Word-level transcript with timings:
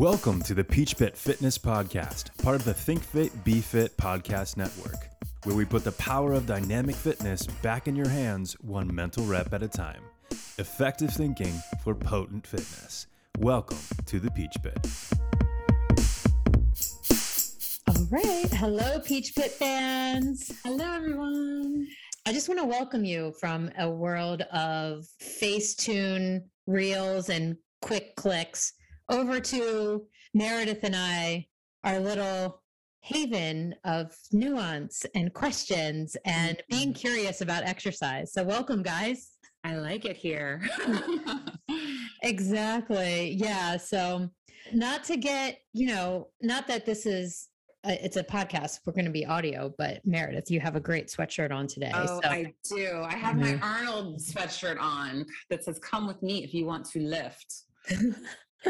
Welcome 0.00 0.40
to 0.44 0.54
the 0.54 0.64
Peach 0.64 0.96
Pit 0.96 1.14
Fitness 1.14 1.58
Podcast, 1.58 2.34
part 2.42 2.56
of 2.56 2.64
the 2.64 2.72
Think 2.72 3.02
Fit 3.02 3.44
Be 3.44 3.60
Fit 3.60 3.94
podcast 3.98 4.56
network, 4.56 4.96
where 5.44 5.54
we 5.54 5.66
put 5.66 5.84
the 5.84 5.92
power 5.92 6.32
of 6.32 6.46
dynamic 6.46 6.94
fitness 6.94 7.46
back 7.46 7.86
in 7.86 7.94
your 7.94 8.08
hands 8.08 8.54
one 8.62 8.92
mental 8.94 9.26
rep 9.26 9.52
at 9.52 9.62
a 9.62 9.68
time. 9.68 10.00
Effective 10.56 11.10
thinking 11.10 11.52
for 11.84 11.94
potent 11.94 12.46
fitness. 12.46 13.08
Welcome 13.40 13.76
to 14.06 14.18
the 14.18 14.30
Peach 14.30 14.56
Pit. 14.62 14.78
All 17.86 18.06
right. 18.10 18.50
Hello, 18.54 19.00
Peach 19.00 19.34
Pit 19.34 19.50
fans. 19.50 20.50
Hello, 20.64 20.94
everyone. 20.94 21.86
I 22.26 22.32
just 22.32 22.48
want 22.48 22.58
to 22.58 22.66
welcome 22.66 23.04
you 23.04 23.34
from 23.38 23.70
a 23.78 23.90
world 23.90 24.40
of 24.50 25.04
Facetune 25.22 26.44
reels 26.66 27.28
and 27.28 27.58
quick 27.82 28.16
clicks 28.16 28.72
over 29.10 29.40
to 29.40 30.06
Meredith 30.32 30.84
and 30.84 30.94
I, 30.96 31.46
our 31.84 31.98
little 31.98 32.62
haven 33.02 33.74
of 33.84 34.14
nuance 34.32 35.04
and 35.14 35.32
questions 35.34 36.16
and 36.24 36.62
being 36.68 36.92
curious 36.92 37.40
about 37.40 37.64
exercise. 37.64 38.32
So, 38.32 38.44
welcome, 38.44 38.82
guys. 38.82 39.32
I 39.64 39.76
like 39.76 40.04
it 40.04 40.16
here. 40.16 40.62
exactly. 42.22 43.32
Yeah. 43.32 43.76
So, 43.76 44.30
not 44.72 45.04
to 45.04 45.16
get, 45.16 45.58
you 45.72 45.86
know, 45.88 46.28
not 46.40 46.68
that 46.68 46.86
this 46.86 47.04
is 47.04 47.48
a, 47.84 48.04
it's 48.04 48.16
a 48.16 48.22
podcast. 48.22 48.80
We're 48.86 48.92
going 48.92 49.06
to 49.06 49.10
be 49.10 49.26
audio, 49.26 49.74
but 49.76 50.00
Meredith, 50.04 50.50
you 50.50 50.60
have 50.60 50.76
a 50.76 50.80
great 50.80 51.08
sweatshirt 51.08 51.50
on 51.50 51.66
today. 51.66 51.90
Oh, 51.92 52.20
so. 52.22 52.28
I 52.28 52.54
do. 52.68 53.02
I 53.04 53.14
have 53.14 53.36
mm-hmm. 53.36 53.58
my 53.58 53.66
Arnold 53.66 54.18
sweatshirt 54.18 54.80
on 54.80 55.26
that 55.48 55.64
says 55.64 55.78
"Come 55.78 56.06
with 56.06 56.22
me 56.22 56.44
if 56.44 56.54
you 56.54 56.64
want 56.66 56.84
to 56.90 57.00
lift." 57.00 57.62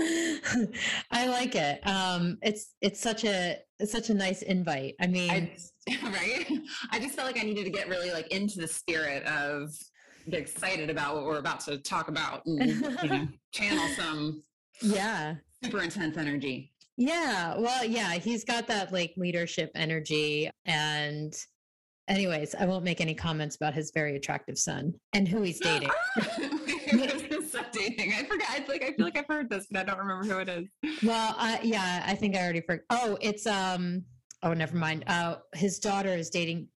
I 1.10 1.26
like 1.26 1.54
it. 1.54 1.86
Um, 1.86 2.38
it's 2.42 2.74
it's 2.80 3.00
such 3.00 3.24
a 3.24 3.56
it's 3.78 3.92
such 3.92 4.10
a 4.10 4.15
nice 4.15 4.42
invite. 4.42 4.95
I 5.01 5.06
mean, 5.06 5.30
I, 5.30 5.51
right? 6.04 6.46
I 6.92 6.98
just 7.01 7.15
felt 7.15 7.26
like 7.26 7.42
I 7.42 7.45
needed 7.45 7.65
to 7.65 7.70
get 7.70 7.88
really 7.88 8.10
like 8.12 8.28
into 8.28 8.60
the 8.60 8.68
spirit 8.68 9.24
of 9.26 9.70
get 10.28 10.40
excited 10.40 10.90
about 10.90 11.16
what 11.16 11.24
we're 11.24 11.38
about 11.38 11.60
to 11.60 11.78
talk 11.78 12.09
about 12.09 12.45
and 12.46 12.70
you 13.02 13.09
know, 13.09 13.28
channel 13.52 13.88
some 13.96 14.42
yeah 14.82 15.34
super 15.62 15.82
intense 15.82 16.16
energy. 16.16 16.72
Yeah, 16.96 17.56
well, 17.59 17.84
yeah, 17.84 18.12
he's 18.12 18.45
got 18.45 18.66
that 18.68 18.93
like 18.93 19.15
leadership 19.16 19.70
energy 19.74 20.50
and 20.66 21.34
anyways, 22.09 22.54
I 22.54 22.66
won't 22.66 22.84
make 22.84 23.00
any 23.00 23.15
comments 23.15 23.56
about 23.56 23.74
his 23.74 23.90
very 23.95 24.16
attractive 24.16 24.59
son 24.59 24.95
and 25.15 25.26
who 25.26 25.43
he's 25.43 25.60
dating. 25.62 25.90
Dating. 27.73 28.13
I 28.13 28.24
forgot. 28.24 28.49
I 28.51 28.65
like 28.68 28.82
I 28.82 28.93
feel 28.93 29.04
like 29.04 29.18
I've 29.18 29.26
heard 29.26 29.51
this, 29.51 29.66
but 29.71 29.80
I 29.80 29.85
don't 29.85 29.99
remember 29.99 30.26
who 30.26 30.38
it 30.40 30.49
is. 30.49 31.02
Well, 31.02 31.35
uh, 31.38 31.59
yeah, 31.63 32.04
I 32.07 32.15
think 32.15 32.37
I 32.37 32.43
already 32.43 32.60
forgot. 32.60 32.85
Oh, 32.90 33.18
it's 33.21 33.46
um. 33.46 34.04
Oh, 34.43 34.54
never 34.54 34.77
mind. 34.77 35.04
Uh, 35.07 35.37
his 35.54 35.79
daughter 35.79 36.10
is 36.10 36.30
dating 36.30 36.68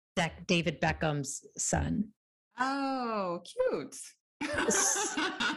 David 0.47 0.81
Beckham's 0.81 1.45
son. 1.58 2.09
Oh, 2.59 3.41
cute. 3.45 3.95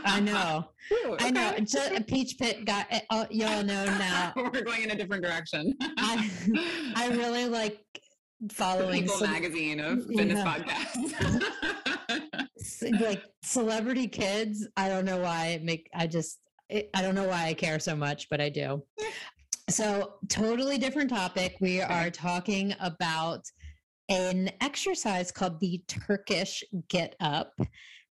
I 0.05 0.21
know. 0.21 0.69
Cute, 0.89 1.13
okay. 1.13 1.27
I 1.27 1.31
know. 1.31 1.55
Just, 1.59 1.93
a 1.93 2.01
Peach 2.01 2.37
Pit 2.39 2.65
got 2.65 2.87
oh, 3.11 3.27
y'all 3.31 3.65
know 3.65 3.85
now. 3.85 4.33
We're 4.37 4.63
going 4.63 4.83
in 4.83 4.93
a 4.93 4.95
different 4.95 5.25
direction. 5.25 5.75
I, 5.81 6.31
I 6.95 7.09
really 7.09 7.47
like 7.47 7.81
following 8.53 9.03
People 9.03 9.17
some, 9.17 9.33
magazine 9.33 9.81
of 9.81 10.07
fitness 10.07 10.39
yeah. 10.39 10.57
podcasts 10.57 11.43
like 13.01 13.23
celebrity 13.43 14.09
kids. 14.09 14.67
I 14.77 14.89
don't 14.89 15.05
know 15.05 15.19
why 15.19 15.49
it 15.49 15.63
make. 15.63 15.89
I 15.95 16.07
just. 16.07 16.39
It, 16.69 16.91
I 16.95 17.03
don't 17.03 17.15
know 17.15 17.29
why 17.29 17.47
I 17.47 17.55
care 17.55 17.79
so 17.79 17.95
much, 17.95 18.29
but 18.29 18.41
I 18.41 18.49
do. 18.49 18.83
So, 19.69 20.15
totally 20.29 20.79
different 20.79 21.11
topic. 21.11 21.57
We 21.61 21.81
are 21.81 22.11
talking 22.11 22.75
about 22.81 23.45
an 24.09 24.51
exercise 24.61 25.33
called 25.33 25.61
the 25.61 25.83
Turkish 25.89 26.63
Get 26.89 27.17
Up. 27.21 27.53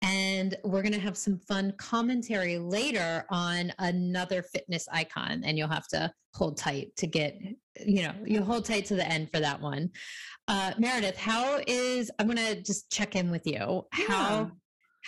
And 0.02 0.56
we're 0.64 0.82
going 0.82 0.94
to 0.94 1.00
have 1.00 1.18
some 1.18 1.40
fun 1.40 1.74
commentary 1.78 2.58
later 2.58 3.26
on 3.30 3.74
another 3.80 4.42
fitness 4.44 4.88
icon. 4.92 5.44
And 5.44 5.58
you'll 5.58 5.68
have 5.68 5.88
to 5.90 6.12
hold 6.34 6.58
tight 6.58 6.96
to 6.98 7.08
get, 7.08 7.38
you 7.86 8.04
know, 8.04 8.14
you 8.26 8.42
hold 8.42 8.64
tight 8.64 8.86
to 8.86 8.96
the 8.96 9.06
end 9.06 9.30
for 9.30 9.42
that 9.42 9.60
one. 9.60 9.90
Uh, 10.48 10.72
Meredith, 10.78 11.18
how 11.18 11.60
is, 11.68 12.10
I'm 12.18 12.28
going 12.28 12.38
to 12.38 12.62
just 12.62 12.90
check 12.90 13.16
in 13.16 13.30
with 13.30 13.46
you. 13.46 13.86
How, 13.92 14.40
yeah. 14.40 14.48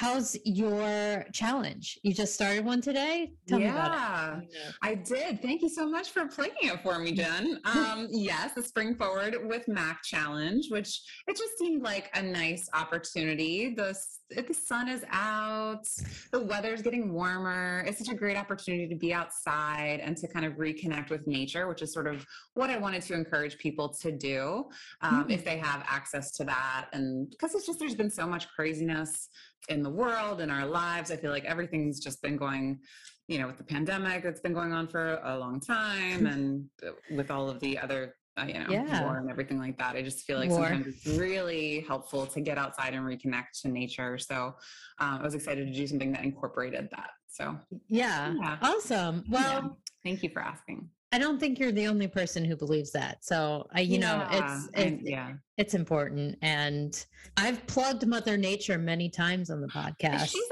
How's 0.01 0.35
your 0.45 1.28
challenge? 1.31 2.00
You 2.01 2.12
just 2.12 2.34
started 2.34 2.66
one 2.66 2.81
today? 2.81 3.34
Tell 3.47 3.59
yeah, 3.59 4.39
I 4.81 4.95
did. 4.95 5.44
Thank 5.44 5.62
you 5.62 5.69
so 5.69 5.88
much 5.88 6.09
for 6.09 6.25
playing 6.25 6.53
it 6.63 6.81
for 6.81 6.97
me, 6.97 7.12
Jen. 7.12 7.59
Um, 7.66 8.07
yes, 8.09 8.56
the 8.56 8.63
Spring 8.63 8.95
Forward 8.95 9.35
with 9.44 9.67
Mac 9.67 10.01
challenge, 10.03 10.69
which 10.72 11.03
it 11.28 11.38
just 11.38 11.56
seemed 11.59 11.84
like 11.84 12.09
a 12.16 12.22
nice 12.23 12.67
opportunity. 12.73 13.75
The, 13.75 13.95
the 14.31 14.53
sun 14.56 14.88
is 14.90 15.06
out, 15.11 15.85
the 16.31 16.40
weather's 16.45 16.81
getting 16.81 17.13
warmer. 17.13 17.84
It's 17.85 18.00
such 18.00 18.11
a 18.11 18.17
great 18.17 18.38
opportunity 18.38 18.88
to 18.88 18.95
be 18.95 19.13
outside 19.13 20.00
and 20.01 20.17
to 20.17 20.28
kind 20.28 20.45
of 20.45 20.53
reconnect 20.53 21.11
with 21.11 21.28
nature, 21.28 21.67
which 21.67 21.84
is 21.84 21.94
sort 21.94 22.07
of 22.07 22.25
what 22.56 22.72
I 22.72 22.78
wanted 22.79 23.03
to 23.03 23.13
encourage 23.13 23.59
people 23.59 23.90
to 24.01 24.11
do 24.11 24.66
um, 25.01 25.22
mm-hmm. 25.25 25.29
if 25.29 25.45
they 25.45 25.59
have 25.59 25.84
access 25.88 26.31
to 26.38 26.44
that. 26.45 26.88
And 26.91 27.29
because 27.29 27.53
it's 27.53 27.67
just, 27.67 27.78
there's 27.78 27.94
been 27.94 28.09
so 28.09 28.25
much 28.25 28.47
craziness 28.50 29.29
in 29.69 29.83
the 29.83 29.89
world 29.89 30.41
in 30.41 30.49
our 30.49 30.66
lives 30.66 31.11
i 31.11 31.16
feel 31.16 31.31
like 31.31 31.45
everything's 31.45 31.99
just 31.99 32.22
been 32.22 32.38
going 32.38 32.79
you 33.27 33.39
know 33.39 33.47
with 33.47 33.57
the 33.57 33.63
pandemic 33.63 34.23
that's 34.23 34.41
been 34.41 34.53
going 34.53 34.73
on 34.73 34.88
for 34.88 35.19
a 35.23 35.38
long 35.38 35.59
time 35.59 36.25
and 36.33 36.66
with 37.11 37.31
all 37.31 37.49
of 37.49 37.59
the 37.59 37.77
other 37.77 38.16
uh, 38.39 38.45
you 38.45 38.53
know 38.53 38.66
yeah. 38.69 39.03
war 39.03 39.17
and 39.17 39.29
everything 39.29 39.59
like 39.59 39.77
that 39.77 39.95
i 39.95 40.01
just 40.01 40.25
feel 40.25 40.38
like 40.38 40.49
war. 40.49 40.67
sometimes 40.67 40.88
it's 40.88 41.17
really 41.17 41.81
helpful 41.88 42.25
to 42.25 42.41
get 42.41 42.57
outside 42.57 42.94
and 42.94 43.05
reconnect 43.05 43.61
to 43.61 43.67
nature 43.67 44.17
so 44.17 44.55
um, 44.99 45.19
i 45.19 45.23
was 45.23 45.35
excited 45.35 45.67
to 45.67 45.73
do 45.73 45.85
something 45.85 46.11
that 46.11 46.23
incorporated 46.23 46.88
that 46.91 47.11
so 47.28 47.57
yeah, 47.88 48.33
yeah. 48.41 48.57
awesome 48.61 49.23
well 49.29 49.61
yeah. 49.63 49.69
thank 50.03 50.23
you 50.23 50.29
for 50.29 50.41
asking 50.41 50.89
I 51.13 51.19
don't 51.19 51.39
think 51.39 51.59
you're 51.59 51.73
the 51.73 51.88
only 51.88 52.07
person 52.07 52.45
who 52.45 52.55
believes 52.55 52.91
that. 52.94 53.25
So 53.25 53.67
I, 53.73 53.81
you 53.81 53.99
yeah, 53.99 53.99
know, 53.99 54.27
it's, 54.31 54.69
it's 54.75 55.03
yeah, 55.09 55.33
it's 55.57 55.73
important. 55.73 56.38
And 56.41 57.05
I've 57.35 57.66
plugged 57.67 58.07
Mother 58.07 58.38
Nature 58.38 58.77
many 58.77 59.09
times 59.09 59.49
on 59.49 59.59
the 59.59 59.67
podcast. 59.67 60.29
She's 60.29 60.47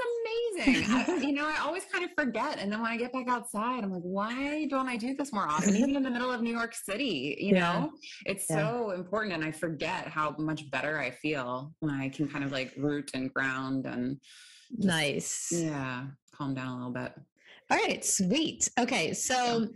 amazing. 0.60 0.84
I, 0.90 1.16
you 1.22 1.32
know, 1.32 1.46
I 1.46 1.62
always 1.64 1.84
kind 1.90 2.04
of 2.04 2.10
forget, 2.14 2.58
and 2.58 2.70
then 2.70 2.82
when 2.82 2.90
I 2.90 2.98
get 2.98 3.10
back 3.10 3.26
outside, 3.26 3.82
I'm 3.82 3.90
like, 3.90 4.02
why 4.02 4.66
don't 4.66 4.86
I 4.86 4.98
do 4.98 5.14
this 5.16 5.32
more 5.32 5.48
often? 5.48 5.74
Even 5.74 5.96
in 5.96 6.02
the 6.02 6.10
middle 6.10 6.30
of 6.30 6.42
New 6.42 6.52
York 6.54 6.74
City, 6.74 7.38
you 7.40 7.54
yeah. 7.54 7.60
know, 7.60 7.92
it's 8.26 8.44
yeah. 8.50 8.56
so 8.56 8.90
important, 8.90 9.32
and 9.32 9.42
I 9.42 9.52
forget 9.52 10.08
how 10.08 10.34
much 10.38 10.70
better 10.70 10.98
I 10.98 11.10
feel 11.10 11.72
when 11.80 11.94
I 11.94 12.10
can 12.10 12.28
kind 12.28 12.44
of 12.44 12.52
like 12.52 12.74
root 12.76 13.12
and 13.14 13.32
ground 13.32 13.86
and 13.86 14.20
just, 14.76 14.86
nice. 14.86 15.48
Yeah, 15.50 16.04
calm 16.34 16.52
down 16.52 16.68
a 16.68 16.76
little 16.76 16.92
bit. 16.92 17.14
All 17.70 17.78
right, 17.78 18.04
sweet. 18.04 18.68
Okay, 18.78 19.14
so. 19.14 19.66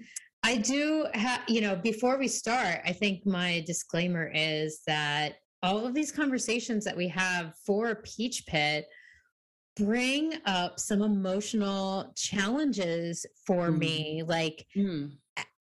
I 0.44 0.56
do 0.58 1.06
have, 1.14 1.40
you 1.48 1.62
know, 1.62 1.74
before 1.74 2.18
we 2.18 2.28
start, 2.28 2.80
I 2.84 2.92
think 2.92 3.24
my 3.24 3.64
disclaimer 3.66 4.30
is 4.34 4.82
that 4.86 5.36
all 5.62 5.86
of 5.86 5.94
these 5.94 6.12
conversations 6.12 6.84
that 6.84 6.94
we 6.94 7.08
have 7.08 7.54
for 7.64 7.94
Peach 8.04 8.44
Pit 8.46 8.84
bring 9.74 10.34
up 10.44 10.78
some 10.78 11.00
emotional 11.00 12.12
challenges 12.14 13.24
for 13.46 13.70
mm. 13.70 13.78
me. 13.78 14.22
Like, 14.26 14.66
mm. 14.76 15.12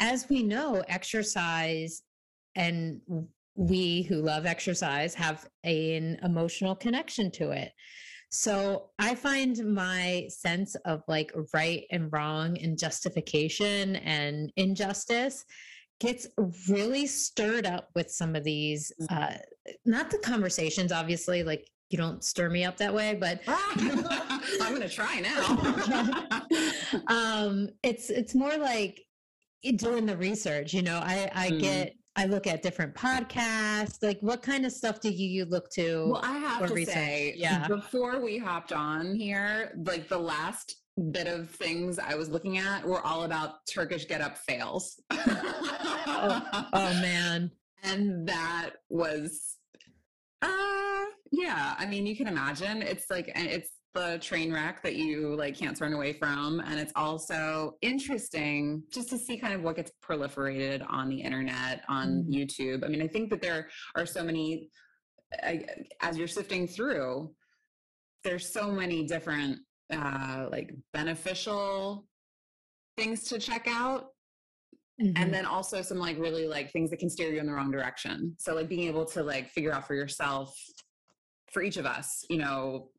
as 0.02 0.28
we 0.28 0.44
know, 0.44 0.84
exercise 0.90 2.04
and 2.56 3.00
we 3.56 4.02
who 4.02 4.18
love 4.18 4.46
exercise 4.46 5.16
have 5.16 5.48
an 5.64 6.20
emotional 6.24 6.76
connection 6.76 7.32
to 7.32 7.52
it. 7.52 7.72
So 8.34 8.90
I 8.98 9.14
find 9.14 9.76
my 9.76 10.26
sense 10.28 10.74
of 10.86 11.04
like 11.08 11.32
right 11.54 11.84
and 11.92 12.12
wrong 12.12 12.58
and 12.58 12.80
justification 12.80 13.98
and 13.98 14.52
injustice 14.56 15.46
gets 16.00 16.28
really 16.68 17.06
stirred 17.06 17.68
up 17.68 17.90
with 17.94 18.10
some 18.10 18.36
of 18.36 18.44
these 18.44 18.92
mm-hmm. 19.00 19.24
uh 19.24 19.38
not 19.86 20.10
the 20.10 20.18
conversations 20.18 20.92
obviously 20.92 21.44
like 21.44 21.70
you 21.92 21.98
don't 21.98 22.24
stir 22.24 22.50
me 22.50 22.66
up 22.66 22.76
that 22.76 22.94
way 22.94 23.14
but 23.14 23.40
i'm 23.48 24.74
gonna 24.74 24.90
try 24.90 25.22
now 25.22 27.04
um 27.08 27.70
it's 27.84 28.10
it's 28.10 28.36
more 28.36 28.58
like 28.58 29.06
doing 29.78 30.06
the 30.06 30.18
research 30.18 30.74
you 30.74 30.82
know 30.82 31.00
i 31.04 31.30
i 31.34 31.50
mm. 31.52 31.62
get 31.62 31.96
I 32.16 32.26
look 32.26 32.46
at 32.46 32.62
different 32.62 32.94
podcasts. 32.94 34.04
Like, 34.04 34.20
what 34.22 34.44
kind 34.44 34.66
of 34.66 34.72
stuff 34.72 35.00
do 35.00 35.10
you 35.10 35.46
look 35.46 35.70
to? 35.72 36.10
Well, 36.12 36.22
I 36.24 36.38
have 36.38 36.68
to 36.68 36.74
research? 36.74 36.94
say, 36.94 37.34
yeah. 37.36 37.68
Before 37.68 38.20
we 38.20 38.38
hopped 38.38 38.72
on 38.72 39.16
here, 39.16 39.74
like 39.86 40.08
the 40.08 40.20
last 40.20 40.78
bit 41.12 41.26
of 41.26 41.50
things 41.50 41.98
I 41.98 42.14
was 42.14 42.30
looking 42.30 42.60
at 42.60 42.86
were 42.86 43.02
all 43.02 43.24
about 43.24 43.66
Turkish 43.66 44.08
get 44.08 44.22
up 44.22 44.38
fails. 44.38 45.02
oh, 45.10 46.68
oh 46.74 46.94
man, 47.02 47.50
and 47.84 48.28
that 48.28 48.72
was, 48.90 49.58
uh, 50.44 51.06
yeah. 51.32 51.74
I 51.80 51.88
mean, 51.88 52.06
you 52.06 52.16
can 52.16 52.28
imagine 52.28 52.84
it's 52.84 53.10
like 53.10 53.32
it's 53.36 53.72
the 53.94 54.18
train 54.20 54.52
wreck 54.52 54.82
that 54.82 54.96
you 54.96 55.36
like 55.36 55.58
can't 55.58 55.78
turn 55.78 55.94
away 55.94 56.14
from 56.14 56.60
and 56.62 56.80
it's 56.80 56.92
also 56.96 57.76
interesting 57.82 58.84
just 58.92 59.10
to 59.10 59.18
see 59.18 59.38
kind 59.38 59.54
of 59.54 59.62
what 59.62 59.76
gets 59.76 59.92
proliferated 60.04 60.84
on 60.90 61.10
the 61.10 61.22
internet 61.22 61.84
on 61.88 62.24
mm. 62.24 62.30
youtube 62.30 62.84
i 62.84 62.88
mean 62.88 63.02
i 63.02 63.08
think 63.08 63.30
that 63.30 63.42
there 63.42 63.68
are 63.96 64.06
so 64.06 64.24
many 64.24 64.70
I, 65.44 65.66
as 66.02 66.18
you're 66.18 66.28
sifting 66.28 66.68
through 66.68 67.32
there's 68.24 68.52
so 68.52 68.72
many 68.72 69.06
different 69.06 69.60
uh 69.92 70.48
like 70.52 70.74
beneficial 70.94 72.08
things 72.98 73.24
to 73.24 73.40
check 73.40 73.68
out 73.68 74.08
Mm-hmm. 75.02 75.24
and 75.24 75.34
then 75.34 75.48
also 75.48 75.82
some 75.82 75.98
like 75.98 76.20
really 76.20 76.46
like 76.46 76.72
things 76.72 76.92
that 76.92 76.98
can 76.98 77.10
steer 77.10 77.32
you 77.34 77.40
in 77.40 77.48
the 77.48 77.52
wrong 77.52 77.72
direction 77.72 78.36
so 78.38 78.54
like 78.54 78.70
being 78.70 78.88
able 78.88 79.06
to 79.06 79.24
like 79.24 79.50
figure 79.50 79.74
out 79.74 79.88
for 79.88 79.96
yourself 79.96 80.56
for 81.52 81.64
each 81.64 81.78
of 81.78 81.88
us 81.88 82.24
you 82.30 82.38
know 82.38 82.90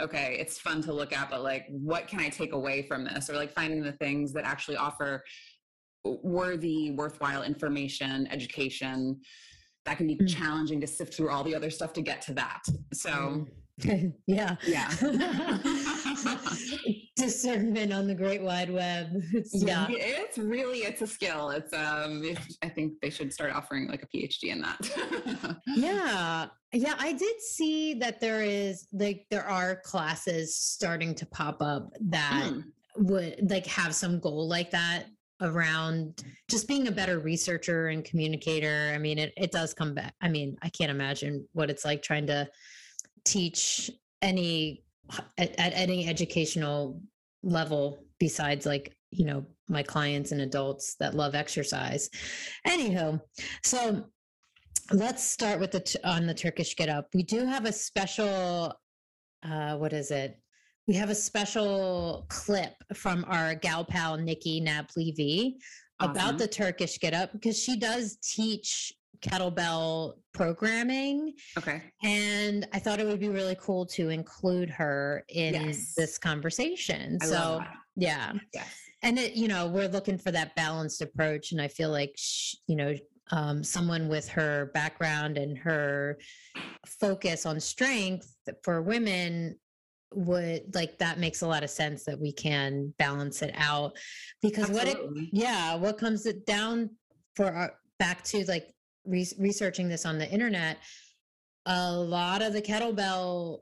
okay, 0.00 0.36
it's 0.38 0.58
fun 0.58 0.82
to 0.82 0.92
look 0.92 1.12
at, 1.12 1.30
but 1.30 1.42
like, 1.42 1.66
what 1.68 2.06
can 2.06 2.20
I 2.20 2.28
take 2.28 2.52
away 2.52 2.82
from 2.82 3.04
this? 3.04 3.28
Or 3.28 3.34
like 3.34 3.52
finding 3.52 3.82
the 3.82 3.92
things 3.92 4.32
that 4.32 4.44
actually 4.44 4.76
offer 4.76 5.22
worthy, 6.04 6.92
worthwhile 6.92 7.42
information, 7.42 8.26
education. 8.30 9.20
That 9.84 9.96
can 9.96 10.06
be 10.06 10.16
mm. 10.16 10.28
challenging 10.28 10.80
to 10.80 10.86
sift 10.86 11.14
through 11.14 11.30
all 11.30 11.44
the 11.44 11.54
other 11.54 11.70
stuff 11.70 11.92
to 11.94 12.02
get 12.02 12.20
to 12.22 12.34
that. 12.34 12.62
So, 12.92 13.46
mm. 13.80 14.12
yeah. 14.26 14.56
Yeah. 14.66 14.90
Discernment 17.18 17.92
on 17.92 18.06
the 18.06 18.14
great 18.14 18.42
wide 18.42 18.70
web. 18.70 19.08
It's, 19.32 19.54
yeah. 19.54 19.86
It's 19.90 20.38
really, 20.38 20.78
it's 20.78 21.02
a 21.02 21.06
skill. 21.06 21.50
It's, 21.50 21.72
um, 21.72 22.22
I 22.62 22.68
think 22.68 22.94
they 23.02 23.10
should 23.10 23.32
start 23.32 23.52
offering 23.52 23.88
like 23.88 24.02
a 24.02 24.06
PhD 24.06 24.44
in 24.44 24.60
that. 24.60 25.58
yeah. 25.66 26.46
Yeah. 26.72 26.94
I 26.98 27.12
did 27.12 27.40
see 27.40 27.94
that 27.94 28.20
there 28.20 28.42
is 28.42 28.86
like, 28.92 29.26
there 29.30 29.44
are 29.48 29.80
classes 29.84 30.56
starting 30.56 31.14
to 31.16 31.26
pop 31.26 31.60
up 31.60 31.90
that 32.08 32.52
mm. 32.52 32.64
would 32.96 33.50
like 33.50 33.66
have 33.66 33.94
some 33.94 34.20
goal 34.20 34.48
like 34.48 34.70
that 34.70 35.06
around 35.40 36.24
just 36.48 36.66
being 36.68 36.88
a 36.88 36.92
better 36.92 37.18
researcher 37.18 37.88
and 37.88 38.04
communicator. 38.04 38.92
I 38.94 38.98
mean, 38.98 39.18
it, 39.18 39.32
it 39.36 39.52
does 39.52 39.74
come 39.74 39.94
back. 39.94 40.14
I 40.20 40.28
mean, 40.28 40.56
I 40.62 40.68
can't 40.68 40.90
imagine 40.90 41.46
what 41.52 41.70
it's 41.70 41.84
like 41.84 42.02
trying 42.02 42.26
to 42.28 42.48
teach 43.24 43.90
any 44.22 44.84
at, 45.36 45.58
at 45.58 45.72
any 45.74 46.08
educational 46.08 47.00
level 47.42 48.04
besides 48.18 48.66
like 48.66 48.94
you 49.10 49.24
know 49.24 49.46
my 49.68 49.82
clients 49.82 50.32
and 50.32 50.40
adults 50.40 50.96
that 51.00 51.14
love 51.14 51.34
exercise. 51.34 52.10
Anywho 52.66 53.20
so 53.62 54.04
let's 54.92 55.22
start 55.22 55.60
with 55.60 55.70
the 55.70 56.00
on 56.04 56.26
the 56.26 56.34
turkish 56.34 56.74
get 56.76 56.88
up. 56.88 57.08
We 57.14 57.22
do 57.22 57.44
have 57.44 57.64
a 57.64 57.72
special 57.72 58.72
uh 59.44 59.76
what 59.76 59.92
is 59.92 60.10
it? 60.10 60.38
We 60.86 60.94
have 60.94 61.10
a 61.10 61.14
special 61.14 62.26
clip 62.28 62.72
from 62.94 63.24
our 63.28 63.54
gal 63.54 63.84
pal 63.84 64.16
nikki 64.16 64.60
awesome. 66.00 66.10
about 66.10 66.38
the 66.38 66.48
turkish 66.48 66.98
get 66.98 67.14
up 67.14 67.32
because 67.32 67.58
she 67.58 67.78
does 67.78 68.18
teach 68.22 68.92
kettlebell 69.20 70.14
programming. 70.32 71.34
Okay. 71.56 71.82
And 72.02 72.66
I 72.72 72.78
thought 72.78 73.00
it 73.00 73.06
would 73.06 73.20
be 73.20 73.28
really 73.28 73.56
cool 73.60 73.86
to 73.86 74.10
include 74.10 74.70
her 74.70 75.24
in 75.28 75.54
yes. 75.54 75.94
this 75.96 76.18
conversation. 76.18 77.18
I 77.22 77.26
so, 77.26 77.64
yeah. 77.96 78.32
Yes. 78.54 78.74
And 79.02 79.18
it, 79.18 79.34
you 79.34 79.48
know, 79.48 79.68
we're 79.68 79.88
looking 79.88 80.18
for 80.18 80.30
that 80.32 80.56
balanced 80.56 81.02
approach. 81.02 81.52
And 81.52 81.60
I 81.60 81.68
feel 81.68 81.90
like, 81.90 82.12
she, 82.16 82.58
you 82.66 82.76
know, 82.76 82.94
um, 83.30 83.62
someone 83.62 84.08
with 84.08 84.28
her 84.28 84.70
background 84.74 85.38
and 85.38 85.56
her 85.58 86.18
focus 86.86 87.46
on 87.46 87.60
strength 87.60 88.34
for 88.62 88.82
women 88.82 89.56
would 90.14 90.74
like 90.74 90.98
that 90.98 91.18
makes 91.18 91.42
a 91.42 91.46
lot 91.46 91.62
of 91.62 91.70
sense 91.70 92.04
that 92.04 92.18
we 92.18 92.32
can 92.32 92.94
balance 92.98 93.42
it 93.42 93.54
out 93.56 93.96
because 94.40 94.70
Absolutely. 94.70 95.04
what 95.04 95.22
it 95.22 95.28
yeah 95.32 95.74
what 95.74 95.98
comes 95.98 96.24
it 96.24 96.46
down 96.46 96.88
for 97.36 97.52
our 97.52 97.74
back 97.98 98.22
to 98.24 98.44
like 98.46 98.72
re- 99.04 99.32
researching 99.38 99.88
this 99.88 100.06
on 100.06 100.18
the 100.18 100.30
internet, 100.30 100.78
a 101.66 101.92
lot 101.92 102.42
of 102.42 102.52
the 102.52 102.62
kettlebell 102.62 103.60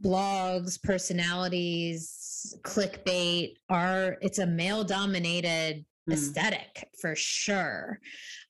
blogs, 0.00 0.82
personalities, 0.82 2.54
clickbait 2.62 3.54
are 3.68 4.16
it's 4.20 4.38
a 4.38 4.46
male 4.46 4.84
dominated 4.84 5.84
mm. 6.08 6.12
aesthetic 6.12 6.88
for 7.00 7.14
sure. 7.14 7.98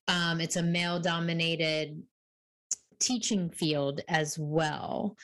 Um, 0.08 0.40
it's 0.40 0.56
a 0.56 0.62
male 0.62 1.00
dominated 1.00 2.02
teaching 3.00 3.50
field 3.50 4.00
as 4.08 4.38
well. 4.38 5.16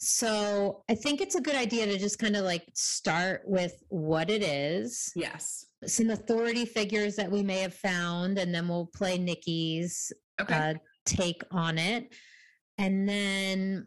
So 0.00 0.84
I 0.88 0.94
think 0.94 1.20
it's 1.20 1.34
a 1.34 1.40
good 1.40 1.56
idea 1.56 1.86
to 1.86 1.98
just 1.98 2.20
kind 2.20 2.36
of 2.36 2.44
like 2.44 2.64
start 2.72 3.42
with 3.44 3.82
what 3.88 4.30
it 4.30 4.42
is. 4.42 5.12
Yes. 5.16 5.66
Some 5.86 6.10
authority 6.10 6.64
figures 6.64 7.16
that 7.16 7.30
we 7.30 7.42
may 7.42 7.58
have 7.58 7.74
found, 7.74 8.38
and 8.38 8.54
then 8.54 8.68
we'll 8.68 8.90
play 8.94 9.18
Nikki's 9.18 10.12
okay. 10.40 10.54
uh, 10.54 10.74
take 11.04 11.42
on 11.50 11.78
it. 11.78 12.14
And 12.78 13.08
then 13.08 13.86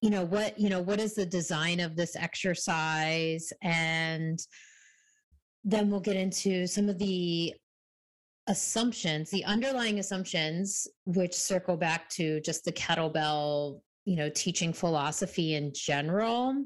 you 0.00 0.10
know 0.10 0.24
what 0.24 0.58
you 0.58 0.68
know 0.68 0.80
what 0.80 1.00
is 1.00 1.14
the 1.14 1.26
design 1.26 1.80
of 1.80 1.96
this 1.96 2.14
exercise? 2.14 3.52
And 3.62 4.38
then 5.64 5.90
we'll 5.90 6.00
get 6.00 6.16
into 6.16 6.66
some 6.66 6.88
of 6.88 6.98
the 6.98 7.54
assumptions 8.48 9.30
the 9.30 9.44
underlying 9.44 9.98
assumptions 9.98 10.88
which 11.04 11.34
circle 11.34 11.76
back 11.76 12.08
to 12.08 12.40
just 12.40 12.64
the 12.64 12.72
kettlebell 12.72 13.78
you 14.06 14.16
know 14.16 14.30
teaching 14.30 14.72
philosophy 14.72 15.54
in 15.54 15.70
general 15.74 16.64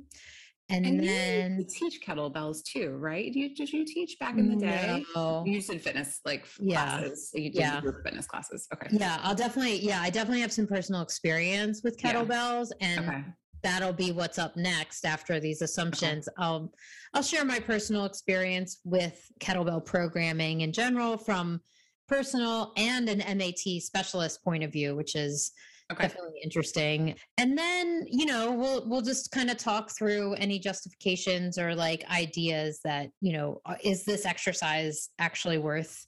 and, 0.73 0.87
and 0.87 1.01
then 1.07 1.59
you 1.59 1.65
teach 1.65 2.01
kettlebells 2.01 2.63
too, 2.65 2.97
right? 2.97 3.33
You, 3.33 3.55
did 3.55 3.73
you 3.73 3.85
teach 3.85 4.19
back 4.19 4.39
in 4.39 4.49
the 4.49 4.57
day? 4.57 5.05
No. 5.15 5.45
You 5.47 5.61
did 5.61 5.83
fitness 5.83 6.21
like 6.25 6.47
yeah. 6.59 6.99
classes. 6.99 7.31
You 7.35 7.51
did 7.51 7.61
yeah. 7.61 7.81
fitness 8.05 8.27
classes. 8.27 8.67
Okay. 8.73 8.89
Yeah, 8.91 9.19
I'll 9.23 9.35
definitely. 9.35 9.81
Yeah, 9.81 10.01
I 10.01 10.09
definitely 10.11 10.41
have 10.41 10.53
some 10.53 10.67
personal 10.67 11.03
experience 11.03 11.83
with 11.85 11.99
kettlebells, 11.99 12.71
yeah. 12.81 12.89
and 12.89 13.09
okay. 13.09 13.25
that'll 13.63 13.93
be 13.93 14.13
what's 14.13 14.39
up 14.39 14.57
next 14.57 15.05
after 15.05 15.39
these 15.39 15.61
uh-huh. 15.61 15.67
assumptions. 15.67 16.29
Okay. 16.29 16.35
I'll 16.39 16.73
I'll 17.15 17.23
share 17.23 17.45
my 17.45 17.61
personal 17.61 18.07
experience 18.07 18.81
with 18.85 19.21
kettlebell 19.41 19.85
programming 19.85 20.63
in 20.63 20.73
general 20.73 21.19
from 21.19 21.61
personal 22.09 22.73
and 22.77 23.09
an 23.09 23.39
MAT 23.39 23.83
specialist 23.83 24.43
point 24.43 24.65
of 24.65 24.73
view, 24.73 24.97
which 24.97 25.17
is 25.17 25.53
Okay. 25.91 26.05
Definitely 26.05 26.41
interesting. 26.43 27.15
And 27.39 27.57
then, 27.57 28.05
you 28.07 28.27
know, 28.27 28.53
we'll 28.53 28.89
we'll 28.89 29.03
just 29.03 29.31
kind 29.31 29.51
of 29.51 29.59
talk 29.59 29.91
through 29.97 30.35
any 30.35 30.59
justifications 30.59 31.59
or 31.59 31.75
like 31.75 32.05
ideas 32.11 32.81
that, 32.85 33.09
you 33.21 33.33
know, 33.33 33.61
uh, 33.67 33.75
is 33.83 34.05
this 34.05 34.25
exercise 34.25 35.11
actually 35.19 35.59
worth 35.59 36.07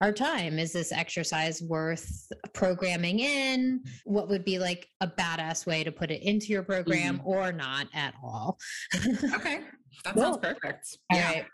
our 0.00 0.12
time? 0.12 0.58
Is 0.58 0.72
this 0.72 0.92
exercise 0.92 1.62
worth 1.62 2.30
programming 2.52 3.20
in? 3.20 3.82
What 4.04 4.28
would 4.28 4.44
be 4.44 4.58
like 4.58 4.86
a 5.00 5.08
badass 5.08 5.66
way 5.66 5.84
to 5.84 5.92
put 5.92 6.10
it 6.10 6.22
into 6.22 6.46
your 6.48 6.62
program 6.62 7.18
mm-hmm. 7.18 7.26
or 7.26 7.52
not 7.52 7.86
at 7.94 8.14
all? 8.22 8.58
okay. 9.34 9.60
That 10.04 10.14
cool. 10.14 10.22
sounds 10.22 10.38
perfect. 10.38 10.98
All 11.10 11.18
yeah. 11.18 11.32
Right. 11.32 11.46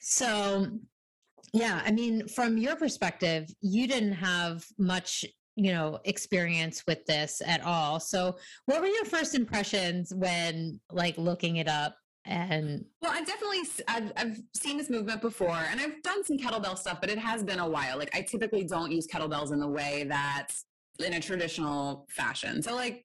So, 0.00 0.68
yeah, 1.52 1.82
I 1.84 1.90
mean, 1.90 2.28
from 2.28 2.58
your 2.58 2.76
perspective, 2.76 3.48
you 3.60 3.86
didn't 3.86 4.12
have 4.12 4.64
much 4.78 5.24
you 5.58 5.72
know 5.72 5.98
experience 6.04 6.84
with 6.86 7.04
this 7.06 7.42
at 7.44 7.60
all 7.64 7.98
so 7.98 8.36
what 8.66 8.80
were 8.80 8.86
your 8.86 9.04
first 9.04 9.34
impressions 9.34 10.14
when 10.14 10.78
like 10.92 11.18
looking 11.18 11.56
it 11.56 11.66
up 11.66 11.96
and 12.26 12.84
well 13.02 13.10
i've 13.12 13.26
definitely 13.26 13.62
I've, 13.88 14.12
I've 14.16 14.40
seen 14.56 14.78
this 14.78 14.88
movement 14.88 15.20
before 15.20 15.58
and 15.70 15.80
i've 15.80 16.00
done 16.02 16.24
some 16.24 16.38
kettlebell 16.38 16.78
stuff 16.78 17.00
but 17.00 17.10
it 17.10 17.18
has 17.18 17.42
been 17.42 17.58
a 17.58 17.68
while 17.68 17.98
like 17.98 18.14
i 18.14 18.22
typically 18.22 18.64
don't 18.64 18.92
use 18.92 19.08
kettlebells 19.08 19.52
in 19.52 19.58
the 19.58 19.66
way 19.68 20.04
that 20.08 20.48
in 21.04 21.14
a 21.14 21.20
traditional 21.20 22.06
fashion 22.08 22.62
so 22.62 22.74
like 22.76 23.04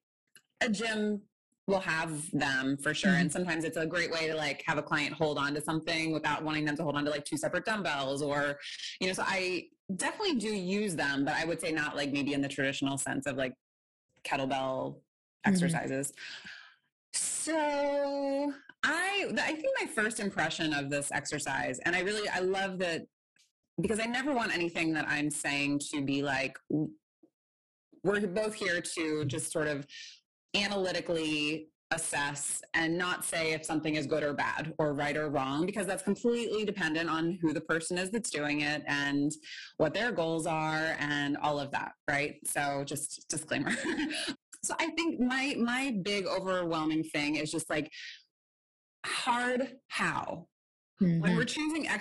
a 0.62 0.70
gym 0.70 1.22
will 1.68 1.80
have 1.80 2.30
them 2.32 2.78
for 2.78 2.94
sure. 2.94 3.12
Mm-hmm. 3.12 3.22
And 3.22 3.32
sometimes 3.32 3.64
it's 3.64 3.78
a 3.78 3.86
great 3.86 4.12
way 4.12 4.28
to 4.28 4.36
like 4.36 4.64
have 4.66 4.78
a 4.78 4.82
client 4.82 5.14
hold 5.14 5.38
on 5.38 5.54
to 5.54 5.62
something 5.62 6.12
without 6.12 6.44
wanting 6.44 6.66
them 6.66 6.76
to 6.76 6.84
hold 6.84 6.96
on 6.96 7.06
to 7.06 7.12
like 7.12 7.24
two 7.24 7.38
separate 7.38 7.66
dumbbells 7.66 8.22
or, 8.22 8.60
you 9.00 9.08
know, 9.08 9.14
so 9.14 9.24
I 9.26 9.68
definitely 9.96 10.36
do 10.36 10.50
use 10.50 10.96
them, 10.96 11.26
but 11.26 11.36
I 11.36 11.46
would 11.46 11.62
say 11.62 11.72
not 11.72 11.96
like 11.96 12.12
maybe 12.12 12.34
in 12.34 12.42
the 12.42 12.48
traditional 12.48 12.98
sense 12.98 13.26
of 13.28 13.38
like 13.38 13.54
kettlebell 14.26 14.96
mm-hmm. 14.96 15.50
exercises. 15.50 16.14
So 17.14 18.54
I, 18.84 19.32
I 19.32 19.54
think 19.54 19.68
my 19.80 19.88
first 19.88 20.20
impression 20.20 20.74
of 20.74 20.90
this 20.90 21.12
exercise, 21.12 21.80
and 21.86 21.96
I 21.96 22.02
really, 22.02 22.28
I 22.30 22.40
love 22.40 22.80
that 22.80 23.06
because 23.82 24.00
I 24.00 24.06
never 24.06 24.34
want 24.34 24.54
anything 24.54 24.94
that 24.94 25.06
I'm 25.08 25.30
saying 25.30 25.80
to 25.92 26.02
be 26.02 26.22
like, 26.22 26.58
we're 28.04 28.28
both 28.28 28.54
here 28.54 28.82
to 28.82 29.26
just 29.26 29.52
sort 29.52 29.68
of 29.68 29.88
analytically 30.56 31.70
assess 31.96 32.62
and 32.74 32.98
not 32.98 33.24
say 33.24 33.52
if 33.52 33.66
something 33.66 33.96
is 33.96 34.06
good 34.06 34.24
or 34.24 34.34
bad 34.34 34.74
or 34.78 34.94
right 34.94 35.18
or 35.18 35.30
wrong 35.30 35.66
because 35.66 35.88
that's 35.88 36.04
completely 36.04 36.66
dependent 36.66 37.10
on 37.10 37.38
who 37.42 37.54
the 37.54 37.62
person 37.62 37.98
is 37.98 38.10
that's 38.12 38.30
doing 38.30 38.62
it 38.62 38.84
and 38.88 39.32
what 39.78 39.94
their 39.94 40.12
goals 40.12 40.46
are 40.46 40.96
and 41.00 41.38
all 41.38 41.60
of 41.60 41.72
that 41.72 41.94
right 42.10 42.36
so 42.46 42.84
just 42.86 43.26
disclaimer 43.30 43.72
so 44.64 44.74
i 44.80 44.88
think 44.92 45.20
my 45.20 45.56
my 45.60 45.96
big 46.04 46.26
overwhelming 46.26 47.04
thing 47.04 47.36
is 47.36 47.52
just 47.52 47.70
like 47.70 47.92
hard 49.06 49.76
how. 49.88 50.48
Mm-hmm. 51.02 51.22
When 51.22 51.36
we're 51.36 51.46
choosing 51.46 51.84
mm-hmm. 51.84 51.94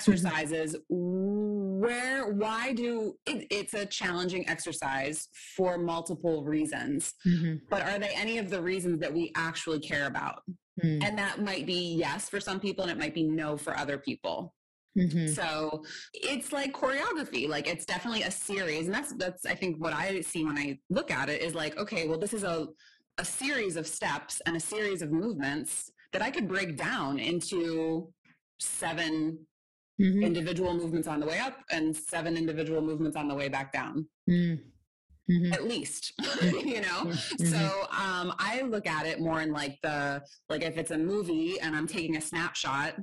Where, 1.82 2.32
why 2.32 2.72
do 2.72 3.16
it, 3.26 3.48
it's 3.50 3.74
a 3.74 3.84
challenging 3.84 4.48
exercise 4.48 5.28
for 5.56 5.78
multiple 5.78 6.44
reasons, 6.44 7.14
mm-hmm. 7.26 7.56
but 7.68 7.82
are 7.82 7.98
they 7.98 8.10
any 8.14 8.38
of 8.38 8.50
the 8.50 8.62
reasons 8.62 9.00
that 9.00 9.12
we 9.12 9.32
actually 9.36 9.80
care 9.80 10.06
about? 10.06 10.42
Mm. 10.82 11.02
And 11.02 11.18
that 11.18 11.42
might 11.42 11.66
be 11.66 11.96
yes 11.96 12.28
for 12.28 12.38
some 12.38 12.60
people, 12.60 12.84
and 12.84 12.92
it 12.92 12.98
might 12.98 13.14
be 13.14 13.24
no 13.24 13.56
for 13.56 13.76
other 13.76 13.98
people. 13.98 14.54
Mm-hmm. 14.96 15.26
So 15.28 15.82
it's 16.14 16.52
like 16.52 16.72
choreography. 16.72 17.48
Like 17.48 17.66
it's 17.66 17.84
definitely 17.84 18.22
a 18.22 18.30
series. 18.30 18.86
And 18.86 18.94
that's 18.94 19.12
that's 19.14 19.44
I 19.44 19.54
think 19.54 19.82
what 19.82 19.92
I 19.92 20.20
see 20.20 20.44
when 20.44 20.56
I 20.56 20.78
look 20.88 21.10
at 21.10 21.28
it 21.28 21.42
is 21.42 21.54
like, 21.54 21.76
okay, 21.78 22.06
well, 22.06 22.18
this 22.18 22.32
is 22.32 22.44
a 22.44 22.68
a 23.18 23.24
series 23.24 23.76
of 23.76 23.86
steps 23.86 24.40
and 24.46 24.56
a 24.56 24.60
series 24.60 25.02
of 25.02 25.10
movements 25.10 25.90
that 26.12 26.22
I 26.22 26.30
could 26.30 26.46
break 26.48 26.76
down 26.76 27.18
into 27.18 28.12
7 28.60 29.38
mm-hmm. 30.00 30.22
individual 30.22 30.74
movements 30.74 31.08
on 31.08 31.20
the 31.20 31.26
way 31.26 31.38
up 31.38 31.58
and 31.70 31.96
seven 31.96 32.36
individual 32.36 32.80
movements 32.80 33.16
on 33.16 33.28
the 33.28 33.34
way 33.34 33.48
back 33.48 33.72
down. 33.72 34.06
Mm. 34.28 34.60
Mm-hmm. 35.30 35.52
at 35.52 35.68
least 35.68 36.12
you 36.42 36.80
know 36.80 37.04
mm-hmm. 37.04 37.44
so 37.44 37.82
um 37.92 38.34
i 38.40 38.60
look 38.62 38.88
at 38.88 39.06
it 39.06 39.20
more 39.20 39.40
in 39.40 39.52
like 39.52 39.78
the 39.80 40.20
like 40.48 40.64
if 40.64 40.76
it's 40.76 40.90
a 40.90 40.98
movie 40.98 41.60
and 41.60 41.76
i'm 41.76 41.86
taking 41.86 42.16
a 42.16 42.20
snapshot 42.20 42.96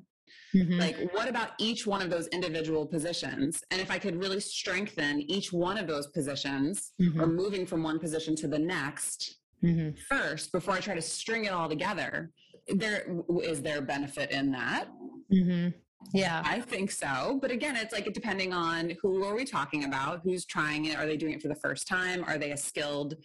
mm-hmm. 0.53 0.79
like 0.79 0.98
what 1.13 1.29
about 1.29 1.51
each 1.60 1.88
one 1.88 2.01
of 2.01 2.10
those 2.10 2.27
individual 2.27 2.86
positions 2.86 3.63
and 3.72 3.79
if 3.79 3.89
i 3.89 3.98
could 3.98 4.19
really 4.19 4.41
strengthen 4.41 5.22
each 5.31 5.53
one 5.53 5.77
of 5.77 5.88
those 5.88 6.08
positions 6.08 6.91
or 7.00 7.05
mm-hmm. 7.05 7.36
moving 7.36 7.65
from 7.65 7.84
one 7.84 7.98
position 7.98 8.36
to 8.36 8.50
the 8.50 8.60
next 8.60 9.38
mm-hmm. 9.63 9.96
first 10.10 10.51
before 10.51 10.74
i 10.74 10.79
try 10.79 10.93
to 10.93 11.01
string 11.01 11.46
it 11.46 11.53
all 11.53 11.69
together 11.69 12.31
there 12.67 13.08
is 13.41 13.62
there 13.62 13.81
benefit 13.81 14.29
in 14.31 14.51
that 14.51 14.89
mm-hmm. 15.34 15.69
Yeah. 16.13 16.41
I 16.46 16.62
think 16.62 16.91
so 16.91 17.39
but 17.41 17.51
again 17.51 17.75
it's 17.75 17.94
like 17.94 18.12
depending 18.13 18.53
on 18.53 18.94
who 19.01 19.24
are 19.24 19.36
we 19.36 19.46
talking 19.46 19.84
about 19.86 20.22
who's 20.24 20.46
trying 20.46 20.86
it 20.86 20.98
are 20.98 21.06
they 21.06 21.18
doing 21.18 21.34
it 21.34 21.41
for 21.41 21.48
the 21.48 21.56
first 21.56 21.88
time 21.88 22.24
are 22.25 22.38
they 22.38 22.51
a 22.51 22.58
skilled 22.58 23.15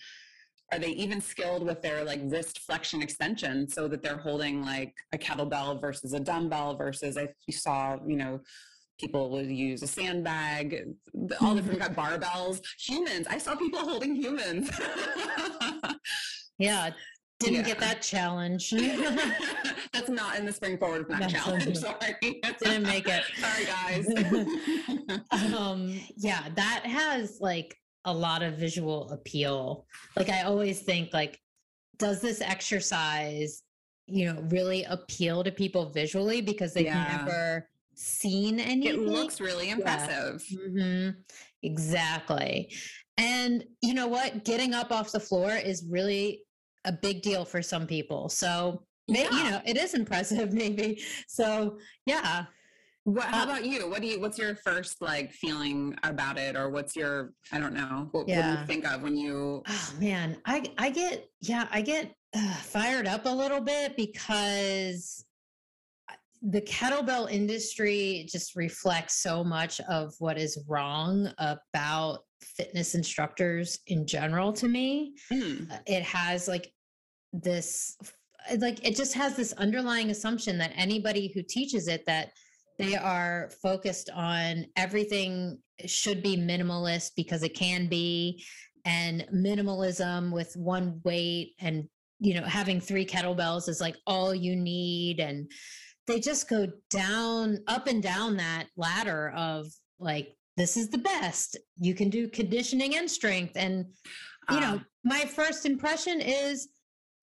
are 0.72 0.78
they 0.78 0.90
even 0.90 1.20
skilled 1.20 1.64
with 1.64 1.82
their 1.82 2.04
like 2.04 2.20
wrist 2.24 2.60
flexion 2.60 3.02
extension 3.02 3.68
so 3.68 3.86
that 3.86 4.02
they're 4.02 4.16
holding 4.18 4.64
like 4.64 4.94
a 5.12 5.18
kettlebell 5.18 5.80
versus 5.80 6.12
a 6.14 6.20
dumbbell 6.20 6.76
versus 6.76 7.16
if 7.16 7.30
you 7.46 7.54
saw 7.54 7.96
you 8.06 8.16
know 8.16 8.40
people 8.98 9.30
would 9.30 9.50
use 9.50 9.82
a 9.82 9.86
sandbag 9.86 10.84
all 11.40 11.54
different 11.54 11.80
mm-hmm. 11.80 11.94
got 11.94 12.20
barbells. 12.20 12.60
Humans 12.86 13.26
i 13.28 13.38
saw 13.38 13.54
people 13.54 13.80
holding 13.80 14.14
humans. 14.14 14.70
Yeah 16.58 16.90
didn't 17.40 17.54
yeah. 17.56 17.62
get 17.62 17.80
that 17.80 18.02
challenge. 18.02 18.70
That's 19.92 20.08
not 20.08 20.38
in 20.38 20.46
the 20.46 20.52
spring 20.52 20.78
forward 20.78 21.08
challenge. 21.28 21.76
Sorry. 21.76 22.16
Didn't 22.62 22.82
make 22.82 23.08
it. 23.08 23.22
Sorry, 23.36 23.64
guys. 23.64 25.54
um, 25.54 26.00
yeah, 26.16 26.48
that 26.54 26.86
has 26.86 27.38
like 27.40 27.76
a 28.04 28.12
lot 28.12 28.42
of 28.42 28.54
visual 28.54 29.10
appeal. 29.10 29.86
Like 30.16 30.28
I 30.28 30.42
always 30.42 30.82
think 30.82 31.12
like, 31.12 31.40
does 31.98 32.20
this 32.20 32.40
exercise, 32.40 33.62
you 34.06 34.32
know, 34.32 34.40
really 34.50 34.84
appeal 34.84 35.44
to 35.44 35.50
people 35.50 35.90
visually 35.90 36.40
because 36.40 36.74
they've 36.74 36.86
yeah. 36.86 37.18
never 37.18 37.68
seen 37.94 38.60
anything? 38.60 39.02
It 39.02 39.08
looks 39.08 39.40
really 39.40 39.70
impressive. 39.70 40.44
Yeah. 40.48 40.58
Mm-hmm. 40.58 41.20
Exactly. 41.62 42.72
And 43.16 43.64
you 43.80 43.94
know 43.94 44.08
what? 44.08 44.44
Getting 44.44 44.74
up 44.74 44.92
off 44.92 45.12
the 45.12 45.20
floor 45.20 45.52
is 45.52 45.86
really 45.88 46.42
a 46.84 46.92
big 46.92 47.22
deal 47.22 47.44
for 47.44 47.62
some 47.62 47.86
people. 47.86 48.28
So, 48.28 48.82
yeah. 49.06 49.30
you 49.30 49.50
know, 49.50 49.60
it 49.64 49.76
is 49.76 49.94
impressive, 49.94 50.52
maybe. 50.62 51.02
So, 51.28 51.78
yeah. 52.06 52.46
What, 53.04 53.24
how 53.26 53.42
uh, 53.42 53.44
about 53.44 53.66
you? 53.66 53.88
What 53.88 54.00
do 54.00 54.06
you? 54.06 54.18
What's 54.18 54.38
your 54.38 54.54
first 54.56 55.02
like 55.02 55.30
feeling 55.30 55.94
about 56.04 56.38
it, 56.38 56.56
or 56.56 56.70
what's 56.70 56.96
your? 56.96 57.34
I 57.52 57.58
don't 57.58 57.74
know. 57.74 58.08
What, 58.12 58.26
yeah. 58.26 58.48
what 58.48 58.54
do 58.54 58.60
you 58.60 58.66
think 58.66 58.90
of 58.90 59.02
when 59.02 59.14
you? 59.14 59.62
Oh 59.68 59.94
man, 60.00 60.38
I 60.46 60.64
I 60.78 60.88
get 60.88 61.28
yeah 61.42 61.68
I 61.70 61.82
get 61.82 62.14
uh, 62.34 62.54
fired 62.54 63.06
up 63.06 63.26
a 63.26 63.28
little 63.28 63.60
bit 63.60 63.94
because 63.94 65.26
the 66.50 66.60
kettlebell 66.60 67.30
industry 67.30 68.26
just 68.30 68.54
reflects 68.54 69.22
so 69.22 69.42
much 69.42 69.80
of 69.80 70.12
what 70.18 70.36
is 70.36 70.62
wrong 70.68 71.32
about 71.38 72.18
fitness 72.42 72.94
instructors 72.94 73.78
in 73.86 74.06
general 74.06 74.52
to 74.52 74.68
me. 74.68 75.14
Mm. 75.32 75.70
It 75.86 76.02
has 76.02 76.46
like 76.46 76.70
this 77.32 77.96
like 78.58 78.86
it 78.86 78.94
just 78.94 79.14
has 79.14 79.34
this 79.36 79.54
underlying 79.54 80.10
assumption 80.10 80.58
that 80.58 80.72
anybody 80.76 81.32
who 81.32 81.42
teaches 81.42 81.88
it 81.88 82.04
that 82.06 82.30
they 82.78 82.94
are 82.94 83.50
focused 83.62 84.10
on 84.14 84.66
everything 84.76 85.58
should 85.86 86.22
be 86.22 86.36
minimalist 86.36 87.12
because 87.16 87.42
it 87.42 87.54
can 87.54 87.86
be 87.86 88.44
and 88.84 89.26
minimalism 89.34 90.30
with 90.30 90.54
one 90.56 91.00
weight 91.04 91.54
and 91.60 91.88
you 92.20 92.34
know 92.34 92.42
having 92.42 92.80
three 92.80 93.06
kettlebells 93.06 93.68
is 93.68 93.80
like 93.80 93.96
all 94.06 94.34
you 94.34 94.54
need 94.54 95.20
and 95.20 95.50
they 96.06 96.20
just 96.20 96.48
go 96.48 96.66
down 96.90 97.58
up 97.66 97.86
and 97.86 98.02
down 98.02 98.36
that 98.36 98.66
ladder 98.76 99.32
of 99.36 99.66
like 99.98 100.36
this 100.56 100.76
is 100.76 100.88
the 100.90 100.98
best 100.98 101.56
you 101.76 101.94
can 101.94 102.10
do 102.10 102.28
conditioning 102.28 102.96
and 102.96 103.10
strength 103.10 103.52
and 103.56 103.86
you 104.50 104.60
know 104.60 104.80
ah. 104.80 104.84
my 105.04 105.20
first 105.20 105.66
impression 105.66 106.20
is 106.20 106.68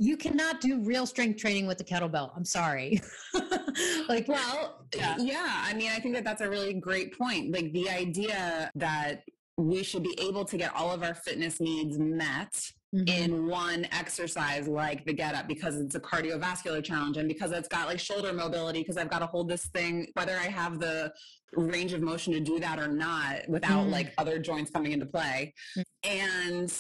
you 0.01 0.17
cannot 0.17 0.59
do 0.61 0.79
real 0.79 1.05
strength 1.05 1.39
training 1.39 1.67
with 1.67 1.77
the 1.77 1.83
kettlebell. 1.83 2.31
I'm 2.35 2.43
sorry. 2.43 2.99
like, 4.09 4.27
well, 4.27 4.87
yeah. 4.95 5.15
yeah. 5.19 5.61
I 5.63 5.75
mean, 5.75 5.91
I 5.91 5.99
think 5.99 6.15
that 6.15 6.23
that's 6.23 6.41
a 6.41 6.49
really 6.49 6.73
great 6.73 7.15
point. 7.15 7.53
Like 7.53 7.71
the 7.71 7.87
idea 7.87 8.71
that 8.73 9.21
we 9.57 9.83
should 9.83 10.01
be 10.01 10.17
able 10.19 10.43
to 10.45 10.57
get 10.57 10.73
all 10.75 10.91
of 10.91 11.03
our 11.03 11.13
fitness 11.13 11.61
needs 11.61 11.99
met 11.99 12.59
mm-hmm. 12.93 13.07
in 13.07 13.47
one 13.47 13.87
exercise 13.91 14.67
like 14.67 15.05
the 15.05 15.13
get 15.13 15.35
up 15.35 15.47
because 15.47 15.77
it's 15.77 15.95
a 15.95 15.99
cardiovascular 15.99 16.83
challenge 16.83 17.17
and 17.17 17.27
because 17.27 17.51
it's 17.51 17.67
got 17.67 17.87
like 17.87 17.99
shoulder 17.99 18.33
mobility 18.33 18.79
because 18.79 18.97
I've 18.97 19.09
got 19.09 19.19
to 19.19 19.27
hold 19.27 19.49
this 19.49 19.65
thing 19.67 20.07
whether 20.13 20.37
I 20.37 20.47
have 20.47 20.79
the 20.79 21.13
range 21.53 21.93
of 21.93 22.01
motion 22.01 22.33
to 22.33 22.39
do 22.39 22.59
that 22.59 22.79
or 22.79 22.87
not 22.87 23.47
without 23.47 23.83
mm-hmm. 23.83 23.91
like 23.91 24.13
other 24.17 24.39
joints 24.39 24.71
coming 24.71 24.91
into 24.91 25.05
play. 25.05 25.53
Mm-hmm. 25.77 26.09
And 26.09 26.73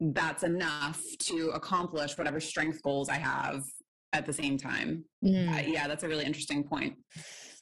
that's 0.00 0.42
enough 0.42 1.02
to 1.18 1.50
accomplish 1.50 2.16
whatever 2.16 2.40
strength 2.40 2.82
goals 2.82 3.08
I 3.08 3.16
have 3.16 3.64
at 4.12 4.26
the 4.26 4.32
same 4.32 4.56
time. 4.56 5.04
Mm. 5.24 5.48
Uh, 5.48 5.62
yeah, 5.66 5.88
that's 5.88 6.04
a 6.04 6.08
really 6.08 6.24
interesting 6.24 6.62
point. 6.62 6.94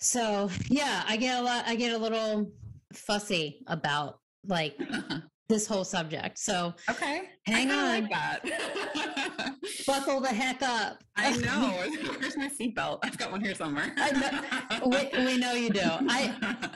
So, 0.00 0.50
yeah, 0.68 1.02
I 1.08 1.16
get 1.16 1.38
a 1.38 1.42
lot 1.42 1.64
I 1.66 1.74
get 1.74 1.92
a 1.92 1.98
little 1.98 2.50
fussy 2.92 3.62
about 3.66 4.18
like 4.46 4.78
this 5.48 5.66
whole 5.66 5.84
subject. 5.84 6.38
So, 6.38 6.74
okay. 6.90 7.22
Hang 7.46 7.70
on. 7.70 8.02
Like 8.02 8.10
that. 8.10 9.54
Buckle 9.86 10.20
the 10.20 10.28
heck 10.28 10.62
up. 10.62 11.02
I 11.16 11.36
know. 11.36 11.72
Where's 12.18 12.36
my 12.36 12.48
seatbelt? 12.48 12.98
I've 13.02 13.16
got 13.16 13.30
one 13.30 13.40
here 13.40 13.54
somewhere. 13.54 13.92
I 13.96 14.10
know. 14.10 14.86
We, 14.86 15.24
we, 15.24 15.38
know 15.38 15.52
you 15.52 15.70
do. 15.70 15.80
I 15.82 16.34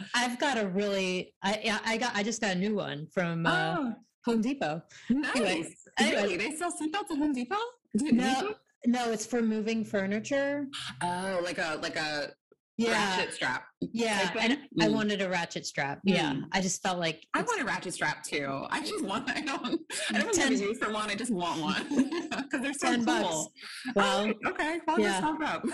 I've 0.14 0.38
got 0.38 0.58
a 0.58 0.68
really 0.68 1.34
I 1.42 1.80
I 1.84 1.96
got 1.96 2.14
I 2.14 2.22
just 2.22 2.40
got 2.40 2.52
a 2.52 2.58
new 2.58 2.76
one 2.76 3.06
from 3.12 3.46
uh, 3.46 3.76
oh 3.78 3.94
Home 4.26 4.40
Depot. 4.40 4.82
Nice. 5.08 5.34
Anyway, 5.34 5.72
anyway. 5.98 6.36
they 6.36 6.56
sell 6.56 6.70
seatbelts 6.70 7.10
at 7.10 7.18
Home 7.18 7.32
Depot? 7.32 7.56
No, 7.94 8.54
no, 8.86 9.10
it's 9.10 9.26
for 9.26 9.42
moving 9.42 9.84
furniture. 9.84 10.66
Oh, 11.02 11.40
like 11.42 11.58
a 11.58 11.78
like 11.82 11.96
a 11.96 12.32
yeah. 12.80 13.16
ratchet 13.16 13.34
strap. 13.34 13.64
Yeah, 13.80 14.30
and 14.38 14.52
mm. 14.52 14.58
I 14.82 14.88
wanted 14.88 15.22
a 15.22 15.28
ratchet 15.28 15.64
strap. 15.64 15.98
Mm. 15.98 16.14
Yeah, 16.14 16.34
I 16.52 16.60
just 16.60 16.82
felt 16.82 16.98
like 16.98 17.26
I 17.34 17.42
want 17.42 17.60
a 17.60 17.64
ratchet 17.64 17.94
strap 17.94 18.22
too. 18.22 18.66
I 18.70 18.80
just 18.80 19.04
want. 19.04 19.28
I 19.34 19.40
don't. 19.40 19.80
I 20.12 20.20
don't 20.20 20.36
have 20.36 20.50
a 20.50 20.54
use 20.54 20.78
for 20.78 20.92
one. 20.92 21.10
I 21.10 21.14
just 21.14 21.32
want 21.32 21.60
one 21.60 21.86
because 22.30 22.60
they're 22.60 22.74
so 22.74 22.88
10 22.88 23.04
cool. 23.04 23.22
Bucks. 23.22 23.48
Well, 23.94 24.32
oh, 24.44 24.50
okay. 24.50 24.80
I'll 24.86 25.00
yeah. 25.00 25.20
just 25.20 25.42
up. 25.42 25.64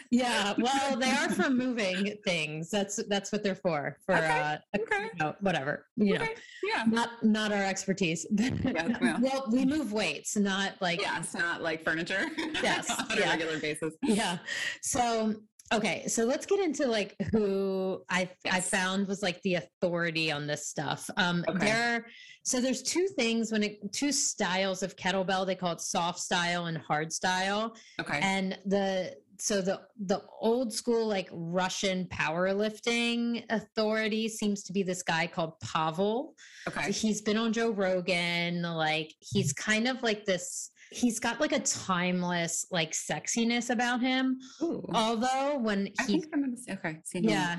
yeah. 0.10 0.54
Well, 0.58 0.96
they 0.96 1.10
are 1.10 1.28
for 1.30 1.50
moving 1.50 2.14
things. 2.24 2.70
That's 2.70 3.02
that's 3.08 3.32
what 3.32 3.42
they're 3.42 3.56
for. 3.56 3.96
For 4.06 4.14
okay. 4.14 4.58
uh, 4.74 4.80
okay. 4.80 5.04
You 5.04 5.24
know, 5.24 5.34
whatever. 5.40 5.86
You 5.96 6.14
okay. 6.16 6.24
know. 6.24 6.30
Yeah. 6.72 6.84
Not 6.86 7.10
not 7.24 7.52
our 7.52 7.62
expertise. 7.62 8.26
yeah, 8.30 9.18
well, 9.20 9.48
we 9.50 9.64
move 9.64 9.92
weights, 9.92 10.36
not 10.36 10.74
like 10.80 11.00
yeah, 11.00 11.18
it's 11.18 11.34
not 11.34 11.62
like 11.62 11.84
furniture. 11.84 12.26
Yes. 12.62 12.90
on 12.90 13.06
yeah. 13.16 13.26
a 13.26 13.30
regular 13.30 13.58
basis. 13.58 13.94
Yeah. 14.02 14.38
So 14.82 15.34
Okay, 15.74 16.06
so 16.06 16.24
let's 16.24 16.46
get 16.46 16.60
into 16.60 16.86
like 16.86 17.16
who 17.32 18.02
I 18.08 18.30
yes. 18.44 18.54
I 18.54 18.60
found 18.60 19.08
was 19.08 19.22
like 19.22 19.42
the 19.42 19.54
authority 19.54 20.30
on 20.30 20.46
this 20.46 20.68
stuff. 20.68 21.10
Um 21.16 21.44
okay. 21.48 21.58
there 21.58 22.06
so 22.44 22.60
there's 22.60 22.82
two 22.82 23.08
things 23.18 23.50
when 23.50 23.64
it 23.64 23.92
two 23.92 24.12
styles 24.12 24.84
of 24.84 24.94
kettlebell. 24.96 25.44
They 25.44 25.56
call 25.56 25.72
it 25.72 25.80
soft 25.80 26.20
style 26.20 26.66
and 26.66 26.78
hard 26.78 27.12
style. 27.12 27.76
Okay. 28.00 28.20
And 28.22 28.56
the 28.64 29.16
so 29.38 29.60
the 29.60 29.80
the 29.98 30.22
old 30.40 30.72
school 30.72 31.06
like 31.06 31.28
Russian 31.32 32.06
powerlifting 32.06 33.42
authority 33.50 34.28
seems 34.28 34.62
to 34.64 34.72
be 34.72 34.84
this 34.84 35.02
guy 35.02 35.26
called 35.26 35.58
Pavel. 35.60 36.34
Okay. 36.68 36.92
He's 36.92 37.22
been 37.22 37.36
on 37.36 37.52
Joe 37.52 37.70
Rogan. 37.70 38.62
Like 38.62 39.12
he's 39.18 39.52
kind 39.52 39.88
of 39.88 40.00
like 40.04 40.24
this 40.24 40.70
he's 40.96 41.20
got 41.20 41.40
like 41.40 41.52
a 41.52 41.60
timeless 41.60 42.66
like 42.70 42.92
sexiness 42.92 43.70
about 43.70 44.00
him. 44.00 44.38
Ooh. 44.62 44.84
Although 44.94 45.58
when 45.58 45.86
he, 45.86 45.92
I 46.00 46.04
think 46.04 46.26
I'm 46.32 46.40
gonna. 46.42 46.56
Okay, 46.78 46.98
seen. 47.04 47.24
Yeah. 47.24 47.56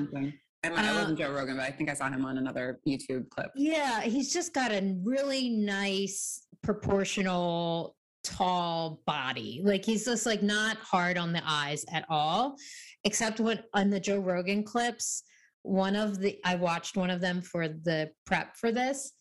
I, 0.63 0.69
might- 0.69 0.79
I 0.79 0.89
Uh, 0.89 0.95
wasn't 0.95 1.19
Joe 1.19 1.31
Rogan, 1.31 1.55
but 1.57 1.65
I 1.65 1.71
think 1.71 1.89
I 1.89 1.93
saw 1.93 2.09
him 2.09 2.25
on 2.25 2.37
another 2.39 2.79
YouTube 2.87 3.29
clip. 3.29 3.51
Yeah, 3.55 4.01
he's 4.01 4.33
just 4.33 4.53
got 4.53 4.71
a 4.71 4.95
really 5.03 5.49
nice 5.49 6.45
proportional 6.63 7.95
tall 8.23 9.01
body. 9.05 9.61
Like 9.63 9.85
he's 9.85 10.03
just 10.03 10.25
like 10.25 10.41
not 10.43 10.77
hard 10.77 11.17
on 11.17 11.31
the 11.31 11.41
eyes 11.45 11.85
at 11.91 12.05
all. 12.09 12.55
Except 13.03 13.39
when 13.39 13.59
on 13.73 13.89
the 13.89 13.99
Joe 13.99 14.19
Rogan 14.19 14.63
clips, 14.63 15.23
one 15.61 15.95
of 15.95 16.19
the 16.19 16.37
I 16.43 16.55
watched 16.55 16.97
one 16.97 17.09
of 17.11 17.21
them 17.21 17.41
for 17.41 17.67
the 17.67 18.09
prep 18.25 18.55
for 18.57 18.71
this. 18.71 19.13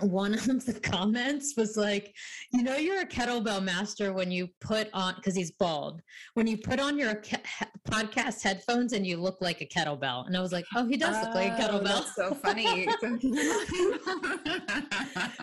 One 0.00 0.34
of 0.34 0.44
the 0.66 0.74
comments 0.82 1.54
was 1.56 1.76
like, 1.76 2.14
you 2.52 2.62
know, 2.64 2.76
you're 2.76 3.00
a 3.02 3.06
kettlebell 3.06 3.62
master 3.62 4.12
when 4.12 4.30
you 4.30 4.48
put 4.60 4.88
on, 4.92 5.14
because 5.16 5.34
he's 5.36 5.52
bald, 5.52 6.00
when 6.34 6.46
you 6.48 6.56
put 6.56 6.80
on 6.80 6.98
your 6.98 7.14
ke- 7.16 7.44
podcast 7.88 8.42
headphones 8.42 8.92
and 8.92 9.06
you 9.06 9.16
look 9.18 9.38
like 9.40 9.60
a 9.60 9.66
kettlebell. 9.66 10.26
And 10.26 10.36
I 10.36 10.40
was 10.40 10.50
like, 10.52 10.64
oh, 10.74 10.86
he 10.86 10.96
does 10.96 11.24
look 11.24 11.34
like 11.34 11.52
a 11.52 11.54
Oh, 11.54 11.78
kettlebell. 11.78 11.84
That's 11.84 12.14
so 12.16 12.34
funny. 12.34 12.88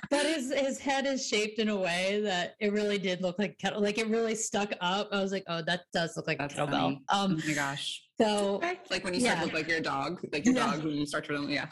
but 0.09 0.25
his 0.35 0.51
his 0.53 0.79
head 0.79 1.05
is 1.05 1.25
shaped 1.25 1.59
in 1.59 1.69
a 1.69 1.75
way 1.77 2.19
that 2.23 2.55
it 2.59 2.73
really 2.73 2.97
did 2.97 3.21
look 3.21 3.37
like 3.39 3.57
kettle 3.57 3.81
like 3.81 3.97
it 3.97 4.07
really 4.07 4.35
stuck 4.35 4.71
up 4.81 5.07
i 5.11 5.21
was 5.21 5.31
like 5.31 5.43
oh 5.47 5.61
that 5.61 5.81
does 5.93 6.15
look 6.17 6.27
like 6.27 6.37
That's 6.37 6.53
a 6.55 6.57
kettlebell 6.57 6.69
funny. 6.69 7.01
oh 7.09 7.23
um 7.25 7.41
my 7.47 7.53
gosh. 7.53 8.01
So 8.21 8.59
Like 8.89 9.03
when 9.03 9.13
you 9.13 9.19
start 9.21 9.37
yeah. 9.37 9.39
to 9.39 9.45
look 9.45 9.53
like 9.53 9.67
your 9.67 9.79
dog, 9.79 10.21
like 10.31 10.45
your 10.45 10.53
Yeah. 10.53 10.71
dog 10.71 10.83
when 10.83 10.93
you 10.93 11.05
start 11.05 11.25
to, 11.25 11.45
yeah. 11.49 11.67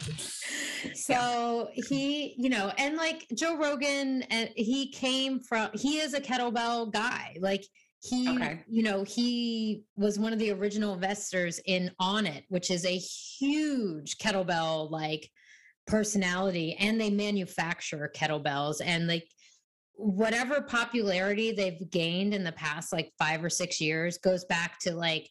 so 0.96 1.70
he 1.74 2.34
you 2.38 2.50
know 2.50 2.72
and 2.78 2.96
like 2.96 3.28
joe 3.36 3.58
rogan 3.58 4.24
and 4.30 4.50
he 4.56 4.92
came 4.92 5.40
from 5.42 5.70
he 5.74 6.00
is 6.00 6.14
a 6.14 6.22
kettlebell 6.22 6.92
guy 6.92 7.36
like 7.42 7.64
he 8.02 8.30
Okay. 8.30 8.62
you 8.68 8.82
know 8.82 9.04
he 9.04 9.84
was 9.98 10.18
one 10.18 10.32
of 10.32 10.40
the 10.40 10.52
original 10.52 10.94
investors 10.94 11.60
in 11.66 11.92
Onnit 12.02 12.44
which 12.48 12.72
is 12.72 12.86
a 12.86 12.98
huge 12.98 14.18
kettlebell 14.18 14.90
like 14.90 15.30
personality 15.86 16.76
and 16.80 17.00
they 17.00 17.10
manufacture 17.10 18.10
kettlebells 18.16 18.78
and 18.84 19.08
like 19.08 19.28
whatever 19.96 20.62
popularity 20.62 21.52
they've 21.52 21.90
gained 21.92 22.34
in 22.34 22.44
the 22.46 22.54
past 22.54 22.94
like 22.94 23.12
five 23.20 23.44
or 23.44 23.50
six 23.50 23.82
years 23.82 24.18
goes 24.18 24.46
back 24.46 24.80
to 24.80 24.94
like 24.96 25.30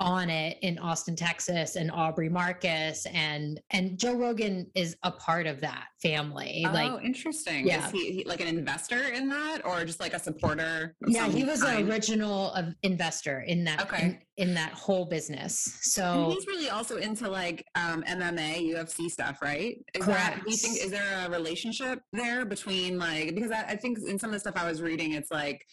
Onnit 0.00 0.56
in 0.62 0.78
Austin, 0.78 1.16
Texas, 1.16 1.76
and 1.76 1.90
Aubrey 1.90 2.28
Marcus, 2.28 3.06
and 3.12 3.60
and 3.70 3.98
Joe 3.98 4.14
Rogan 4.14 4.70
is 4.74 4.96
a 5.02 5.10
part 5.10 5.46
of 5.46 5.60
that 5.60 5.86
family. 6.02 6.64
oh, 6.68 6.72
like, 6.72 7.04
interesting. 7.04 7.66
yeah. 7.66 7.86
Is 7.86 7.92
he, 7.92 8.12
he 8.12 8.24
like 8.24 8.40
an 8.40 8.46
investor 8.48 9.00
in 9.12 9.28
that 9.30 9.62
or 9.64 9.84
just 9.84 9.98
like 10.00 10.12
a 10.12 10.18
supporter? 10.18 10.94
yeah, 11.08 11.28
he 11.28 11.44
was 11.44 11.62
an 11.62 11.88
original 11.88 12.52
uh, 12.54 12.64
investor 12.82 13.40
in 13.40 13.64
that 13.64 13.80
Okay. 13.82 14.20
in, 14.36 14.48
in 14.48 14.54
that 14.54 14.72
whole 14.72 15.06
business. 15.06 15.66
And 15.66 15.82
So 15.82 16.30
he's 16.34 16.46
really 16.46 16.68
also 16.68 16.98
into 16.98 17.28
like 17.28 17.64
um, 17.74 18.02
MMA, 18.04 18.70
UFC 18.74 19.08
stuff, 19.08 19.40
right? 19.42 19.76
Is 19.94 20.04
that, 20.06 20.42
do 20.44 20.50
you 20.50 20.56
think 20.56 20.74
Correct. 20.74 20.84
is 20.84 20.90
there 20.90 21.26
a 21.26 21.30
relationship 21.30 22.00
there 22.12 22.44
between 22.44 22.98
like 22.98 23.34
because 23.34 23.50
I, 23.50 23.62
I 23.62 23.76
think 23.76 23.98
in 24.06 24.18
some 24.18 24.28
of 24.30 24.34
the 24.34 24.40
stuff 24.40 24.54
I 24.56 24.68
was 24.68 24.82
reading, 24.82 25.12
it's 25.12 25.30
like 25.30 25.64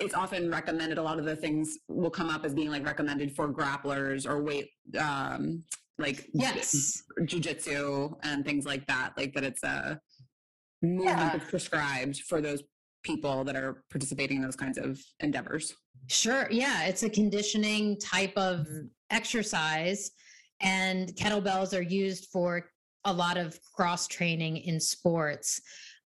it's 0.00 0.14
often 0.14 0.50
recommended. 0.50 0.98
A 0.98 1.02
lot 1.02 1.18
of 1.18 1.24
the 1.24 1.36
things 1.36 1.78
will 1.88 2.10
come 2.10 2.28
up 2.28 2.44
as 2.44 2.54
being 2.54 2.70
like 2.70 2.84
recommended 2.84 3.34
for 3.34 3.52
grapplers 3.52 4.28
or 4.28 4.42
weight, 4.42 4.68
um, 4.98 5.64
like 5.98 6.28
yes, 6.34 7.02
jujitsu 7.22 8.14
and 8.22 8.44
things 8.44 8.66
like 8.66 8.86
that. 8.86 9.12
Like 9.16 9.32
that, 9.34 9.44
it's 9.44 9.62
a 9.62 9.98
movement 10.82 11.04
Yeah. 11.18 11.30
that's 11.36 11.50
prescribed 11.50 12.20
for 12.22 12.40
those 12.40 12.62
people 13.02 13.44
that 13.44 13.56
are 13.56 13.84
participating 13.90 14.38
in 14.38 14.42
those 14.42 14.56
kinds 14.56 14.78
of 14.78 15.00
endeavors. 15.20 15.74
Sure. 16.08 16.46
Yeah. 16.50 16.84
It's 16.84 17.02
a 17.02 17.10
conditioning 17.10 17.98
type 17.98 18.36
of 18.36 18.66
exercise, 19.10 20.10
and 20.60 21.08
kettlebells 21.16 21.76
are 21.76 21.82
used 21.82 22.28
for 22.32 22.68
a 23.04 23.12
lot 23.12 23.36
of 23.36 23.58
cross 23.74 24.06
training 24.08 24.58
in 24.58 24.80
sports. 24.80 25.60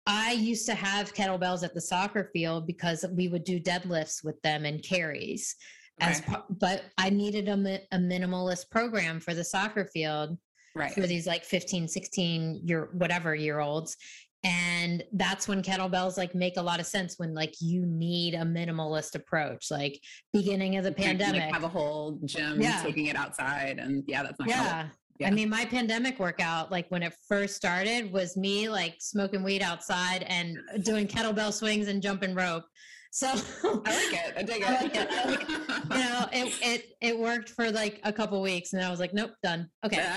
I 0.07 0.33
used 0.33 0.67
to 0.67 0.75
have 0.75 1.15
kettlebells 1.15 1.63
at 1.63 1.75
the 1.75 1.81
soccer 1.81 2.31
field 2.33 2.67
because 2.67 3.05
we 3.13 3.29
would 3.29 3.45
do 3.45 3.61
deadlifts 3.61 4.25
with 4.25 4.41
them 4.43 4.65
and 4.65 4.83
carries. 4.83 5.55
As 6.01 6.21
Okay. 6.23 6.37
but 6.49 6.85
I 6.97 7.11
needed 7.11 7.49
a, 7.49 7.53
a 7.93 7.99
minimalist 7.99 8.71
program 8.71 9.21
for 9.21 9.35
the 9.35 9.45
soccer 9.45 9.85
field 9.85 10.39
Right. 10.75 10.93
for 10.95 11.01
these 11.01 11.27
like 11.27 11.45
15 11.45 11.89
16 11.89 12.61
year 12.65 12.91
whatever 12.93 13.35
year 13.35 13.59
olds 13.59 13.97
and 14.45 15.03
that's 15.15 15.49
when 15.49 15.63
kettlebells 15.65 16.17
like 16.17 16.33
make 16.35 16.57
a 16.59 16.63
lot 16.63 16.79
of 16.79 16.87
sense 16.87 17.17
when 17.19 17.35
like 17.35 17.55
you 17.61 17.85
need 17.85 18.35
a 18.35 18.43
minimalist 18.45 19.17
approach 19.17 19.69
like 19.71 20.01
beginning 20.33 20.77
of 20.77 20.85
the 20.85 20.91
You 20.91 20.95
like, 20.97 21.05
pandemic 21.19 21.53
have 21.53 21.65
a 21.65 21.69
whole 21.69 22.21
gym, 22.25 22.61
Yeah. 22.63 22.83
taking 22.85 23.07
it 23.07 23.17
outside, 23.17 23.79
and 23.81 24.05
yeah, 24.07 24.23
that's 24.23 24.39
not 24.39 24.49
gonna 24.49 24.63
work. 24.85 24.97
Yeah. 25.21 25.29
I 25.29 25.31
mean, 25.31 25.51
my 25.51 25.65
pandemic 25.65 26.19
workout, 26.19 26.71
like 26.71 26.91
when 26.91 27.03
it 27.03 27.13
first 27.29 27.55
started, 27.55 28.11
was 28.11 28.37
me 28.37 28.69
like 28.69 28.97
smoking 29.01 29.43
weed 29.43 29.63
outside 29.63 30.25
and 30.29 30.59
doing 30.83 31.07
kettlebell 31.07 31.53
swings 31.53 31.89
and 31.89 32.03
jumping 32.03 32.35
rope. 32.35 32.65
So, 33.13 33.27
I 33.29 33.33
like 33.33 34.25
it. 34.25 34.35
I 34.37 34.43
dig 34.43 34.63
it. 34.63 34.69
I 34.69 34.83
like 34.83 34.95
it. 34.95 35.09
I 35.11 35.25
like 35.31 35.49
you 35.49 36.11
know, 36.11 36.29
it 36.33 36.59
it 36.63 36.85
it 37.01 37.19
worked 37.19 37.51
for 37.51 37.71
like 37.71 38.01
a 38.05 38.13
couple 38.13 38.41
weeks, 38.41 38.73
and 38.73 38.83
I 38.83 38.91
was 38.91 39.01
like, 39.01 39.13
nope, 39.13 39.33
done. 39.43 39.69
Okay. 39.85 40.09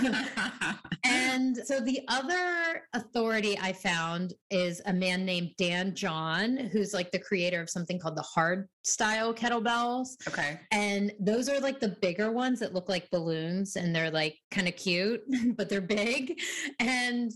And 1.04 1.56
so 1.56 1.80
the 1.80 2.00
other 2.08 2.82
authority 2.92 3.58
I 3.60 3.72
found 3.72 4.34
is 4.50 4.82
a 4.86 4.92
man 4.92 5.24
named 5.24 5.52
Dan 5.56 5.94
John, 5.94 6.56
who's 6.56 6.92
like 6.92 7.10
the 7.12 7.18
creator 7.18 7.60
of 7.60 7.70
something 7.70 7.98
called 7.98 8.16
the 8.16 8.22
hard 8.22 8.68
style 8.84 9.32
kettlebells. 9.32 10.16
okay. 10.26 10.60
And 10.72 11.12
those 11.20 11.48
are 11.48 11.60
like 11.60 11.80
the 11.80 11.96
bigger 12.02 12.32
ones 12.32 12.60
that 12.60 12.74
look 12.74 12.88
like 12.88 13.10
balloons 13.10 13.76
and 13.76 13.94
they're 13.94 14.10
like 14.10 14.36
kind 14.50 14.68
of 14.68 14.76
cute, 14.76 15.22
but 15.56 15.68
they're 15.68 15.80
big. 15.80 16.38
And 16.80 17.32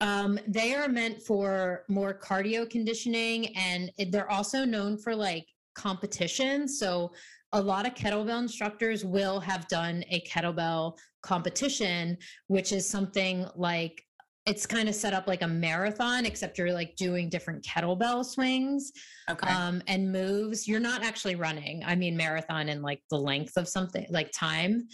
um, 0.00 0.38
they 0.46 0.74
are 0.74 0.88
meant 0.88 1.22
for 1.22 1.84
more 1.88 2.14
cardio 2.14 2.68
conditioning 2.68 3.56
and 3.56 3.90
they're 4.10 4.30
also 4.30 4.64
known 4.64 4.96
for 4.96 5.14
like 5.14 5.46
competition. 5.74 6.68
So 6.68 7.12
a 7.52 7.60
lot 7.60 7.86
of 7.86 7.94
kettlebell 7.94 8.40
instructors 8.40 9.04
will 9.04 9.40
have 9.40 9.66
done 9.68 10.04
a 10.10 10.20
kettlebell 10.20 10.98
competition, 11.22 12.18
which 12.46 12.72
is 12.72 12.88
something 12.88 13.46
like 13.56 14.04
it's 14.46 14.64
kind 14.64 14.88
of 14.88 14.94
set 14.94 15.12
up 15.12 15.26
like 15.26 15.42
a 15.42 15.48
marathon, 15.48 16.24
except 16.24 16.56
you're 16.56 16.72
like 16.72 16.96
doing 16.96 17.28
different 17.28 17.62
kettlebell 17.64 18.24
swings 18.24 18.92
Okay. 19.28 19.46
um, 19.46 19.82
and 19.88 20.10
moves. 20.10 20.66
You're 20.66 20.80
not 20.80 21.04
actually 21.04 21.34
running. 21.34 21.82
I 21.84 21.94
mean, 21.94 22.16
marathon 22.16 22.70
in 22.70 22.80
like 22.80 23.02
the 23.10 23.18
length 23.18 23.58
of 23.58 23.68
something 23.68 24.06
like 24.08 24.30
time. 24.32 24.88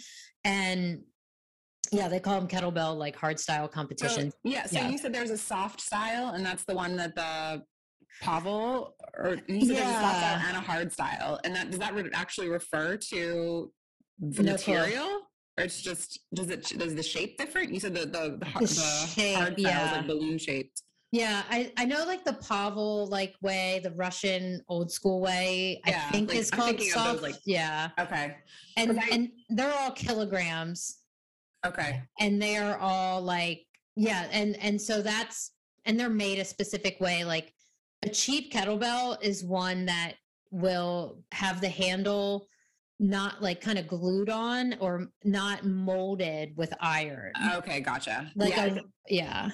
And 0.44 1.02
yeah, 1.94 2.08
they 2.08 2.20
call 2.20 2.38
them 2.40 2.48
kettlebell 2.48 2.96
like 2.96 3.16
hard 3.16 3.38
style 3.38 3.68
so, 3.72 4.30
yeah. 4.44 4.66
So 4.66 4.76
Yeah. 4.76 4.88
you 4.88 4.98
said 4.98 5.12
there's 5.14 5.30
a 5.30 5.38
soft 5.38 5.80
style, 5.80 6.30
and 6.34 6.44
that's 6.44 6.64
the 6.64 6.74
one 6.74 6.96
that 6.96 7.14
the 7.14 7.62
Pavel, 8.22 8.94
or 9.18 9.36
you 9.48 9.66
said 9.66 9.76
there's 9.76 9.80
a 9.88 9.92
soft 9.92 10.16
style 10.18 10.38
Yeah. 10.38 10.48
and 10.48 10.56
a 10.56 10.60
hard 10.60 10.92
style, 10.92 11.40
and 11.44 11.54
that 11.56 11.70
does 11.70 11.80
that 11.80 11.94
re- 11.94 12.10
actually 12.14 12.48
refer 12.48 12.96
to 12.96 13.72
the 14.18 14.42
No 14.42 14.52
material? 14.52 15.20
Or 15.58 15.64
it's 15.64 15.80
just 15.80 16.20
does 16.34 16.48
it 16.50 16.62
does 16.78 16.94
the 16.94 17.02
shape 17.02 17.38
different? 17.38 17.72
You 17.72 17.80
said 17.80 17.94
the 17.94 18.06
the, 18.06 18.38
the, 18.38 18.46
The 18.46 18.60
the 18.60 18.66
shape, 18.66 19.36
hard 19.36 19.58
style 19.60 19.86
is 19.86 19.92
like 19.92 20.06
balloon 20.06 20.38
shaped. 20.38 20.82
yeah, 21.12 21.42
I, 21.50 21.72
I 21.76 21.84
know 21.84 22.04
like 22.06 22.24
the 22.24 22.32
Pavel 22.34 23.06
like 23.06 23.34
way, 23.42 23.80
the 23.84 23.92
Russian 23.92 24.60
old 24.68 24.90
school 24.90 25.20
way, 25.20 25.80
Yeah, 25.86 26.04
I 26.08 26.12
think 26.12 26.28
like, 26.30 26.38
is 26.38 26.50
called 26.50 26.70
of 26.70 26.78
those, 26.78 26.92
soft. 26.92 27.22
like- 27.22 27.40
yeah. 27.46 27.90
Okay. 27.98 28.36
And, 28.76 28.98
I- 28.98 29.08
and 29.12 29.30
they're 29.48 29.72
all 29.72 29.92
kilograms. 29.92 30.98
Okay. 31.64 32.02
and 32.20 32.40
they 32.40 32.56
are 32.56 32.76
all 32.78 33.22
like 33.22 33.64
yeah 33.96 34.26
and 34.32 34.56
and 34.60 34.80
so 34.80 35.00
that's 35.00 35.52
and 35.86 35.98
they're 35.98 36.10
made 36.10 36.38
a 36.38 36.44
specific 36.44 37.00
way 37.00 37.24
like 37.24 37.52
a 38.02 38.08
cheap 38.08 38.52
kettlebell 38.52 39.16
is 39.22 39.44
one 39.44 39.86
that 39.86 40.14
will 40.50 41.18
have 41.32 41.60
the 41.60 41.68
handle 41.68 42.46
not 43.00 43.42
like 43.42 43.60
kind 43.60 43.78
of 43.78 43.88
glued 43.88 44.30
on 44.30 44.74
or 44.80 45.08
not 45.24 45.64
molded 45.64 46.56
with 46.56 46.72
iron 46.80 47.32
Okay. 47.54 47.80
Gotcha. 47.80 48.30
like 48.36 48.56
yeah. 48.56 48.66
a, 48.66 48.80
yeah 49.08 49.50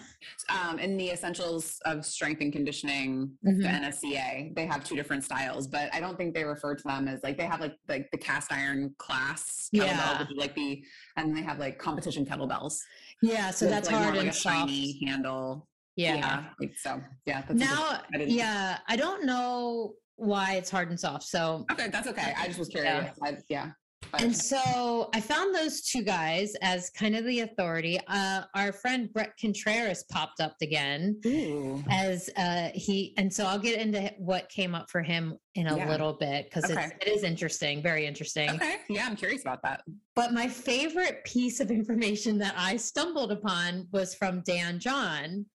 um, 0.50 0.78
in 0.78 0.96
the 0.98 1.08
essentials 1.10 1.78
of 1.86 2.04
strength 2.04 2.40
and 2.42 2.52
conditioning 2.52 3.30
Mhm. 3.44 3.62
the 3.62 3.68
nsca 3.68 4.54
they 4.54 4.66
have 4.66 4.84
two 4.84 4.94
different 4.94 5.24
styles 5.24 5.66
but 5.66 5.92
i 5.94 6.00
don't 6.00 6.16
think 6.18 6.34
they 6.34 6.44
refer 6.44 6.74
to 6.74 6.82
them 6.84 7.08
as 7.08 7.20
like 7.22 7.38
they 7.38 7.46
have 7.46 7.60
like 7.60 7.74
like 7.88 8.08
the 8.12 8.18
cast 8.18 8.52
iron 8.52 8.94
class 8.98 9.68
kettlebell 9.74 9.86
Yeah. 9.86 10.18
which 10.20 10.30
is 10.32 10.36
like 10.36 10.54
the 10.54 10.84
and 11.16 11.34
they 11.36 11.42
have 11.42 11.58
like 11.58 11.78
competition 11.78 12.26
kettlebells 12.26 12.78
yeah 13.22 13.50
so 13.50 13.66
that's 13.66 13.90
like, 13.90 13.96
hard 14.00 14.16
like 14.16 14.26
and 14.26 14.34
shiny 14.34 15.00
handle 15.04 15.66
yeah, 15.96 16.44
like, 16.60 16.72
so 16.78 16.98
yeah 17.26 17.42
that's 17.42 17.60
now 17.60 18.00
yeah 18.16 18.78
i 18.88 18.96
don't 18.96 19.24
know 19.26 19.94
why 20.20 20.54
it's 20.54 20.70
hard 20.70 20.90
and 20.90 21.00
soft 21.00 21.24
so 21.24 21.64
okay 21.70 21.88
that's 21.88 22.06
okay 22.08 22.32
i 22.36 22.46
just 22.46 22.58
was 22.58 22.70
Yeah. 22.74 23.00
curious 23.00 23.18
I, 23.22 23.36
yeah 23.48 23.70
and 24.18 24.36
so 24.36 25.08
I 25.14 25.20
found 25.20 25.54
those 25.54 25.82
two 25.82 26.02
guys 26.02 26.54
as 26.62 26.90
kind 26.90 27.14
of 27.14 27.24
the 27.24 27.40
authority. 27.40 27.98
Uh, 28.08 28.42
our 28.54 28.72
friend 28.72 29.12
Bret 29.12 29.32
Contreras 29.40 30.04
popped 30.10 30.40
up 30.40 30.56
again 30.62 31.20
Ooh. 31.26 31.82
as 31.90 32.28
uh, 32.36 32.70
he, 32.74 33.14
and 33.16 33.32
so 33.32 33.46
I'll 33.46 33.58
get 33.58 33.80
into 33.80 34.12
what 34.18 34.48
came 34.48 34.74
up 34.74 34.90
for 34.90 35.02
him 35.02 35.36
in 35.54 35.68
a 35.68 35.76
yeah. 35.76 35.88
little 35.88 36.12
bit 36.12 36.46
because 36.46 36.70
okay. 36.70 36.90
it 37.00 37.08
is 37.08 37.22
interesting, 37.22 37.82
very 37.82 38.06
interesting. 38.06 38.50
Okay, 38.50 38.76
yeah, 38.88 39.06
I'm 39.06 39.16
curious 39.16 39.42
about 39.42 39.62
that. 39.62 39.82
But 40.16 40.32
my 40.32 40.48
favorite 40.48 41.24
piece 41.24 41.60
of 41.60 41.70
information 41.70 42.38
that 42.38 42.54
I 42.56 42.76
stumbled 42.76 43.32
upon 43.32 43.86
was 43.92 44.14
from 44.14 44.42
Dan 44.42 44.80
John, 44.80 45.46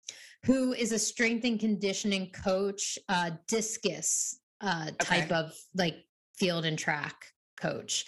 who 0.45 0.75
is 0.75 0.93
a 0.93 0.99
strength 0.99 1.45
and 1.45 1.59
conditioning 1.59 2.31
coach, 2.31 2.99
uh, 3.09 3.33
discus 3.49 4.41
uh, 4.61 4.91
type 4.99 5.31
okay. 5.31 5.35
of 5.35 5.53
like 5.75 5.97
field 6.37 6.65
and 6.65 6.79
track 6.79 7.27
coach 7.61 8.07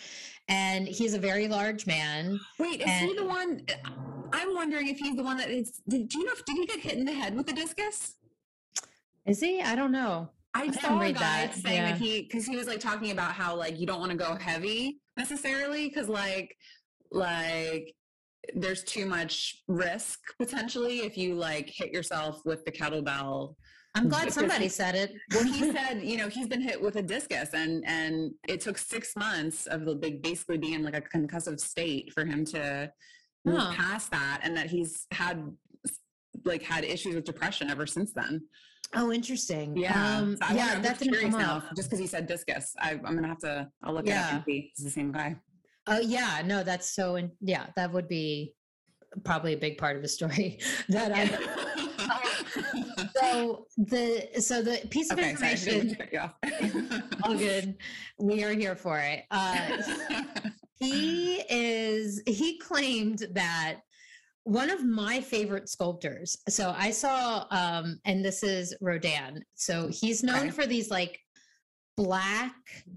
and 0.48 0.86
he's 0.86 1.14
a 1.14 1.18
very 1.18 1.48
large 1.48 1.86
man. 1.86 2.38
Wait, 2.58 2.80
is 2.80 2.86
and, 2.86 3.08
he 3.08 3.16
the 3.16 3.24
one? 3.24 3.66
I'm 4.32 4.54
wondering 4.54 4.88
if 4.88 4.98
he's 4.98 5.16
the 5.16 5.22
one 5.22 5.36
that 5.38 5.50
is. 5.50 5.82
Did 5.88 6.12
you 6.14 6.24
know? 6.24 6.32
Did 6.46 6.56
he 6.56 6.66
get 6.66 6.80
hit 6.80 6.94
in 6.94 7.04
the 7.04 7.12
head 7.12 7.34
with 7.34 7.46
the 7.46 7.52
discus? 7.52 8.14
Is 9.26 9.40
he? 9.40 9.60
I 9.60 9.74
don't 9.74 9.92
know. 9.92 10.30
I, 10.54 10.64
I 10.64 10.70
saw 10.70 11.00
a 11.00 11.12
guy 11.12 11.46
that. 11.46 11.54
saying 11.54 11.82
yeah. 11.82 11.92
that 11.92 12.00
he 12.00 12.22
because 12.22 12.46
he 12.46 12.56
was 12.56 12.66
like 12.66 12.80
talking 12.80 13.10
about 13.10 13.32
how 13.32 13.56
like 13.56 13.78
you 13.78 13.86
don't 13.86 13.98
want 13.98 14.12
to 14.12 14.16
go 14.16 14.36
heavy 14.36 15.00
necessarily 15.16 15.88
because 15.88 16.08
like 16.08 16.56
like 17.10 17.92
there's 18.54 18.84
too 18.84 19.06
much 19.06 19.62
risk 19.66 20.20
potentially 20.38 21.00
if 21.00 21.18
you 21.18 21.34
like 21.34 21.68
hit 21.68 21.92
yourself 21.92 22.40
with 22.44 22.64
the 22.64 22.70
kettlebell 22.70 23.56
I'm 23.96 24.08
glad 24.10 24.32
somebody 24.32 24.68
said 24.68 24.94
it. 24.94 25.14
well, 25.32 25.44
he 25.44 25.72
said, 25.72 26.02
you 26.02 26.16
know, 26.16 26.28
he's 26.28 26.46
been 26.46 26.60
hit 26.60 26.80
with 26.80 26.96
a 26.96 27.02
discus, 27.02 27.50
and 27.54 27.82
and 27.86 28.32
it 28.46 28.60
took 28.60 28.78
six 28.78 29.16
months 29.16 29.66
of 29.66 29.84
the 29.84 29.94
basically 30.22 30.58
being 30.58 30.82
like 30.82 30.96
a 30.96 31.00
concussive 31.00 31.58
state 31.58 32.12
for 32.12 32.24
him 32.24 32.44
to 32.46 32.92
move 33.44 33.58
huh. 33.58 33.72
past 33.72 34.10
that, 34.10 34.40
and 34.42 34.56
that 34.56 34.70
he's 34.70 35.06
had 35.12 35.50
like 36.44 36.62
had 36.62 36.84
issues 36.84 37.14
with 37.14 37.24
depression 37.24 37.70
ever 37.70 37.86
since 37.86 38.12
then. 38.12 38.42
Oh, 38.94 39.10
interesting. 39.10 39.76
Yeah, 39.76 40.18
um, 40.18 40.36
so 40.36 40.54
yeah, 40.54 40.78
that's 40.78 41.02
curious 41.02 41.34
now. 41.34 41.62
Just 41.74 41.88
because 41.88 41.98
he 41.98 42.06
said 42.06 42.26
discus, 42.26 42.72
I, 42.78 42.92
am 42.92 43.02
gonna 43.02 43.26
have 43.26 43.40
to. 43.40 43.68
I'll 43.82 43.94
look 43.94 44.06
yeah. 44.06 44.20
it 44.20 44.28
up 44.28 44.34
and 44.34 44.44
see. 44.44 44.70
It's 44.72 44.84
the 44.84 44.90
same 44.90 45.10
guy. 45.10 45.36
Oh 45.86 46.00
yeah, 46.00 46.42
no, 46.44 46.62
that's 46.62 46.94
so. 46.94 47.16
In, 47.16 47.32
yeah, 47.40 47.66
that 47.76 47.92
would 47.92 48.08
be 48.08 48.54
probably 49.24 49.54
a 49.54 49.56
big 49.56 49.78
part 49.78 49.96
of 49.96 50.02
the 50.02 50.08
story 50.08 50.60
that 50.88 51.12
I. 51.12 51.55
so 53.20 53.66
the 53.76 54.28
so 54.40 54.62
the 54.62 54.86
piece 54.88 55.10
of 55.10 55.18
okay, 55.18 55.30
information. 55.30 55.96
all 57.22 57.36
good. 57.36 57.76
We 58.18 58.44
are 58.44 58.52
here 58.52 58.76
for 58.76 58.98
it. 58.98 59.24
Uh, 59.30 59.82
he 60.78 61.36
is. 61.48 62.22
He 62.26 62.58
claimed 62.58 63.26
that 63.32 63.80
one 64.44 64.70
of 64.70 64.84
my 64.84 65.20
favorite 65.20 65.68
sculptors. 65.68 66.36
So 66.48 66.74
I 66.76 66.90
saw, 66.90 67.46
um, 67.50 67.98
and 68.04 68.24
this 68.24 68.42
is 68.42 68.74
Rodin. 68.80 69.44
So 69.54 69.88
he's 69.88 70.22
known 70.22 70.46
okay. 70.46 70.50
for 70.50 70.66
these 70.66 70.90
like 70.90 71.20
black 71.96 72.54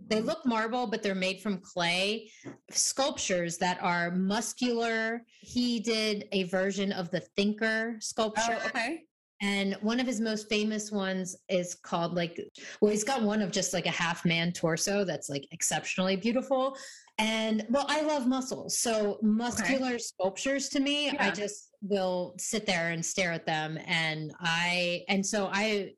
they 0.08 0.20
look 0.20 0.46
marble 0.46 0.86
but 0.86 1.02
they're 1.02 1.16
made 1.16 1.40
from 1.40 1.58
clay 1.60 2.30
sculptures 2.70 3.58
that 3.58 3.82
are 3.82 4.12
muscular 4.12 5.22
he 5.40 5.80
did 5.80 6.28
a 6.34 6.44
version 6.44 6.92
of 6.92 7.10
the 7.10 7.22
thinker 7.38 7.96
sculpture 8.02 8.60
oh, 8.62 8.68
okay 8.68 9.04
and 9.42 9.76
one 9.82 10.00
of 10.00 10.08
his 10.08 10.20
most 10.20 10.50
famous 10.50 10.92
ones 10.92 11.36
is 11.50 11.76
called 11.76 12.14
like 12.14 12.40
well 12.82 12.92
he's 12.92 13.04
got 13.04 13.22
one 13.22 13.42
of 13.42 13.52
just 13.52 13.74
like 13.74 13.86
a 13.86 13.92
half 13.92 14.26
man 14.26 14.52
torso 14.52 15.04
that's 15.04 15.30
like 15.30 15.48
exceptionally 15.52 16.16
beautiful 16.16 16.76
and 17.18 17.66
well 17.70 17.86
i 17.88 18.02
love 18.02 18.28
muscles 18.28 18.78
so 18.78 19.18
muscular 19.22 19.90
okay. 19.90 19.98
sculptures 19.98 20.70
to 20.70 20.80
me 20.80 21.08
yeah. 21.08 21.28
i 21.28 21.32
just 21.32 21.70
will 21.82 22.36
sit 22.38 22.66
there 22.66 22.92
and 22.92 23.06
stare 23.06 23.32
at 23.32 23.46
them 23.46 23.78
and 23.86 24.34
i 24.42 25.04
and 25.08 25.26
so 25.26 25.50
i 25.54 25.92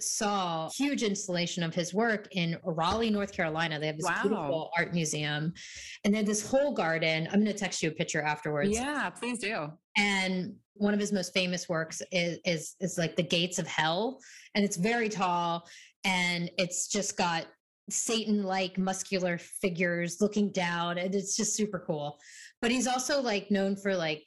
saw 0.00 0.68
huge 0.70 1.02
installation 1.02 1.62
of 1.62 1.74
his 1.74 1.92
work 1.92 2.28
in 2.32 2.56
Raleigh, 2.64 3.10
North 3.10 3.32
Carolina. 3.32 3.78
They 3.78 3.86
have 3.86 3.96
this 3.96 4.06
wow. 4.06 4.22
beautiful 4.22 4.70
art 4.76 4.94
museum 4.94 5.52
and 6.04 6.14
then 6.14 6.24
this 6.24 6.48
whole 6.48 6.72
garden. 6.72 7.26
I'm 7.32 7.40
going 7.40 7.46
to 7.46 7.58
text 7.58 7.82
you 7.82 7.90
a 7.90 7.92
picture 7.92 8.22
afterwards. 8.22 8.70
Yeah, 8.70 9.10
please 9.10 9.38
do. 9.38 9.72
And 9.98 10.54
one 10.74 10.94
of 10.94 11.00
his 11.00 11.12
most 11.12 11.34
famous 11.34 11.68
works 11.68 12.00
is, 12.12 12.38
is, 12.46 12.76
is 12.80 12.96
like 12.96 13.16
the 13.16 13.22
gates 13.22 13.58
of 13.58 13.66
hell. 13.66 14.20
And 14.54 14.64
it's 14.64 14.76
very 14.76 15.08
tall 15.08 15.68
and 16.04 16.50
it's 16.56 16.88
just 16.88 17.16
got 17.16 17.46
Satan 17.90 18.44
like 18.44 18.78
muscular 18.78 19.38
figures 19.38 20.20
looking 20.20 20.52
down. 20.52 20.98
And 20.98 21.14
it's 21.14 21.36
just 21.36 21.56
super 21.56 21.82
cool. 21.84 22.18
But 22.62 22.70
he's 22.70 22.86
also 22.86 23.20
like 23.20 23.50
known 23.50 23.76
for 23.76 23.96
like 23.96 24.24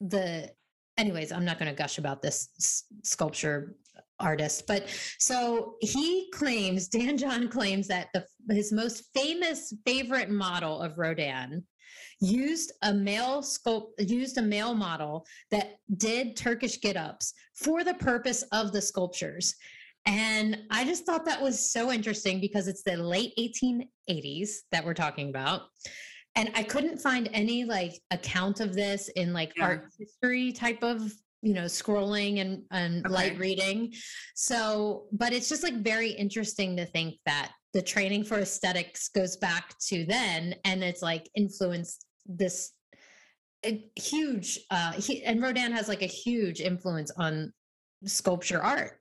the 0.00 0.50
anyways, 0.98 1.32
I'm 1.32 1.44
not 1.44 1.58
going 1.58 1.70
to 1.70 1.76
gush 1.76 1.98
about 1.98 2.22
this 2.22 2.84
sculpture 3.02 3.76
artist. 4.18 4.66
But 4.66 4.88
so 5.18 5.74
he 5.80 6.30
claims, 6.32 6.88
Dan 6.96 7.16
John 7.16 7.48
claims 7.48 7.88
that 7.88 8.08
the, 8.14 8.26
his 8.54 8.72
most 8.72 9.04
famous 9.14 9.72
favorite 9.84 10.30
model 10.30 10.80
of 10.80 10.98
Rodin 10.98 11.64
used 12.20 12.72
a 12.82 12.92
male 12.92 13.42
sculpt 13.42 13.90
used 13.98 14.38
a 14.38 14.42
male 14.42 14.74
model 14.74 15.26
that 15.50 15.76
did 15.96 16.36
Turkish 16.36 16.80
get-ups 16.80 17.34
for 17.54 17.84
the 17.84 17.94
purpose 17.94 18.42
of 18.52 18.72
the 18.72 18.80
sculptures. 18.80 19.54
And 20.06 20.58
I 20.70 20.84
just 20.84 21.04
thought 21.04 21.24
that 21.24 21.42
was 21.42 21.72
so 21.72 21.90
interesting 21.90 22.40
because 22.40 22.68
it's 22.68 22.82
the 22.82 22.96
late 22.96 23.32
1880s 23.38 24.50
that 24.70 24.84
we're 24.84 24.94
talking 24.94 25.28
about. 25.30 25.62
And 26.36 26.50
I 26.54 26.62
couldn't 26.62 26.98
find 26.98 27.28
any 27.32 27.64
like 27.64 27.98
account 28.10 28.60
of 28.60 28.74
this 28.74 29.08
in 29.16 29.32
like 29.32 29.52
yeah. 29.56 29.64
art 29.64 29.88
history 29.98 30.52
type 30.52 30.82
of 30.82 31.12
you 31.42 31.52
know 31.52 31.64
scrolling 31.64 32.40
and 32.40 32.62
and 32.70 33.04
okay. 33.04 33.14
light 33.14 33.38
reading 33.38 33.92
so 34.34 35.04
but 35.12 35.34
it's 35.34 35.50
just 35.50 35.62
like 35.62 35.74
very 35.82 36.10
interesting 36.10 36.76
to 36.76 36.86
think 36.86 37.14
that 37.26 37.52
the 37.74 37.82
training 37.82 38.24
for 38.24 38.38
aesthetics 38.38 39.08
goes 39.08 39.36
back 39.36 39.74
to 39.78 40.06
then 40.06 40.54
and 40.64 40.82
it's 40.82 41.02
like 41.02 41.28
influenced 41.36 42.05
this 42.28 42.72
huge 43.96 44.60
uh 44.70 44.92
he, 44.92 45.24
and 45.24 45.42
rodin 45.42 45.72
has 45.72 45.88
like 45.88 46.02
a 46.02 46.06
huge 46.06 46.60
influence 46.60 47.10
on 47.18 47.52
sculpture 48.04 48.62
art 48.62 49.00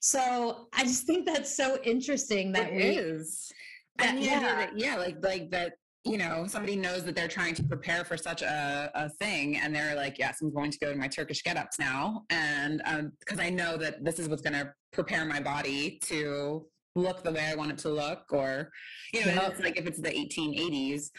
so 0.00 0.68
i 0.72 0.84
just 0.84 1.06
think 1.06 1.26
that's 1.26 1.54
so 1.54 1.78
interesting 1.84 2.52
that 2.52 2.70
it 2.72 2.76
we 2.76 2.82
is 2.82 3.52
and 3.98 4.20
yeah. 4.20 4.40
That, 4.40 4.78
yeah 4.78 4.96
like 4.96 5.16
like 5.22 5.50
that 5.50 5.72
you 6.06 6.18
know, 6.18 6.46
somebody 6.46 6.76
knows 6.76 7.04
that 7.04 7.16
they're 7.16 7.26
trying 7.26 7.54
to 7.54 7.64
prepare 7.64 8.04
for 8.04 8.16
such 8.16 8.42
a, 8.42 8.90
a 8.94 9.08
thing 9.08 9.58
and 9.58 9.74
they're 9.74 9.96
like, 9.96 10.18
yes, 10.18 10.38
I'm 10.40 10.52
going 10.52 10.70
to 10.70 10.78
go 10.78 10.92
to 10.92 10.98
my 10.98 11.08
Turkish 11.08 11.42
get-ups 11.42 11.80
now. 11.80 12.22
And 12.30 12.80
because 13.18 13.38
um, 13.38 13.44
I 13.44 13.50
know 13.50 13.76
that 13.76 14.04
this 14.04 14.20
is 14.20 14.28
what's 14.28 14.42
going 14.42 14.52
to 14.54 14.72
prepare 14.92 15.24
my 15.24 15.40
body 15.40 15.98
to 16.04 16.64
look 16.94 17.24
the 17.24 17.32
way 17.32 17.48
I 17.50 17.56
want 17.56 17.72
it 17.72 17.78
to 17.78 17.88
look. 17.88 18.24
Or, 18.30 18.70
you 19.12 19.26
know, 19.26 19.32
yeah. 19.32 19.48
it's 19.48 19.60
like 19.60 19.78
if 19.78 19.86
it's 19.86 20.00
the 20.00 20.10
1880s, 20.10 21.10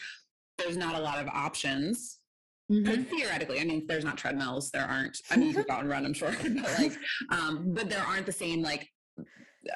there's 0.58 0.76
not 0.76 0.94
a 0.94 1.00
lot 1.00 1.18
of 1.18 1.28
options. 1.28 2.18
Mm-hmm. 2.70 3.04
Theoretically, 3.04 3.60
I 3.60 3.64
mean, 3.64 3.86
there's 3.86 4.04
not 4.04 4.18
treadmills. 4.18 4.70
There 4.70 4.84
aren't. 4.84 5.16
I 5.30 5.36
mean, 5.36 5.48
you 5.48 5.54
can 5.54 5.64
go 5.66 5.74
out 5.74 5.80
and 5.80 5.88
run, 5.88 6.04
I'm 6.04 6.12
sure, 6.12 6.34
but 6.42 6.78
like, 6.78 6.92
um, 7.30 7.72
but 7.72 7.88
there 7.88 8.04
aren't 8.06 8.26
the 8.26 8.32
same 8.32 8.62
like 8.62 8.88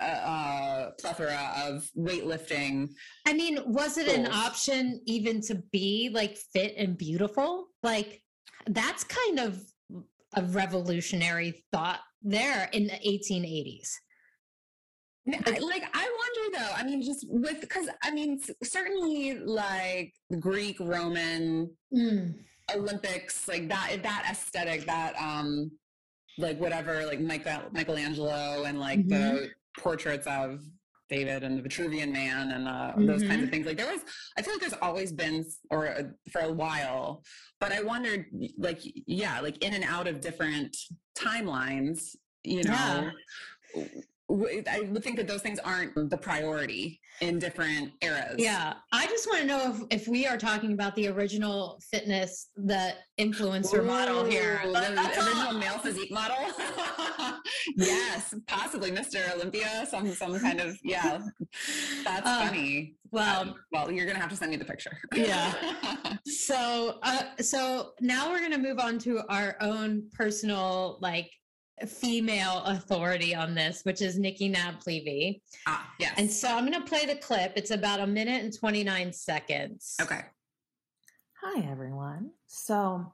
uh, 0.01 0.90
plethora 1.01 1.55
of 1.57 1.88
weightlifting. 1.97 2.90
I 3.27 3.33
mean, 3.33 3.59
was 3.66 3.97
it 3.99 4.09
an 4.09 4.27
option 4.27 5.01
even 5.07 5.40
to 5.42 5.62
be 5.73 6.11
like 6.12 6.37
fit 6.53 6.75
and 6.77 6.97
beautiful? 6.99 7.66
Like 7.83 8.21
that's 8.66 9.05
kind 9.05 9.40
of 9.40 9.62
a 10.37 10.42
revolutionary 10.42 11.64
thought 11.73 12.01
there 12.23 12.68
in 12.73 12.87
the 12.87 12.92
1880s. 12.92 13.88
Like, 15.27 15.85
I 15.95 16.17
wonder 16.21 16.59
though. 16.59 16.73
I 16.75 16.85
mean, 16.85 17.03
just 17.03 17.27
with 17.29 17.61
because 17.61 17.89
I 18.03 18.11
mean, 18.11 18.41
certainly 18.65 19.39
like 19.39 20.13
Greek, 20.41 20.79
Roman, 20.81 21.71
mm. 21.95 22.35
Olympics, 22.75 23.47
like 23.47 23.69
that 23.69 24.03
that 24.03 24.27
aesthetic, 24.31 24.85
that 24.87 25.15
um, 25.17 25.71
like 26.39 26.59
whatever, 26.59 27.07
like 27.07 27.21
Michael 27.21 27.63
Michelangelo 27.73 28.65
and 28.65 28.81
like 28.81 29.01
mm-hmm. 29.01 29.37
the 29.37 29.51
portraits 29.79 30.27
of 30.27 30.61
David 31.13 31.45
and 31.45 31.59
the 31.59 31.69
Vitruvian 31.69 32.11
Man 32.11 32.53
and 32.53 32.67
uh, 32.67 32.71
mm-hmm. 32.71 33.07
those 33.07 33.23
kinds 33.23 33.35
of 33.35 33.41
mm-hmm. 33.41 33.51
things. 33.51 33.67
Like 33.67 33.77
there 33.77 33.91
was, 33.93 34.01
I 34.39 34.43
feel 34.43 34.55
like 34.55 34.63
there's 34.63 34.81
always 34.81 35.13
been, 35.13 35.45
or 35.71 35.89
uh, 35.89 36.03
for 36.31 36.41
a 36.41 36.53
while, 36.53 37.23
but 37.61 37.71
I 37.71 37.83
wondered, 37.83 38.27
like, 38.57 38.81
yeah, 39.07 39.41
like 39.41 39.63
in 39.63 39.75
and 39.75 39.85
out 39.85 40.09
of 40.09 40.21
different 40.21 40.75
timelines, 41.17 42.17
you 42.45 42.65
know, 42.65 43.11
yeah. 43.77 43.85
I 44.33 44.88
would 44.90 45.05
think 45.05 45.16
that 45.16 45.29
those 45.29 45.42
things 45.42 45.59
aren't 45.59 45.95
the 46.11 46.16
priority 46.16 47.01
in 47.21 47.38
different 47.38 47.92
eras. 48.01 48.37
Yeah. 48.38 48.75
I 48.92 49.07
just 49.07 49.27
want 49.27 49.40
to 49.40 49.47
know 49.47 49.75
if, 49.90 50.03
if 50.03 50.09
we 50.09 50.27
are 50.27 50.38
talking 50.38 50.73
about 50.73 50.97
the 50.97 51.09
original 51.09 51.81
fitness, 51.90 52.49
the 52.57 52.95
influencer 53.21 53.81
Ooh, 53.81 53.85
model 53.85 54.25
here. 54.25 54.61
The 54.64 55.12
original 55.18 55.53
male 55.55 55.79
physique 55.79 56.11
model. 56.11 56.37
yes, 57.77 58.35
possibly 58.47 58.90
Mr. 58.90 59.33
Olympia, 59.35 59.87
some 59.88 60.12
some 60.14 60.38
kind 60.40 60.61
of 60.61 60.77
yeah. 60.83 61.21
That's 62.05 62.27
uh, 62.27 62.47
funny. 62.47 62.97
Well, 63.11 63.42
um, 63.42 63.55
well, 63.71 63.90
you're 63.90 64.07
gonna 64.07 64.18
have 64.18 64.31
to 64.31 64.37
send 64.37 64.51
me 64.51 64.57
the 64.57 64.64
picture. 64.64 64.97
yeah. 65.14 65.53
So, 66.25 66.99
uh, 67.03 67.23
so 67.40 67.92
now 68.01 68.31
we're 68.31 68.40
gonna 68.40 68.59
move 68.59 68.79
on 68.79 68.99
to 69.01 69.23
our 69.29 69.57
own 69.61 70.09
personal 70.12 70.99
like 71.01 71.31
female 71.87 72.63
authority 72.65 73.35
on 73.35 73.55
this, 73.55 73.83
which 73.85 74.03
is 74.03 74.19
Nikki 74.19 74.49
Naab-Levy. 74.49 75.43
Ah, 75.67 75.91
yes. 75.99 76.15
And 76.17 76.31
so 76.31 76.49
I'm 76.49 76.67
going 76.67 76.81
to 76.81 76.89
play 76.89 77.07
the 77.07 77.17
clip. 77.17 77.53
It's 77.57 77.71
about 77.71 78.01
a 78.01 78.07
minute 78.07 78.43
and 78.43 78.57
29 78.57 79.13
seconds. 79.13 79.97
Okay. 80.01 80.21
Hi, 81.43 81.69
everyone. 81.71 82.31
So 82.47 83.13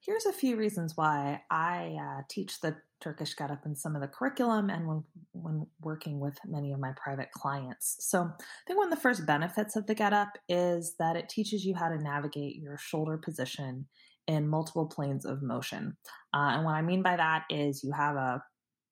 here's 0.00 0.26
a 0.26 0.32
few 0.32 0.56
reasons 0.56 0.96
why 0.96 1.42
I 1.50 1.96
uh, 2.00 2.22
teach 2.28 2.60
the 2.60 2.76
Turkish 3.00 3.34
get 3.34 3.50
up 3.50 3.66
in 3.66 3.74
some 3.74 3.94
of 3.94 4.00
the 4.00 4.08
curriculum 4.08 4.70
and 4.70 4.86
when, 4.86 5.04
when 5.32 5.66
working 5.82 6.18
with 6.18 6.38
many 6.46 6.72
of 6.72 6.80
my 6.80 6.92
private 6.96 7.30
clients. 7.32 7.96
So 8.00 8.22
I 8.22 8.44
think 8.66 8.78
one 8.78 8.90
of 8.90 8.94
the 8.94 9.00
first 9.00 9.26
benefits 9.26 9.76
of 9.76 9.86
the 9.86 9.94
get 9.94 10.12
up 10.12 10.38
is 10.48 10.94
that 10.98 11.16
it 11.16 11.28
teaches 11.28 11.64
you 11.64 11.74
how 11.74 11.88
to 11.88 11.98
navigate 11.98 12.56
your 12.56 12.78
shoulder 12.78 13.18
position 13.18 13.86
in 14.26 14.48
multiple 14.48 14.86
planes 14.86 15.24
of 15.24 15.42
motion. 15.42 15.96
Uh, 16.34 16.52
and 16.54 16.64
what 16.64 16.74
I 16.74 16.82
mean 16.82 17.02
by 17.02 17.16
that 17.16 17.44
is 17.50 17.82
you 17.84 17.92
have 17.92 18.16
a 18.16 18.42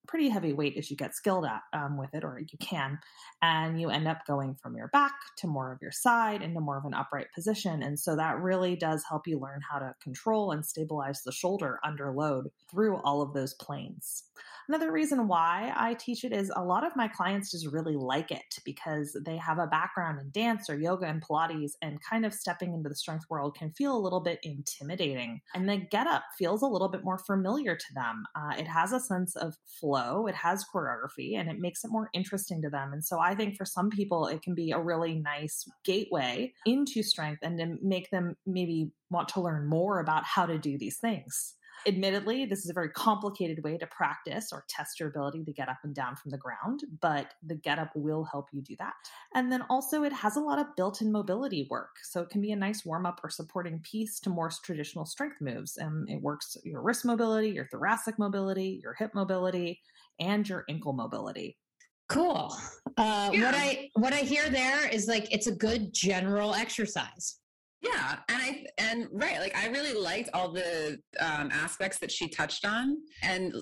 pretty 0.06 0.28
heavy 0.28 0.52
weight 0.52 0.76
as 0.76 0.90
you 0.90 0.96
get 0.96 1.14
skilled 1.14 1.44
at 1.44 1.60
um, 1.72 1.96
with 1.98 2.14
it, 2.14 2.24
or 2.24 2.38
you 2.38 2.58
can, 2.58 2.98
and 3.42 3.80
you 3.80 3.90
end 3.90 4.08
up 4.08 4.26
going 4.26 4.54
from 4.62 4.76
your 4.76 4.88
back 4.88 5.14
to 5.38 5.46
more 5.46 5.72
of 5.72 5.78
your 5.82 5.92
side 5.92 6.42
into 6.42 6.60
more 6.60 6.78
of 6.78 6.84
an 6.84 6.94
upright 6.94 7.26
position. 7.34 7.82
And 7.82 7.98
so 7.98 8.16
that 8.16 8.40
really 8.40 8.76
does 8.76 9.04
help 9.08 9.26
you 9.26 9.38
learn 9.38 9.60
how 9.70 9.78
to 9.78 9.94
control 10.02 10.52
and 10.52 10.64
stabilize 10.64 11.22
the 11.22 11.32
shoulder 11.32 11.78
under 11.84 12.12
load 12.12 12.48
through 12.70 12.96
all 12.98 13.22
of 13.22 13.32
those 13.32 13.54
planes. 13.54 14.24
Another 14.66 14.90
reason 14.90 15.28
why 15.28 15.72
I 15.76 15.92
teach 15.94 16.24
it 16.24 16.32
is 16.32 16.50
a 16.56 16.64
lot 16.64 16.86
of 16.86 16.96
my 16.96 17.06
clients 17.06 17.50
just 17.50 17.66
really 17.66 17.96
like 17.96 18.30
it 18.30 18.58
because 18.64 19.14
they 19.26 19.36
have 19.36 19.58
a 19.58 19.66
background 19.66 20.18
in 20.20 20.30
dance 20.30 20.70
or 20.70 20.74
yoga 20.74 21.04
and 21.06 21.22
Pilates, 21.22 21.72
and 21.82 21.98
kind 22.02 22.24
of 22.24 22.32
stepping 22.32 22.72
into 22.72 22.88
the 22.88 22.94
strength 22.94 23.26
world 23.28 23.56
can 23.58 23.70
feel 23.72 23.94
a 23.94 24.00
little 24.00 24.20
bit 24.20 24.38
intimidating. 24.42 25.40
And 25.54 25.68
the 25.68 25.76
get 25.76 26.06
up 26.06 26.22
feels 26.38 26.62
a 26.62 26.66
little 26.66 26.88
bit 26.88 27.04
more 27.04 27.18
familiar 27.18 27.76
to 27.76 27.94
them. 27.94 28.24
Uh, 28.34 28.54
it 28.58 28.66
has 28.66 28.92
a 28.92 29.00
sense 29.00 29.36
of 29.36 29.54
flow, 29.66 29.93
it 30.26 30.34
has 30.34 30.64
choreography, 30.64 31.38
and 31.38 31.48
it 31.48 31.58
makes 31.58 31.84
it 31.84 31.90
more 31.90 32.10
interesting 32.12 32.62
to 32.62 32.70
them. 32.70 32.92
And 32.92 33.04
so 33.04 33.18
I 33.18 33.34
think 33.34 33.56
for 33.56 33.64
some 33.64 33.90
people, 33.90 34.26
it 34.26 34.42
can 34.42 34.54
be 34.54 34.70
a 34.72 34.78
really 34.78 35.14
nice 35.14 35.68
gateway 35.84 36.52
into 36.66 37.02
strength 37.02 37.40
and 37.42 37.58
to 37.58 37.78
make 37.82 38.10
them 38.10 38.36
maybe 38.46 38.90
want 39.10 39.28
to 39.30 39.40
learn 39.40 39.66
more 39.66 40.00
about 40.00 40.24
how 40.24 40.46
to 40.46 40.58
do 40.58 40.78
these 40.78 40.98
things. 40.98 41.54
Admittedly, 41.86 42.46
this 42.46 42.64
is 42.64 42.70
a 42.70 42.74
very 42.74 42.90
complicated 42.90 43.62
way 43.62 43.76
to 43.78 43.86
practice 43.86 44.50
or 44.52 44.64
test 44.68 44.98
your 44.98 45.08
ability 45.08 45.44
to 45.44 45.52
get 45.52 45.68
up 45.68 45.78
and 45.84 45.94
down 45.94 46.16
from 46.16 46.30
the 46.30 46.38
ground, 46.38 46.82
but 47.00 47.34
the 47.46 47.54
get 47.54 47.78
up 47.78 47.90
will 47.94 48.24
help 48.24 48.48
you 48.52 48.62
do 48.62 48.74
that. 48.78 48.94
And 49.34 49.52
then 49.52 49.62
also, 49.68 50.02
it 50.04 50.12
has 50.12 50.36
a 50.36 50.40
lot 50.40 50.58
of 50.58 50.74
built 50.76 51.02
in 51.02 51.12
mobility 51.12 51.66
work. 51.70 51.96
So 52.02 52.20
it 52.20 52.30
can 52.30 52.40
be 52.40 52.52
a 52.52 52.56
nice 52.56 52.84
warm 52.84 53.06
up 53.06 53.20
or 53.22 53.30
supporting 53.30 53.80
piece 53.80 54.20
to 54.20 54.30
more 54.30 54.50
traditional 54.62 55.04
strength 55.04 55.40
moves. 55.40 55.76
And 55.76 56.08
it 56.08 56.20
works 56.20 56.56
your 56.64 56.82
wrist 56.82 57.04
mobility, 57.04 57.50
your 57.50 57.66
thoracic 57.66 58.18
mobility, 58.18 58.80
your 58.82 58.94
hip 58.94 59.14
mobility, 59.14 59.80
and 60.20 60.48
your 60.48 60.64
ankle 60.68 60.92
mobility. 60.92 61.58
Cool. 62.08 62.54
Uh, 62.96 63.30
yeah. 63.32 63.46
What 63.46 63.54
I 63.54 63.90
what 63.94 64.12
I 64.12 64.18
hear 64.18 64.48
there 64.48 64.86
is 64.88 65.08
like 65.08 65.26
it's 65.32 65.46
a 65.46 65.54
good 65.54 65.92
general 65.92 66.54
exercise. 66.54 67.40
Yeah, 67.84 68.16
and 68.28 68.42
I 68.42 68.66
and 68.78 69.08
right, 69.12 69.40
like 69.40 69.56
I 69.56 69.68
really 69.68 69.98
liked 69.98 70.30
all 70.32 70.50
the 70.52 70.98
um, 71.20 71.50
aspects 71.52 71.98
that 71.98 72.10
she 72.10 72.28
touched 72.28 72.64
on, 72.64 72.96
and 73.22 73.54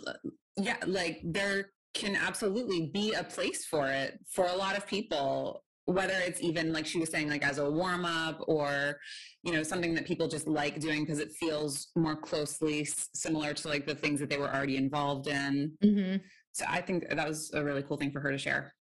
yeah, 0.57 0.77
like 0.87 1.21
there 1.25 1.73
can 1.95 2.17
absolutely 2.17 2.91
be 2.93 3.13
a 3.13 3.25
place 3.25 3.67
for 3.67 3.89
it 3.89 4.19
for 4.31 4.47
a 4.47 4.57
lot 4.57 4.77
of 4.77 4.87
people 4.87 5.63
whether 5.87 6.15
it's 6.15 6.41
even 6.41 6.73
like 6.73 6.87
she 6.87 6.99
was 6.99 7.11
saying 7.11 7.29
like 7.29 7.45
as 7.45 7.59
a 7.59 7.71
warm 7.71 8.05
up 8.05 8.41
or 8.47 8.99
you 9.43 9.53
know 9.53 9.63
something 9.63 9.95
that 9.95 10.07
people 10.07 10.29
just 10.29 10.47
like 10.47 10.79
doing 10.79 11.01
because 11.01 11.19
it 11.19 11.33
feels 11.33 11.89
more 11.97 12.17
closely 12.17 12.87
similar 13.15 13.53
to 13.53 13.69
like 13.69 13.87
the 13.87 13.95
things 13.95 14.21
that 14.21 14.31
they 14.31 14.39
were 14.39 14.53
already 14.55 14.77
involved 14.77 15.27
in 15.27 15.73
mm-hmm. 15.85 16.17
so 16.53 16.65
i 16.69 16.81
think 16.81 17.09
that 17.09 17.29
was 17.29 17.51
a 17.55 17.63
really 17.63 17.83
cool 17.83 17.97
thing 17.97 18.13
for 18.13 18.21
her 18.21 18.31
to 18.31 18.39
share 18.39 18.73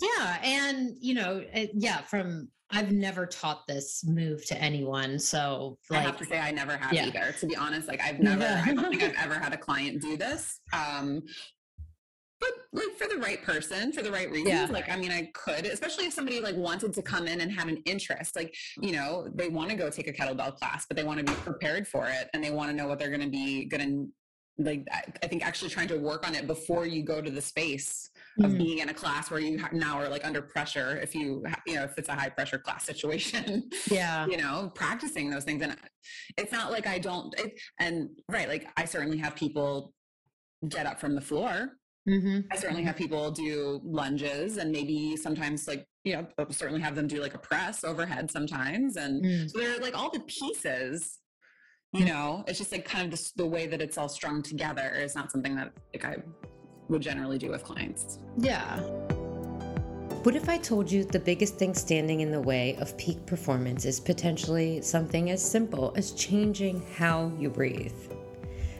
yeah 0.00 0.38
and 0.42 0.94
you 1.00 1.14
know 1.14 1.42
it, 1.52 1.70
yeah 1.74 2.02
from 2.02 2.48
I've 2.72 2.92
never 2.92 3.26
taught 3.26 3.66
this 3.66 4.04
move 4.06 4.46
to 4.46 4.56
anyone. 4.62 5.18
So 5.18 5.78
like, 5.90 6.00
I 6.00 6.02
have 6.02 6.16
to 6.18 6.24
say 6.24 6.38
I 6.38 6.52
never 6.52 6.76
have 6.76 6.92
yeah. 6.92 7.06
either. 7.06 7.34
To 7.40 7.46
be 7.46 7.56
honest, 7.56 7.88
like 7.88 8.00
I've 8.00 8.20
never, 8.20 8.42
yeah. 8.42 8.62
I 8.64 8.72
don't 8.72 8.90
think 8.90 9.02
I've 9.02 9.14
ever 9.24 9.34
had 9.34 9.52
a 9.52 9.56
client 9.56 10.00
do 10.00 10.16
this. 10.16 10.60
Um, 10.72 11.22
but 12.38 12.50
like 12.72 12.96
for 12.96 13.06
the 13.06 13.20
right 13.20 13.42
person, 13.42 13.92
for 13.92 14.02
the 14.02 14.10
right 14.10 14.30
reasons, 14.30 14.48
yeah. 14.48 14.66
like 14.70 14.88
I 14.88 14.96
mean, 14.96 15.10
I 15.10 15.30
could, 15.34 15.66
especially 15.66 16.06
if 16.06 16.14
somebody 16.14 16.40
like 16.40 16.56
wanted 16.56 16.94
to 16.94 17.02
come 17.02 17.26
in 17.26 17.40
and 17.40 17.52
had 17.52 17.68
an 17.68 17.82
interest, 17.84 18.34
like 18.34 18.54
you 18.80 18.92
know, 18.92 19.28
they 19.34 19.48
want 19.48 19.68
to 19.70 19.76
go 19.76 19.90
take 19.90 20.08
a 20.08 20.12
kettlebell 20.12 20.56
class, 20.56 20.86
but 20.86 20.96
they 20.96 21.04
want 21.04 21.18
to 21.18 21.24
be 21.24 21.38
prepared 21.40 21.86
for 21.86 22.06
it 22.06 22.30
and 22.32 22.42
they 22.42 22.50
want 22.50 22.70
to 22.70 22.76
know 22.76 22.86
what 22.86 22.98
they're 22.98 23.10
going 23.10 23.20
to 23.20 23.28
be 23.28 23.66
going 23.66 23.82
to 23.88 24.08
like 24.64 24.86
I 25.22 25.26
think 25.26 25.44
actually 25.44 25.70
trying 25.70 25.88
to 25.88 25.98
work 25.98 26.26
on 26.26 26.34
it 26.34 26.46
before 26.46 26.86
you 26.86 27.02
go 27.02 27.20
to 27.20 27.30
the 27.30 27.40
space 27.40 28.09
of 28.38 28.52
mm. 28.52 28.58
being 28.58 28.78
in 28.78 28.88
a 28.88 28.94
class 28.94 29.30
where 29.30 29.40
you 29.40 29.60
now 29.72 29.98
are 29.98 30.08
like 30.08 30.24
under 30.24 30.40
pressure 30.40 30.98
if 31.02 31.14
you 31.14 31.42
you 31.66 31.74
know 31.74 31.84
if 31.84 31.98
it's 31.98 32.08
a 32.08 32.14
high 32.14 32.28
pressure 32.28 32.58
class 32.58 32.84
situation 32.84 33.68
yeah 33.90 34.26
you 34.26 34.36
know 34.36 34.70
practicing 34.74 35.28
those 35.28 35.44
things 35.44 35.62
and 35.62 35.76
it's 36.36 36.52
not 36.52 36.70
like 36.70 36.86
i 36.86 36.98
don't 36.98 37.38
it, 37.38 37.58
and 37.80 38.08
right 38.30 38.48
like 38.48 38.68
i 38.76 38.84
certainly 38.84 39.18
have 39.18 39.34
people 39.34 39.92
get 40.68 40.86
up 40.86 41.00
from 41.00 41.14
the 41.14 41.20
floor 41.20 41.70
mm-hmm. 42.08 42.40
i 42.52 42.56
certainly 42.56 42.82
have 42.82 42.96
people 42.96 43.30
do 43.30 43.80
lunges 43.84 44.56
and 44.58 44.70
maybe 44.70 45.16
sometimes 45.16 45.66
like 45.66 45.84
you 46.04 46.14
know 46.14 46.26
certainly 46.50 46.80
have 46.80 46.94
them 46.94 47.06
do 47.06 47.20
like 47.20 47.34
a 47.34 47.38
press 47.38 47.84
overhead 47.84 48.30
sometimes 48.30 48.96
and 48.96 49.24
mm. 49.24 49.50
so 49.50 49.58
they're 49.58 49.80
like 49.80 49.96
all 49.98 50.10
the 50.10 50.20
pieces 50.20 51.18
you 51.92 52.04
know 52.04 52.44
it's 52.46 52.58
just 52.58 52.70
like 52.70 52.84
kind 52.84 53.12
of 53.12 53.18
the, 53.18 53.30
the 53.36 53.46
way 53.46 53.66
that 53.66 53.82
it's 53.82 53.98
all 53.98 54.08
strung 54.08 54.42
together 54.42 54.94
is 54.94 55.16
not 55.16 55.30
something 55.32 55.56
that 55.56 55.72
like 55.92 56.04
i 56.04 56.16
would 56.90 57.02
generally 57.02 57.38
do 57.38 57.50
with 57.50 57.64
clients 57.64 58.18
yeah 58.36 58.80
what 60.22 60.36
if 60.36 60.50
I 60.50 60.58
told 60.58 60.92
you 60.92 61.02
the 61.02 61.18
biggest 61.18 61.56
thing 61.56 61.72
standing 61.72 62.20
in 62.20 62.30
the 62.30 62.42
way 62.42 62.76
of 62.76 62.94
peak 62.98 63.24
performance 63.24 63.86
is 63.86 63.98
potentially 63.98 64.82
something 64.82 65.30
as 65.30 65.42
simple 65.42 65.94
as 65.96 66.12
changing 66.12 66.82
how 66.94 67.32
you 67.38 67.48
breathe? 67.48 67.94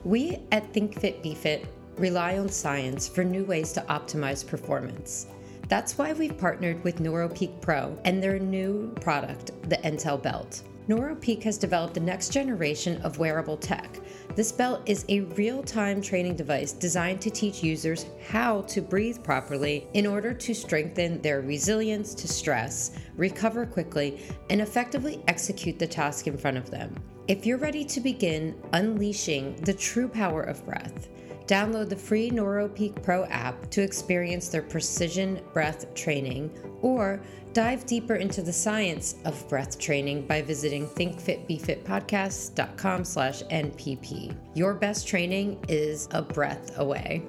We 0.04 0.40
at 0.52 0.70
ThinkFit 0.74 1.24
BeFit 1.24 1.64
rely 1.96 2.36
on 2.36 2.50
science 2.50 3.08
for 3.08 3.24
new 3.24 3.44
ways 3.44 3.72
to 3.72 3.80
optimize 3.82 4.46
performance. 4.46 5.28
That's 5.68 5.96
why 5.96 6.12
we've 6.12 6.36
partnered 6.36 6.84
with 6.84 6.98
NeuroPeak 6.98 7.62
Pro 7.62 7.98
and 8.04 8.22
their 8.22 8.38
new 8.38 8.92
product, 9.00 9.52
the 9.70 9.76
Intel 9.76 10.22
Belt. 10.22 10.62
NeuroPeak 10.88 11.42
has 11.44 11.56
developed 11.56 11.94
the 11.94 12.00
next 12.00 12.34
generation 12.34 13.00
of 13.02 13.18
wearable 13.18 13.56
tech. 13.56 13.98
This 14.40 14.52
belt 14.52 14.80
is 14.86 15.04
a 15.10 15.20
real 15.20 15.62
time 15.62 16.00
training 16.00 16.34
device 16.34 16.72
designed 16.72 17.20
to 17.20 17.28
teach 17.28 17.62
users 17.62 18.06
how 18.26 18.62
to 18.68 18.80
breathe 18.80 19.22
properly 19.22 19.86
in 19.92 20.06
order 20.06 20.32
to 20.32 20.54
strengthen 20.54 21.20
their 21.20 21.42
resilience 21.42 22.14
to 22.14 22.26
stress, 22.26 22.92
recover 23.18 23.66
quickly, 23.66 24.18
and 24.48 24.62
effectively 24.62 25.22
execute 25.28 25.78
the 25.78 25.86
task 25.86 26.26
in 26.26 26.38
front 26.38 26.56
of 26.56 26.70
them. 26.70 26.94
If 27.28 27.44
you're 27.44 27.58
ready 27.58 27.84
to 27.84 28.00
begin 28.00 28.54
unleashing 28.72 29.56
the 29.56 29.74
true 29.74 30.08
power 30.08 30.40
of 30.40 30.64
breath, 30.64 31.10
Download 31.50 31.88
the 31.88 31.96
free 31.96 32.30
NeuroPeak 32.30 33.02
Pro 33.02 33.24
app 33.24 33.70
to 33.70 33.82
experience 33.82 34.46
their 34.46 34.62
precision 34.62 35.40
breath 35.52 35.92
training 35.94 36.48
or 36.80 37.20
dive 37.52 37.84
deeper 37.86 38.16
into 38.16 38.42
the 38.42 38.52
science 38.52 39.14
of 39.24 39.48
breath 39.48 39.78
training 39.78 40.26
by 40.26 40.42
visiting 40.42 40.86
thinkfitbefitpodcast.com 40.86 43.04
slash 43.04 43.42
NPP. 43.44 44.36
Your 44.54 44.74
best 44.74 45.08
training 45.08 45.64
is 45.68 46.08
a 46.12 46.20
breath 46.22 46.78
away. 46.78 47.22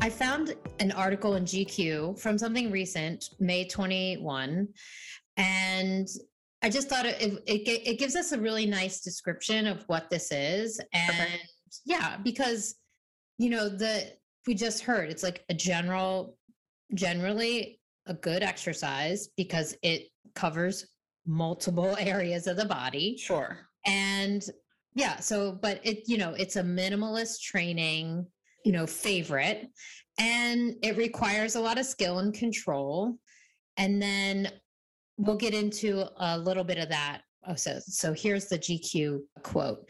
I 0.00 0.10
found 0.10 0.56
an 0.80 0.90
article 0.92 1.36
in 1.36 1.44
GQ 1.44 2.18
from 2.18 2.36
something 2.36 2.72
recent, 2.72 3.30
May 3.38 3.68
21, 3.68 4.66
and 5.36 6.08
I 6.62 6.68
just 6.68 6.88
thought 6.88 7.06
it, 7.06 7.16
it, 7.20 7.42
it 7.46 7.98
gives 7.98 8.16
us 8.16 8.32
a 8.32 8.38
really 8.38 8.66
nice 8.66 9.00
description 9.00 9.66
of 9.66 9.84
what 9.88 10.10
this 10.10 10.32
is. 10.32 10.80
And 10.92 11.10
okay. 11.10 11.40
yeah, 11.84 12.16
because, 12.22 12.74
you 13.38 13.50
know, 13.50 13.68
the, 13.68 14.12
we 14.46 14.54
just 14.54 14.82
heard 14.82 15.08
it's 15.08 15.22
like 15.22 15.44
a 15.48 15.54
general, 15.54 16.36
generally 16.94 17.80
a 18.06 18.14
good 18.14 18.42
exercise 18.42 19.28
because 19.36 19.76
it 19.82 20.08
covers 20.34 20.86
multiple 21.26 21.96
areas 22.00 22.46
of 22.46 22.56
the 22.56 22.64
body. 22.64 23.16
Sure. 23.16 23.58
And 23.86 24.42
yeah, 24.94 25.18
so, 25.18 25.52
but 25.52 25.80
it, 25.82 26.08
you 26.08 26.18
know, 26.18 26.34
it's 26.34 26.56
a 26.56 26.62
minimalist 26.62 27.40
training 27.40 28.26
you 28.64 28.72
know, 28.72 28.86
favorite. 28.86 29.68
And 30.18 30.74
it 30.82 30.96
requires 30.96 31.56
a 31.56 31.60
lot 31.60 31.78
of 31.78 31.86
skill 31.86 32.18
and 32.18 32.34
control. 32.34 33.16
And 33.76 34.00
then 34.00 34.50
we'll 35.16 35.36
get 35.36 35.54
into 35.54 36.04
a 36.16 36.38
little 36.38 36.64
bit 36.64 36.78
of 36.78 36.88
that. 36.90 37.22
Oh, 37.46 37.54
so, 37.54 37.78
so 37.80 38.12
here's 38.12 38.46
the 38.46 38.58
GQ 38.58 39.20
quote. 39.42 39.88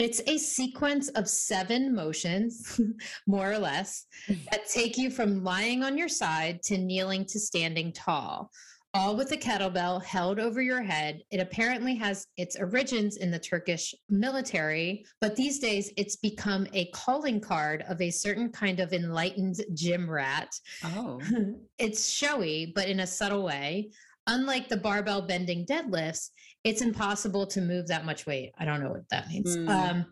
It's 0.00 0.22
a 0.26 0.38
sequence 0.38 1.10
of 1.10 1.28
seven 1.28 1.94
motions, 1.94 2.80
more 3.26 3.52
or 3.52 3.58
less, 3.58 4.06
that 4.50 4.66
take 4.66 4.96
you 4.96 5.10
from 5.10 5.44
lying 5.44 5.84
on 5.84 5.98
your 5.98 6.08
side 6.08 6.62
to 6.64 6.78
kneeling 6.78 7.26
to 7.26 7.38
standing 7.38 7.92
tall 7.92 8.50
all 8.92 9.16
with 9.16 9.30
a 9.30 9.36
kettlebell 9.36 10.02
held 10.02 10.40
over 10.40 10.60
your 10.60 10.82
head. 10.82 11.22
It 11.30 11.38
apparently 11.38 11.94
has 11.96 12.26
its 12.36 12.56
origins 12.56 13.18
in 13.18 13.30
the 13.30 13.38
Turkish 13.38 13.94
military, 14.08 15.04
but 15.20 15.36
these 15.36 15.60
days 15.60 15.92
it's 15.96 16.16
become 16.16 16.66
a 16.72 16.86
calling 16.86 17.40
card 17.40 17.84
of 17.88 18.00
a 18.00 18.10
certain 18.10 18.50
kind 18.50 18.80
of 18.80 18.92
enlightened 18.92 19.60
gym 19.74 20.10
rat. 20.10 20.48
Oh. 20.84 21.20
it's 21.78 22.08
showy, 22.10 22.72
but 22.74 22.88
in 22.88 23.00
a 23.00 23.06
subtle 23.06 23.44
way. 23.44 23.90
Unlike 24.26 24.68
the 24.68 24.76
barbell 24.76 25.22
bending 25.22 25.66
deadlifts, 25.66 26.30
it's 26.64 26.82
impossible 26.82 27.46
to 27.46 27.60
move 27.60 27.88
that 27.88 28.04
much 28.04 28.26
weight. 28.26 28.52
I 28.58 28.64
don't 28.64 28.82
know 28.82 28.90
what 28.90 29.08
that 29.10 29.28
means. 29.28 29.56
Mm. 29.56 29.68
Um, 29.68 30.06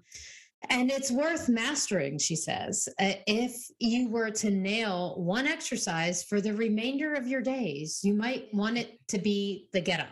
and 0.71 0.91
it's 0.91 1.11
worth 1.11 1.49
mastering, 1.49 2.19
she 2.19 2.35
says. 2.35 2.89
Uh, 2.99 3.13
if 3.27 3.55
you 3.79 4.09
were 4.09 4.31
to 4.31 4.51
nail 4.51 5.15
one 5.17 5.47
exercise 5.47 6.25
for 6.25 6.41
the 6.41 6.53
remainder 6.55 7.15
of 7.15 7.29
your 7.29 7.41
days, 7.41 8.01
you 8.03 8.15
might 8.15 8.53
want 8.53 8.79
it 8.79 8.99
to 9.09 9.19
be 9.19 9.69
the 9.73 9.81
get 9.81 10.01
up. 10.01 10.09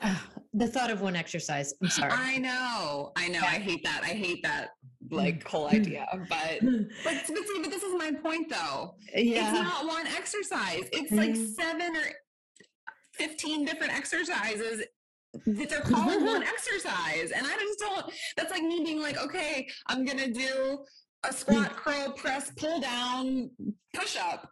Uh, 0.00 0.16
the 0.54 0.66
thought 0.66 0.90
of 0.90 1.00
one 1.00 1.16
exercise. 1.16 1.74
I'm 1.82 1.90
sorry. 1.90 2.12
I 2.12 2.38
know. 2.38 3.12
I 3.16 3.28
know. 3.28 3.40
Yeah. 3.40 3.50
I 3.50 3.58
hate 3.58 3.84
that. 3.84 4.02
I 4.02 4.08
hate 4.08 4.42
that 4.42 4.70
like 5.10 5.46
whole 5.46 5.68
idea. 5.68 6.06
But 6.28 6.58
but, 6.62 6.88
but 7.04 7.26
see, 7.26 7.34
but 7.62 7.70
this 7.70 7.82
is 7.82 7.94
my 7.96 8.12
point 8.12 8.48
though. 8.48 8.94
Yeah. 9.14 9.50
It's 9.50 9.60
not 9.60 9.86
one 9.86 10.06
exercise. 10.06 10.88
It's 10.92 11.12
like 11.12 11.36
seven 11.36 11.96
or 11.96 12.04
15 13.14 13.64
different 13.64 13.96
exercises 13.96 14.82
they're 15.46 15.80
calling 15.80 16.24
one 16.24 16.42
exercise. 16.42 17.30
And 17.30 17.46
I 17.46 17.56
just 17.56 17.78
don't, 17.78 18.06
that's 18.36 18.50
like 18.50 18.62
me 18.62 18.82
being 18.84 19.00
like, 19.00 19.18
okay, 19.18 19.68
I'm 19.86 20.04
going 20.04 20.18
to 20.18 20.32
do 20.32 20.78
a 21.24 21.28
mm. 21.28 21.34
squat, 21.34 21.76
curl, 21.76 22.12
press, 22.12 22.50
pull 22.56 22.80
down, 22.80 23.50
push 23.94 24.16
up. 24.16 24.50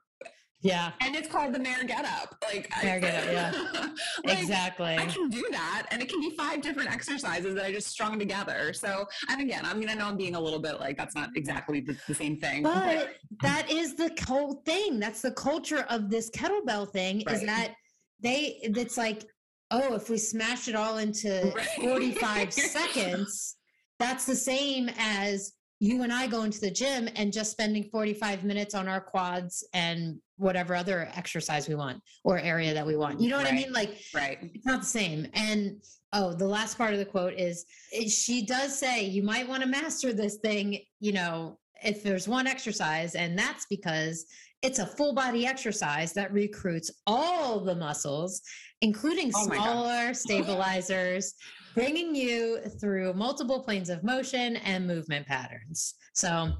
Yeah. 0.62 0.92
And 1.00 1.14
it's 1.14 1.28
called 1.28 1.54
the 1.54 1.58
Mayor 1.58 1.84
Get 1.84 2.04
Up. 2.04 2.34
Like, 2.42 2.70
Mayor 2.82 2.98
Get 2.98 3.14
Up, 3.14 3.32
yeah. 3.32 3.88
like, 4.24 4.40
exactly. 4.40 4.96
I 4.96 5.06
can 5.06 5.28
do 5.28 5.46
that. 5.50 5.86
And 5.90 6.02
it 6.02 6.08
can 6.08 6.20
be 6.20 6.30
five 6.30 6.60
different 6.60 6.90
exercises 6.90 7.54
that 7.54 7.64
I 7.64 7.72
just 7.72 7.88
strung 7.88 8.18
together. 8.18 8.72
So, 8.72 9.06
and 9.28 9.40
again, 9.40 9.64
I 9.64 9.74
mean, 9.74 9.88
I 9.88 9.94
know 9.94 10.06
I'm 10.06 10.16
being 10.16 10.34
a 10.34 10.40
little 10.40 10.58
bit 10.58 10.80
like, 10.80 10.96
that's 10.96 11.14
not 11.14 11.30
exactly 11.36 11.80
the, 11.80 11.96
the 12.08 12.14
same 12.14 12.38
thing. 12.38 12.62
But, 12.62 12.74
but, 12.84 13.08
that 13.42 13.70
is 13.70 13.94
the 13.94 14.10
whole 14.26 14.62
thing. 14.64 14.98
That's 14.98 15.22
the 15.22 15.32
culture 15.32 15.84
of 15.88 16.10
this 16.10 16.30
kettlebell 16.30 16.90
thing 16.90 17.22
right. 17.26 17.36
is 17.36 17.42
that 17.42 17.74
they, 18.20 18.58
it's 18.62 18.96
like, 18.96 19.24
oh, 19.70 19.94
if 19.94 20.08
we 20.10 20.18
smash 20.18 20.68
it 20.68 20.74
all 20.74 20.98
into 20.98 21.52
right. 21.56 21.66
45 21.80 22.52
seconds, 22.52 23.56
that's 23.98 24.26
the 24.26 24.36
same 24.36 24.90
as 24.98 25.52
you 25.78 26.02
and 26.02 26.12
I 26.12 26.26
going 26.26 26.50
to 26.50 26.60
the 26.60 26.70
gym 26.70 27.08
and 27.16 27.32
just 27.32 27.50
spending 27.50 27.84
45 27.84 28.44
minutes 28.44 28.74
on 28.74 28.88
our 28.88 29.00
quads 29.00 29.66
and 29.74 30.18
whatever 30.36 30.74
other 30.74 31.10
exercise 31.14 31.68
we 31.68 31.74
want 31.74 32.02
or 32.24 32.38
area 32.38 32.72
that 32.72 32.86
we 32.86 32.96
want. 32.96 33.20
You 33.20 33.28
know 33.28 33.36
what 33.36 33.44
right. 33.44 33.52
I 33.52 33.56
mean? 33.56 33.72
Like, 33.72 33.98
right. 34.14 34.38
it's 34.54 34.64
not 34.64 34.80
the 34.80 34.86
same. 34.86 35.28
And 35.34 35.82
oh, 36.12 36.32
the 36.32 36.46
last 36.46 36.78
part 36.78 36.92
of 36.92 36.98
the 36.98 37.04
quote 37.04 37.34
is 37.34 37.66
eh, 37.92 38.08
she 38.08 38.46
does 38.46 38.78
say 38.78 39.04
you 39.04 39.22
might 39.22 39.46
want 39.46 39.62
to 39.62 39.68
master 39.68 40.12
this 40.12 40.36
thing, 40.36 40.78
you 41.00 41.12
know, 41.12 41.58
if 41.84 42.02
there's 42.02 42.26
one 42.26 42.46
exercise, 42.46 43.14
and 43.14 43.38
that's 43.38 43.66
because 43.66 44.24
it's 44.62 44.78
a 44.78 44.86
full 44.86 45.14
body 45.14 45.46
exercise 45.46 46.12
that 46.14 46.32
recruits 46.32 46.90
all 47.06 47.60
the 47.60 47.74
muscles 47.74 48.40
including 48.80 49.32
oh 49.34 49.46
smaller 49.46 50.14
stabilizers, 50.14 51.34
bringing 51.74 52.14
you 52.14 52.58
through 52.80 53.12
multiple 53.14 53.60
planes 53.60 53.88
of 53.88 54.02
motion 54.02 54.56
and 54.56 54.86
movement 54.86 55.26
patterns. 55.26 55.94
So 56.14 56.52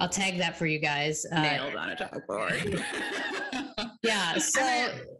I'll 0.00 0.08
tag 0.08 0.38
that 0.38 0.56
for 0.56 0.66
you 0.66 0.78
guys. 0.78 1.26
Uh, 1.30 1.42
nails 1.42 1.74
on 1.74 1.90
a 1.90 1.96
chalkboard. 1.96 2.82
yeah. 4.02 4.38
So 4.38 4.60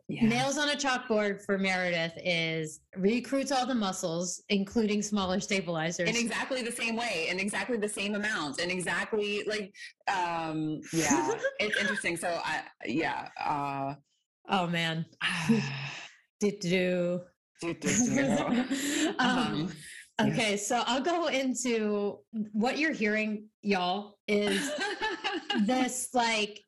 yeah. 0.08 0.26
nails 0.26 0.58
on 0.58 0.70
a 0.70 0.74
chalkboard 0.74 1.44
for 1.44 1.58
Meredith 1.58 2.14
is 2.24 2.80
recruits 2.96 3.52
all 3.52 3.66
the 3.66 3.74
muscles, 3.74 4.42
including 4.48 5.02
smaller 5.02 5.38
stabilizers. 5.40 6.08
In 6.08 6.16
exactly 6.16 6.62
the 6.62 6.72
same 6.72 6.96
way, 6.96 7.28
in 7.30 7.38
exactly 7.38 7.76
the 7.76 7.88
same 7.88 8.14
amount, 8.14 8.60
and 8.60 8.70
exactly 8.70 9.44
like 9.46 9.72
um 10.08 10.80
yeah. 10.92 11.34
it's 11.60 11.78
interesting. 11.78 12.16
So 12.16 12.40
I 12.44 12.62
yeah. 12.86 13.28
Uh 13.38 13.94
oh 14.48 14.66
man. 14.66 15.06
Do 16.40 16.50
do. 16.50 17.20
um, 19.18 19.70
okay, 20.20 20.56
so 20.56 20.82
I'll 20.86 21.02
go 21.02 21.26
into 21.26 22.20
what 22.52 22.78
you're 22.78 22.92
hearing, 22.92 23.48
y'all, 23.60 24.16
is 24.26 24.72
this 25.66 26.08
like 26.14 26.60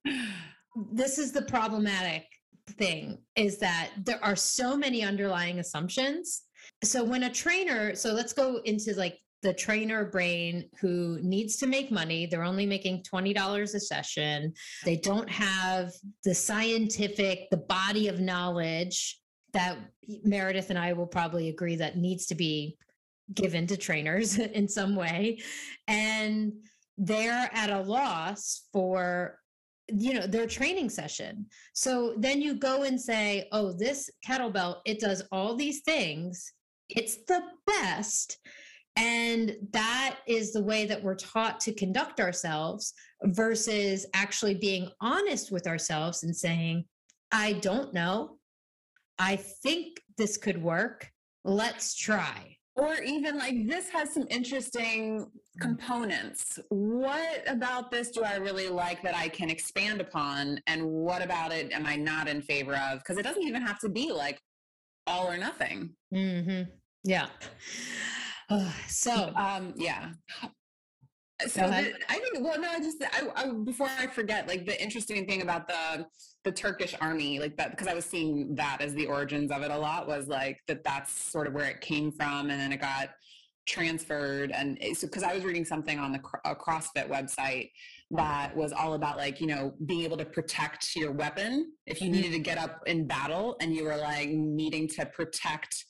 this 0.93 1.19
is 1.19 1.33
the 1.33 1.43
problematic 1.43 2.25
thing 2.79 3.19
is 3.37 3.59
that 3.59 3.91
there 4.05 4.23
are 4.23 4.37
so 4.37 4.77
many 4.77 5.03
underlying 5.03 5.59
assumptions. 5.59 6.43
So 6.85 7.03
when 7.03 7.25
a 7.25 7.31
trainer, 7.31 7.95
so 7.95 8.13
let's 8.13 8.33
go 8.33 8.61
into 8.65 8.95
like 8.95 9.19
the 9.43 9.53
trainer 9.53 10.05
brain 10.05 10.69
who 10.81 11.19
needs 11.23 11.57
to 11.57 11.67
make 11.67 11.91
money. 11.91 12.27
They're 12.27 12.45
only 12.45 12.65
making 12.65 13.03
$20 13.13 13.63
a 13.63 13.81
session. 13.81 14.53
They 14.85 14.97
don't 14.97 15.29
have 15.29 15.93
the 16.25 16.35
scientific, 16.35 17.51
the 17.51 17.57
body 17.57 18.07
of 18.07 18.21
knowledge 18.21 19.19
that 19.53 19.79
Meredith 20.25 20.71
and 20.71 20.79
I 20.79 20.93
will 20.93 21.07
probably 21.07 21.49
agree 21.49 21.77
that 21.77 21.97
needs 21.97 22.27
to 22.27 22.35
be 22.35 22.77
given 23.35 23.67
to 23.69 23.77
trainers 23.77 24.39
in 24.39 24.69
some 24.69 24.95
way. 24.95 25.41
And 25.89 26.53
they're 26.99 27.51
at 27.53 27.71
a 27.71 27.81
loss 27.81 28.69
for 28.73 29.39
you 29.89 30.15
know 30.15 30.27
their 30.27 30.47
training 30.47 30.89
session. 30.89 31.47
So 31.75 32.15
then 32.17 32.41
you 32.41 32.55
go 32.55 32.85
and 32.85 33.01
say 33.01 33.49
oh 33.53 33.73
this 33.73 34.09
kettlebell 34.27 34.77
it 34.87 35.01
does 35.01 35.23
all 35.33 35.57
these 35.57 35.81
things. 35.81 36.53
It's 36.89 37.25
the 37.25 37.43
best. 37.67 38.39
And 38.97 39.57
that 39.73 40.19
is 40.27 40.53
the 40.53 40.63
way 40.63 40.85
that 40.85 41.03
we're 41.03 41.15
taught 41.15 41.61
to 41.61 41.73
conduct 41.73 42.21
ourselves 42.21 42.93
versus 43.25 44.07
actually 44.15 44.55
being 44.55 44.91
honest 45.01 45.51
with 45.51 45.67
ourselves 45.67 46.23
and 46.23 46.37
saying 46.37 46.85
i 47.31 47.55
don't 47.55 47.95
know 47.95 48.39
I 49.23 49.37
think 49.37 50.03
this 50.19 50.37
could 50.37 50.61
work. 50.61 51.09
Let's 51.45 51.95
try. 51.95 52.57
Or 52.75 52.95
even 52.97 53.39
like 53.39 53.69
this 53.69 53.89
has 53.91 54.13
some 54.13 54.27
interesting 54.31 55.31
components. 55.61 56.59
What 56.71 57.45
about 57.47 57.93
this 57.93 58.11
do 58.11 58.25
I 58.25 58.37
really 58.37 58.69
like 58.69 59.01
that 59.03 59.15
I 59.15 59.29
can 59.29 59.49
expand 59.49 60.01
upon? 60.01 60.59
And 60.67 60.85
what 60.85 61.23
about 61.23 61.53
it 61.53 61.71
am 61.73 61.87
I 61.87 61.95
not 61.95 62.27
in 62.27 62.43
favor 62.43 62.75
of? 62.75 62.99
Because 62.99 63.17
it 63.17 63.23
doesn't 63.23 63.45
even 63.45 63.63
have 63.63 63.79
to 63.81 63.89
be 63.89 64.11
like 64.11 64.41
all 65.07 65.31
or 65.31 65.39
nothing. 65.39 65.91
Mm-hmm. 66.13 66.71
Yeah. 67.05 67.27
so, 68.89 69.33
um, 69.37 69.73
yeah. 69.77 70.13
So 71.47 71.61
the, 71.61 71.93
I 72.09 72.19
think, 72.19 72.41
well, 72.41 72.61
no, 72.61 72.71
I 72.71 72.79
just, 72.79 73.03
I, 73.03 73.29
I, 73.37 73.53
before 73.53 73.89
I 73.99 74.07
forget, 74.07 74.49
like 74.49 74.65
the 74.67 74.81
interesting 74.83 75.27
thing 75.27 75.43
about 75.43 75.69
the, 75.69 76.07
the 76.45 76.53
Turkish 76.53 76.95
army, 77.01 77.39
like 77.39 77.57
that, 77.57 77.71
because 77.71 77.87
I 77.87 77.95
was 77.95 78.05
seeing 78.05 78.55
that 78.57 78.79
as 78.81 78.95
the 78.95 79.07
origins 79.07 79.51
of 79.51 79.63
it 79.63 79.71
a 79.71 79.79
lot 79.79 80.09
was 80.09 80.29
like 80.29 80.59
that 80.69 80.83
that's 80.85 81.13
sort 81.13 81.47
of 81.47 81.53
where 81.53 81.67
it 81.67 81.81
came 81.81 82.11
from. 82.11 82.51
And 82.51 82.61
then 82.61 82.73
it 82.73 82.81
got 82.81 83.11
transferred. 83.67 84.51
And 84.51 84.79
so, 84.95 85.07
because 85.07 85.23
I 85.23 85.35
was 85.35 85.45
reading 85.45 85.65
something 85.65 85.99
on 85.99 86.13
the 86.13 86.21
a 86.45 86.55
CrossFit 86.55 87.09
website 87.09 87.71
that 88.11 88.55
was 88.57 88.73
all 88.73 88.95
about 88.95 89.17
like, 89.17 89.41
you 89.41 89.47
know, 89.47 89.75
being 89.87 90.03
able 90.03 90.17
to 90.17 90.25
protect 90.25 90.95
your 90.97 91.13
weapon 91.13 91.73
if 91.87 92.03
you 92.03 92.11
needed 92.11 92.33
to 92.33 92.39
get 92.39 92.59
up 92.59 92.83
in 92.87 93.07
battle 93.07 93.57
and 93.61 93.75
you 93.75 93.85
were 93.85 93.97
like 93.97 94.29
needing 94.29 94.89
to 94.89 95.07
protect 95.07 95.85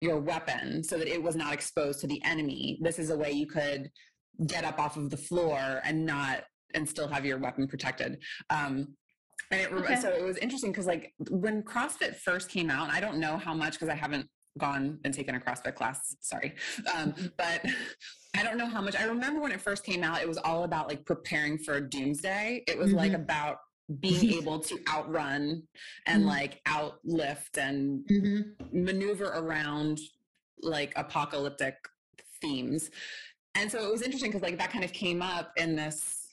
your 0.00 0.18
weapon 0.20 0.82
so 0.82 0.98
that 0.98 1.08
it 1.08 1.22
was 1.22 1.36
not 1.36 1.52
exposed 1.52 2.00
to 2.00 2.06
the 2.06 2.20
enemy. 2.24 2.78
This 2.82 2.98
is 2.98 3.10
a 3.10 3.16
way 3.16 3.30
you 3.30 3.46
could 3.46 3.90
get 4.46 4.64
up 4.64 4.78
off 4.78 4.96
of 4.96 5.10
the 5.10 5.16
floor 5.16 5.80
and 5.84 6.04
not 6.04 6.44
and 6.74 6.88
still 6.88 7.06
have 7.06 7.24
your 7.24 7.38
weapon 7.38 7.68
protected. 7.68 8.18
Um, 8.50 8.96
and 9.54 9.60
it, 9.62 9.72
okay. 9.72 9.96
so 9.96 10.08
it 10.08 10.24
was 10.24 10.36
interesting 10.38 10.72
because 10.72 10.86
like 10.86 11.12
when 11.30 11.62
CrossFit 11.62 12.16
first 12.16 12.48
came 12.48 12.70
out, 12.70 12.90
I 12.90 13.00
don't 13.00 13.18
know 13.18 13.36
how 13.36 13.54
much 13.54 13.74
because 13.74 13.88
I 13.88 13.94
haven't 13.94 14.28
gone 14.58 14.98
and 15.04 15.12
taken 15.12 15.34
a 15.34 15.40
CrossFit 15.40 15.74
class. 15.74 16.16
Sorry, 16.20 16.54
um, 16.94 17.12
mm-hmm. 17.12 17.26
but 17.36 17.64
I 18.36 18.42
don't 18.42 18.58
know 18.58 18.66
how 18.66 18.80
much. 18.80 18.96
I 18.96 19.04
remember 19.04 19.40
when 19.40 19.52
it 19.52 19.60
first 19.60 19.84
came 19.84 20.02
out, 20.02 20.20
it 20.20 20.28
was 20.28 20.38
all 20.38 20.64
about 20.64 20.88
like 20.88 21.04
preparing 21.04 21.58
for 21.58 21.80
doomsday. 21.80 22.64
It 22.66 22.78
was 22.78 22.88
mm-hmm. 22.88 22.98
like 22.98 23.12
about 23.12 23.58
being 24.00 24.32
able 24.38 24.58
to 24.60 24.78
outrun 24.88 25.62
and 26.06 26.20
mm-hmm. 26.20 26.28
like 26.28 26.60
outlift 26.66 27.58
and 27.58 28.04
mm-hmm. 28.10 28.84
maneuver 28.84 29.26
around 29.34 30.00
like 30.62 30.92
apocalyptic 30.96 31.76
themes 32.40 32.90
and 33.54 33.70
so 33.70 33.86
it 33.86 33.90
was 33.90 34.02
interesting 34.02 34.30
because 34.30 34.42
like 34.42 34.58
that 34.58 34.70
kind 34.70 34.84
of 34.84 34.92
came 34.92 35.22
up 35.22 35.52
in 35.56 35.76
this 35.76 36.23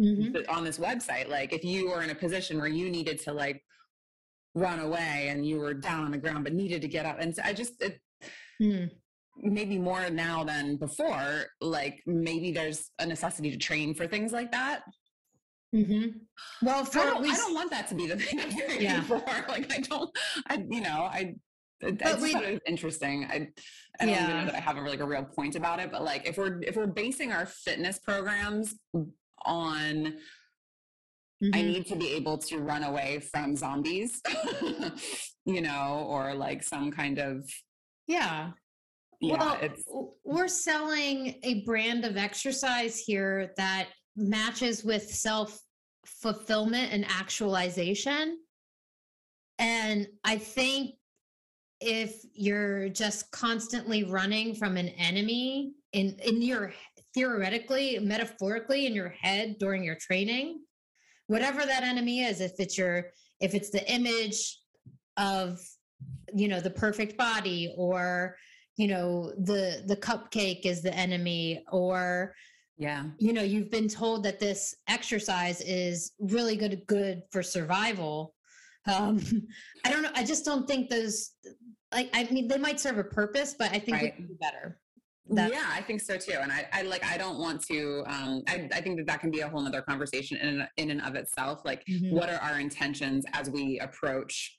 mm-hmm. 0.00 0.36
on 0.48 0.64
this 0.64 0.78
website. 0.78 1.28
Like 1.28 1.52
if 1.52 1.64
you 1.64 1.90
were 1.90 2.02
in 2.02 2.10
a 2.10 2.14
position 2.14 2.58
where 2.58 2.68
you 2.68 2.90
needed 2.90 3.20
to 3.22 3.32
like 3.32 3.62
run 4.54 4.80
away 4.80 5.28
and 5.30 5.46
you 5.46 5.58
were 5.58 5.74
down 5.74 6.04
on 6.04 6.10
the 6.10 6.18
ground 6.18 6.44
but 6.44 6.52
needed 6.52 6.82
to 6.82 6.88
get 6.88 7.06
up, 7.06 7.18
and 7.20 7.34
so 7.34 7.42
I 7.44 7.52
just 7.52 7.80
it, 7.82 8.00
mm. 8.60 8.90
maybe 9.36 9.78
more 9.78 10.08
now 10.10 10.44
than 10.44 10.76
before. 10.76 11.46
Like 11.60 12.02
maybe 12.06 12.52
there's 12.52 12.90
a 12.98 13.06
necessity 13.06 13.50
to 13.50 13.58
train 13.58 13.94
for 13.94 14.06
things 14.06 14.32
like 14.32 14.52
that. 14.52 14.82
Mm-hmm. 15.74 16.18
Well, 16.62 16.84
for 16.86 17.00
I 17.00 17.04
don't, 17.04 17.22
least, 17.22 17.42
I 17.42 17.44
don't 17.44 17.54
want 17.54 17.70
that 17.72 17.88
to 17.88 17.94
be 17.94 18.06
the 18.06 18.16
thing 18.18 18.40
I'm 18.40 18.50
training 18.50 18.82
yeah. 18.82 19.02
for. 19.02 19.22
Like 19.48 19.72
I 19.72 19.80
don't, 19.80 20.10
I 20.48 20.64
you 20.68 20.80
know 20.80 21.08
I 21.10 21.34
I 21.82 21.90
just 21.92 22.20
we, 22.20 22.34
it 22.34 22.52
was 22.52 22.60
interesting. 22.66 23.26
I, 23.30 23.48
I 24.00 24.06
don't 24.06 24.14
yeah. 24.14 24.24
even 24.24 24.36
know 24.38 24.44
that 24.46 24.54
I 24.54 24.60
have 24.60 24.76
a 24.76 24.80
like 24.80 25.00
a 25.00 25.06
real 25.06 25.24
point 25.24 25.56
about 25.56 25.78
it, 25.80 25.92
but 25.92 26.02
like 26.04 26.26
if 26.26 26.36
we're 26.36 26.60
if 26.62 26.76
we're 26.76 26.86
basing 26.86 27.32
our 27.32 27.46
fitness 27.46 27.98
programs 27.98 28.74
on 29.44 30.14
mm-hmm. 31.42 31.50
I 31.54 31.62
need 31.62 31.86
to 31.86 31.96
be 31.96 32.12
able 32.12 32.38
to 32.38 32.58
run 32.58 32.84
away 32.84 33.20
from 33.20 33.56
zombies, 33.56 34.20
you 35.44 35.60
know, 35.60 36.06
or 36.08 36.34
like 36.34 36.62
some 36.62 36.90
kind 36.90 37.18
of 37.18 37.48
yeah. 38.06 38.50
Yeah, 39.20 39.56
well, 39.88 40.14
we're 40.24 40.46
selling 40.46 41.40
a 41.42 41.64
brand 41.64 42.04
of 42.04 42.16
exercise 42.16 43.00
here 43.00 43.52
that 43.56 43.88
matches 44.16 44.84
with 44.84 45.02
self 45.02 45.60
fulfillment 46.06 46.92
and 46.92 47.04
actualization. 47.08 48.38
And 49.58 50.06
I 50.24 50.38
think 50.38 50.94
if 51.80 52.22
you're 52.32 52.88
just 52.88 53.30
constantly 53.30 54.04
running 54.04 54.54
from 54.54 54.76
an 54.76 54.88
enemy 54.90 55.72
in 55.92 56.16
in 56.24 56.42
your 56.42 56.72
theoretically 57.18 57.98
metaphorically 57.98 58.86
in 58.86 58.94
your 58.94 59.08
head 59.08 59.56
during 59.58 59.82
your 59.82 59.96
training 59.96 60.60
whatever 61.26 61.66
that 61.66 61.82
enemy 61.82 62.22
is 62.22 62.40
if 62.40 62.52
it's 62.60 62.78
your 62.78 63.10
if 63.40 63.54
it's 63.54 63.70
the 63.70 63.92
image 63.92 64.60
of 65.16 65.58
you 66.32 66.46
know 66.46 66.60
the 66.60 66.70
perfect 66.70 67.16
body 67.16 67.74
or 67.76 68.36
you 68.76 68.86
know 68.86 69.32
the 69.38 69.82
the 69.86 69.96
cupcake 69.96 70.64
is 70.64 70.80
the 70.80 70.94
enemy 70.94 71.64
or 71.72 72.34
yeah. 72.76 73.04
you 73.18 73.32
know 73.32 73.42
you've 73.42 73.70
been 73.70 73.88
told 73.88 74.22
that 74.22 74.38
this 74.38 74.76
exercise 74.88 75.60
is 75.62 76.12
really 76.20 76.54
good 76.54 76.82
good 76.86 77.22
for 77.32 77.42
survival. 77.42 78.34
Um 78.86 79.20
i 79.84 79.90
don't 79.90 80.02
know 80.02 80.12
i 80.14 80.22
just 80.22 80.44
don't 80.44 80.68
think 80.68 80.88
those 80.88 81.32
like 81.92 82.10
i 82.14 82.22
mean 82.30 82.46
they 82.46 82.58
might 82.58 82.78
serve 82.78 82.98
a 82.98 83.04
purpose 83.04 83.56
but 83.58 83.72
i 83.72 83.78
think 83.80 83.96
right. 83.96 84.02
we 84.04 84.10
can 84.10 84.26
do 84.28 84.36
better 84.40 84.78
Yeah 85.30 85.66
i 85.70 85.80
think 85.82 86.00
so 86.00 86.16
too 86.16 86.38
and 86.40 86.50
I, 86.50 86.66
I 86.72 86.82
like 86.82 87.04
i 87.04 87.16
don't 87.16 87.38
want 87.38 87.62
to 87.66 88.02
um 88.06 88.42
I, 88.48 88.68
I 88.72 88.80
think 88.80 88.96
that 88.98 89.06
that 89.06 89.20
can 89.20 89.30
be 89.30 89.40
a 89.40 89.48
whole 89.48 89.60
nother 89.60 89.82
conversation 89.82 90.36
in, 90.38 90.66
in 90.76 90.90
and 90.90 91.02
of 91.02 91.14
itself 91.14 91.62
like 91.64 91.84
mm-hmm. 91.86 92.14
what 92.14 92.28
are 92.30 92.40
our 92.40 92.58
intentions 92.58 93.24
as 93.32 93.50
we 93.50 93.78
approach 93.80 94.58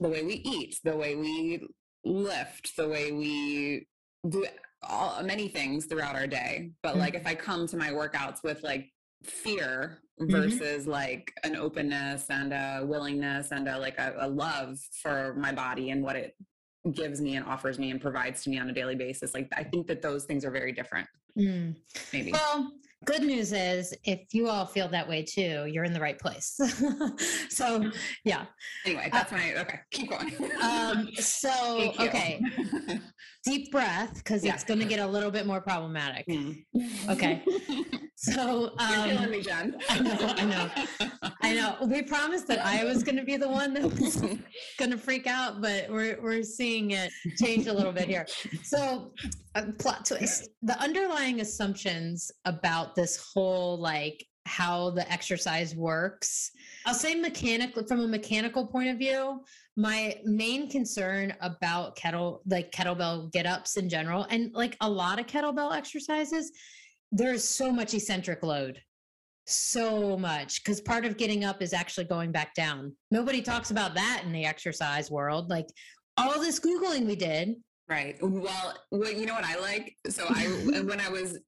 the 0.00 0.08
way 0.08 0.22
we 0.22 0.34
eat 0.34 0.78
the 0.84 0.96
way 0.96 1.16
we 1.16 1.66
lift 2.04 2.76
the 2.76 2.88
way 2.88 3.12
we 3.12 3.86
do 4.28 4.44
all 4.82 5.22
many 5.22 5.48
things 5.48 5.86
throughout 5.86 6.16
our 6.16 6.26
day 6.26 6.70
but 6.82 6.90
mm-hmm. 6.90 7.00
like 7.00 7.14
if 7.14 7.26
i 7.26 7.34
come 7.34 7.66
to 7.66 7.76
my 7.76 7.90
workouts 7.90 8.42
with 8.42 8.62
like 8.62 8.88
fear 9.24 10.02
mm-hmm. 10.20 10.30
versus 10.30 10.82
mm-hmm. 10.82 10.90
like 10.90 11.32
an 11.44 11.56
openness 11.56 12.26
and 12.30 12.52
a 12.52 12.82
willingness 12.84 13.52
and 13.52 13.68
a 13.68 13.78
like 13.78 13.98
a, 13.98 14.14
a, 14.20 14.28
love 14.28 14.78
for 15.00 15.34
my 15.34 15.52
body 15.52 15.90
and 15.90 16.02
what 16.02 16.16
it 16.16 16.34
gives 16.90 17.20
me 17.20 17.36
and 17.36 17.46
offers 17.46 17.78
me 17.78 17.90
and 17.90 18.00
provides 18.00 18.42
to 18.42 18.50
me 18.50 18.58
on 18.58 18.68
a 18.68 18.72
daily 18.72 18.96
basis 18.96 19.34
like 19.34 19.48
i 19.56 19.62
think 19.62 19.86
that 19.86 20.02
those 20.02 20.24
things 20.24 20.44
are 20.44 20.50
very 20.50 20.72
different 20.72 21.06
mm. 21.38 21.74
maybe 22.12 22.32
well 22.32 22.72
good 23.04 23.22
news 23.22 23.52
is 23.52 23.94
if 24.04 24.20
you 24.32 24.48
all 24.48 24.66
feel 24.66 24.88
that 24.88 25.08
way 25.08 25.22
too 25.22 25.66
you're 25.66 25.84
in 25.84 25.92
the 25.92 26.00
right 26.00 26.18
place 26.18 26.58
so 27.48 27.90
yeah 28.24 28.46
anyway 28.84 29.08
uh, 29.12 29.16
that's 29.16 29.32
uh, 29.32 29.36
my 29.36 29.54
okay 29.56 29.80
keep 29.90 30.10
going 30.10 30.34
um 30.62 31.08
so 31.14 31.92
okay 32.00 32.40
deep 33.44 33.70
breath 33.72 34.14
because 34.16 34.44
yeah. 34.44 34.54
it's 34.54 34.64
going 34.64 34.80
to 34.80 34.86
get 34.86 35.00
a 35.00 35.06
little 35.06 35.30
bit 35.30 35.46
more 35.46 35.60
problematic 35.60 36.26
mm. 36.28 36.62
okay 37.08 37.42
So 38.22 38.72
um, 38.78 39.08
you're 39.08 39.16
killing 39.16 39.30
me, 39.30 39.42
Jen. 39.42 39.76
I 39.88 39.98
know, 39.98 40.16
I 40.20 40.44
know, 40.44 40.70
I 41.42 41.54
know. 41.54 41.76
We 41.84 42.02
promised 42.02 42.46
that 42.46 42.64
I 42.64 42.84
was 42.84 43.02
going 43.02 43.16
to 43.16 43.24
be 43.24 43.36
the 43.36 43.48
one 43.48 43.74
that 43.74 43.82
was 43.82 44.16
going 44.78 44.92
to 44.92 44.96
freak 44.96 45.26
out, 45.26 45.60
but 45.60 45.90
we're 45.90 46.22
we're 46.22 46.44
seeing 46.44 46.92
it 46.92 47.10
change 47.36 47.66
a 47.66 47.72
little 47.72 47.90
bit 47.90 48.06
here. 48.06 48.24
So, 48.62 49.10
plot 49.78 50.04
twist: 50.04 50.48
the 50.62 50.78
underlying 50.80 51.40
assumptions 51.40 52.30
about 52.44 52.94
this 52.94 53.16
whole 53.16 53.78
like 53.78 54.24
how 54.44 54.90
the 54.90 55.10
exercise 55.10 55.76
works. 55.76 56.50
I'll 56.84 56.94
say 56.94 57.14
mechanically 57.14 57.84
from 57.86 58.00
a 58.00 58.08
mechanical 58.08 58.66
point 58.66 58.88
of 58.88 58.98
view, 58.98 59.44
my 59.76 60.16
main 60.24 60.68
concern 60.68 61.32
about 61.40 61.94
kettle 61.96 62.42
like 62.46 62.72
kettlebell 62.72 63.30
get 63.32 63.46
ups 63.46 63.76
in 63.76 63.88
general 63.88 64.26
and 64.30 64.52
like 64.52 64.76
a 64.80 64.90
lot 64.90 65.20
of 65.20 65.26
kettlebell 65.26 65.74
exercises 65.74 66.50
there's 67.12 67.44
so 67.44 67.70
much 67.70 67.92
eccentric 67.92 68.42
load. 68.42 68.80
So 69.46 70.16
much 70.16 70.64
because 70.64 70.80
part 70.80 71.04
of 71.04 71.16
getting 71.16 71.44
up 71.44 71.62
is 71.62 71.72
actually 71.72 72.04
going 72.04 72.32
back 72.32 72.54
down. 72.54 72.96
Nobody 73.10 73.42
talks 73.42 73.70
about 73.70 73.94
that 73.94 74.22
in 74.24 74.32
the 74.32 74.46
exercise 74.46 75.10
world. 75.10 75.50
Like 75.50 75.66
all 76.16 76.40
this 76.40 76.58
googling 76.58 77.06
we 77.06 77.16
did 77.16 77.56
right 77.92 78.16
well, 78.20 78.74
well 78.90 79.12
you 79.12 79.26
know 79.26 79.34
what 79.34 79.44
i 79.44 79.58
like 79.58 79.96
so 80.08 80.24
i 80.28 80.44
when 80.84 81.00
i 81.00 81.08
was 81.08 81.38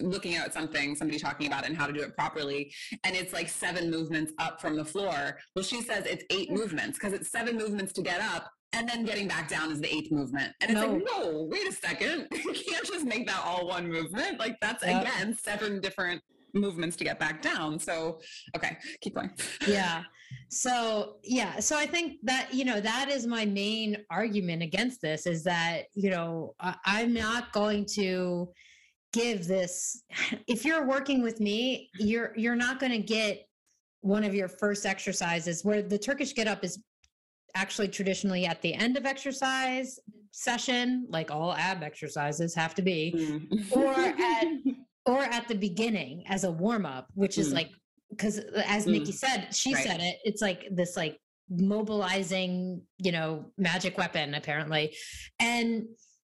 looking 0.00 0.34
at 0.34 0.52
something 0.52 0.96
somebody 0.96 1.18
talking 1.18 1.46
about 1.46 1.62
it 1.64 1.68
and 1.68 1.76
how 1.76 1.86
to 1.86 1.92
do 1.92 2.00
it 2.00 2.16
properly 2.16 2.72
and 3.04 3.14
it's 3.14 3.32
like 3.32 3.48
seven 3.48 3.90
movements 3.90 4.32
up 4.38 4.60
from 4.60 4.74
the 4.74 4.84
floor 4.84 5.38
well 5.54 5.64
she 5.64 5.82
says 5.82 6.04
it's 6.06 6.24
eight 6.30 6.50
mm. 6.50 6.54
movements 6.54 6.98
because 6.98 7.12
it's 7.12 7.30
seven 7.30 7.56
movements 7.56 7.92
to 7.92 8.02
get 8.02 8.20
up 8.20 8.50
and 8.72 8.88
then 8.88 9.04
getting 9.04 9.28
back 9.28 9.48
down 9.48 9.70
is 9.70 9.80
the 9.80 9.92
eighth 9.92 10.12
movement. 10.12 10.52
And 10.60 10.72
it's 10.72 10.80
no. 10.80 10.92
like, 10.92 11.02
no, 11.04 11.48
wait 11.50 11.66
a 11.66 11.72
second. 11.72 12.28
you 12.32 12.52
can't 12.52 12.84
just 12.84 13.06
make 13.06 13.26
that 13.26 13.40
all 13.42 13.68
one 13.68 13.90
movement. 13.90 14.38
Like 14.38 14.56
that's 14.60 14.84
yep. 14.84 15.02
again 15.02 15.34
seven 15.34 15.80
different 15.80 16.20
movements 16.52 16.96
to 16.96 17.04
get 17.04 17.18
back 17.18 17.40
down. 17.40 17.78
So, 17.78 18.20
okay, 18.54 18.76
keep 19.00 19.14
going. 19.14 19.30
yeah. 19.66 20.02
So, 20.48 21.16
yeah. 21.22 21.60
So 21.60 21.76
I 21.76 21.86
think 21.86 22.18
that, 22.22 22.52
you 22.52 22.64
know, 22.64 22.80
that 22.80 23.08
is 23.10 23.26
my 23.26 23.44
main 23.44 23.98
argument 24.10 24.62
against 24.62 25.00
this 25.00 25.26
is 25.26 25.42
that, 25.44 25.84
you 25.94 26.10
know, 26.10 26.54
I'm 26.60 27.12
not 27.12 27.52
going 27.52 27.86
to 27.94 28.48
give 29.12 29.46
this 29.46 30.02
if 30.46 30.64
you're 30.64 30.86
working 30.86 31.22
with 31.22 31.40
me, 31.40 31.90
you're 31.98 32.32
you're 32.36 32.56
not 32.56 32.78
going 32.78 32.92
to 32.92 32.98
get 32.98 33.46
one 34.00 34.22
of 34.22 34.34
your 34.34 34.48
first 34.48 34.86
exercises 34.86 35.64
where 35.64 35.82
the 35.82 35.98
Turkish 35.98 36.32
get 36.32 36.46
up 36.46 36.64
is 36.64 36.78
actually 37.56 37.88
traditionally 37.88 38.46
at 38.46 38.62
the 38.62 38.72
end 38.74 38.96
of 38.96 39.06
exercise 39.06 39.98
session, 40.30 41.06
like 41.08 41.30
all 41.30 41.54
ab 41.54 41.82
exercises 41.82 42.54
have 42.54 42.74
to 42.74 42.82
be, 42.82 43.12
mm. 43.16 43.76
or 43.76 43.94
at 43.94 44.46
or 45.06 45.22
at 45.22 45.48
the 45.48 45.54
beginning 45.54 46.22
as 46.28 46.44
a 46.44 46.50
warm 46.50 46.84
up, 46.84 47.08
which 47.14 47.38
is 47.38 47.50
mm. 47.50 47.54
like 47.54 47.70
because 48.10 48.38
as 48.66 48.86
mm. 48.86 48.92
Nikki 48.92 49.12
said, 49.12 49.48
she 49.52 49.74
right. 49.74 49.84
said 49.84 50.00
it. 50.00 50.16
It's 50.24 50.42
like 50.42 50.66
this 50.70 50.96
like 50.96 51.18
mobilizing, 51.48 52.82
you 52.98 53.12
know, 53.12 53.46
magic 53.58 53.98
weapon 53.98 54.34
apparently, 54.34 54.94
and 55.38 55.86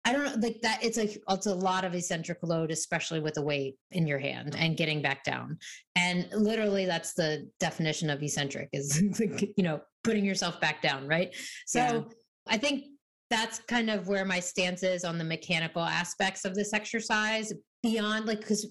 I 0.03 0.13
don't 0.13 0.24
know, 0.24 0.47
like 0.47 0.61
that. 0.61 0.84
It's 0.84 0.97
a 0.97 1.15
it's 1.30 1.45
a 1.45 1.53
lot 1.53 1.86
of 1.86 1.93
eccentric 1.93 2.39
load, 2.41 2.72
especially 2.72 3.19
with 3.19 3.36
the 3.36 3.43
weight 3.43 3.76
in 3.91 4.07
your 4.07 4.17
hand 4.17 4.55
and 4.57 4.76
getting 4.76 5.01
back 5.01 5.24
down. 5.24 5.59
And 5.95 6.28
literally, 6.34 6.86
that's 6.86 7.13
the 7.13 7.49
definition 7.59 8.09
of 8.09 8.22
eccentric 8.24 8.69
is 8.74 9.01
like, 9.19 9.53
you 9.55 9.63
know 9.63 9.82
putting 10.03 10.26
yourself 10.26 10.59
back 10.59 10.82
down, 10.82 11.07
right? 11.07 11.36
So 11.67 11.80
yeah. 11.80 12.01
I 12.47 12.57
think 12.57 12.86
that's 13.30 13.59
kind 13.59 13.89
of 13.89 14.07
where 14.07 14.26
my 14.26 14.39
stance 14.39 14.84
is 14.84 15.03
on 15.03 15.17
the 15.17 15.24
mechanical 15.24 15.84
aspects 15.84 16.45
of 16.45 16.55
this 16.55 16.74
exercise. 16.74 17.53
Beyond 17.84 18.26
like 18.26 18.41
because 18.41 18.67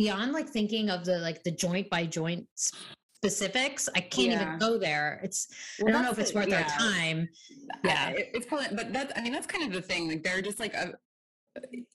beyond 0.00 0.32
like 0.32 0.48
thinking 0.48 0.88
of 0.88 1.04
the 1.04 1.18
like 1.18 1.42
the 1.42 1.50
joint 1.50 1.90
by 1.90 2.06
joint 2.06 2.46
specifics. 3.14 3.86
I 3.94 4.00
can't 4.00 4.28
yeah. 4.28 4.42
even 4.42 4.58
go 4.58 4.78
there. 4.78 5.20
It's 5.22 5.48
well, 5.78 5.90
I 5.90 5.92
don't 5.92 6.04
know 6.04 6.10
if 6.10 6.18
it's 6.18 6.32
worth 6.32 6.48
yeah. 6.48 6.62
our 6.62 6.68
time. 6.78 7.28
Yeah, 7.84 8.08
it, 8.08 8.30
it's 8.32 8.46
probably, 8.46 8.68
but 8.74 8.94
that's 8.94 9.12
I 9.14 9.20
mean 9.20 9.32
that's 9.32 9.46
kind 9.46 9.62
of 9.66 9.72
the 9.74 9.82
thing. 9.82 10.08
Like 10.08 10.22
they're 10.22 10.40
just 10.40 10.58
like 10.58 10.72
a 10.72 10.94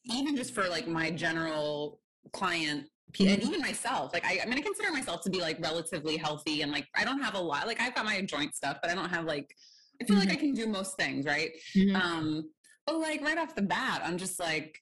even 0.04 0.36
just 0.36 0.54
for 0.54 0.70
like 0.70 0.88
my 0.88 1.10
general 1.10 2.00
client 2.32 2.86
and 3.20 3.30
mm-hmm. 3.30 3.48
even 3.48 3.62
myself 3.62 4.12
like 4.12 4.26
I, 4.26 4.40
i'm 4.42 4.50
going 4.50 4.58
to 4.58 4.64
consider 4.64 4.92
myself 4.92 5.22
to 5.22 5.30
be 5.30 5.40
like 5.40 5.58
relatively 5.62 6.18
healthy 6.18 6.64
and 6.64 6.72
like 6.72 6.86
i 6.96 7.06
don't 7.06 7.22
have 7.22 7.36
a 7.36 7.40
lot 7.40 7.66
like 7.66 7.80
i've 7.80 7.96
got 7.96 8.04
my 8.04 8.20
joint 8.22 8.54
stuff 8.54 8.78
but 8.82 8.92
i 8.92 8.96
don't 8.96 9.10
have 9.10 9.24
like 9.24 9.56
i 10.02 10.04
feel 10.04 10.18
mm-hmm. 10.18 10.28
like 10.28 10.38
i 10.38 10.40
can 10.40 10.54
do 10.54 10.68
most 10.68 10.98
things 10.98 11.26
right 11.26 11.52
mm-hmm. 11.78 11.96
um 11.96 12.44
but 12.86 13.00
like 13.00 13.22
right 13.22 13.38
off 13.38 13.56
the 13.56 13.62
bat 13.62 14.02
i'm 14.04 14.18
just 14.18 14.38
like 14.38 14.82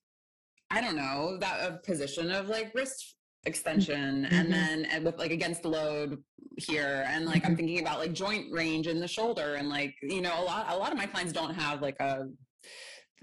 i 0.74 0.82
don't 0.82 0.96
know 0.96 1.38
that 1.40 1.60
a 1.62 1.78
position 1.86 2.32
of 2.32 2.50
like 2.50 2.72
wrist 2.74 3.16
extension 3.46 4.24
mm-hmm. 4.24 4.34
and 4.34 4.52
then 4.52 4.86
and 4.86 5.04
with 5.04 5.18
like 5.18 5.32
against 5.32 5.64
the 5.64 5.70
load 5.70 6.18
here 6.58 7.06
and 7.08 7.26
like 7.26 7.44
mm-hmm. 7.44 7.52
i'm 7.52 7.56
thinking 7.58 7.80
about 7.80 8.00
like 8.00 8.14
joint 8.14 8.52
range 8.52 8.88
in 8.88 9.00
the 9.00 9.08
shoulder 9.08 9.56
and 9.56 9.70
like 9.70 9.94
you 10.02 10.22
know 10.22 10.34
a 10.42 10.44
lot 10.44 10.66
a 10.70 10.78
lot 10.78 10.92
of 10.92 10.98
my 10.98 11.06
clients 11.06 11.34
don't 11.34 11.54
have 11.54 11.82
like 11.82 12.00
a 12.00 12.28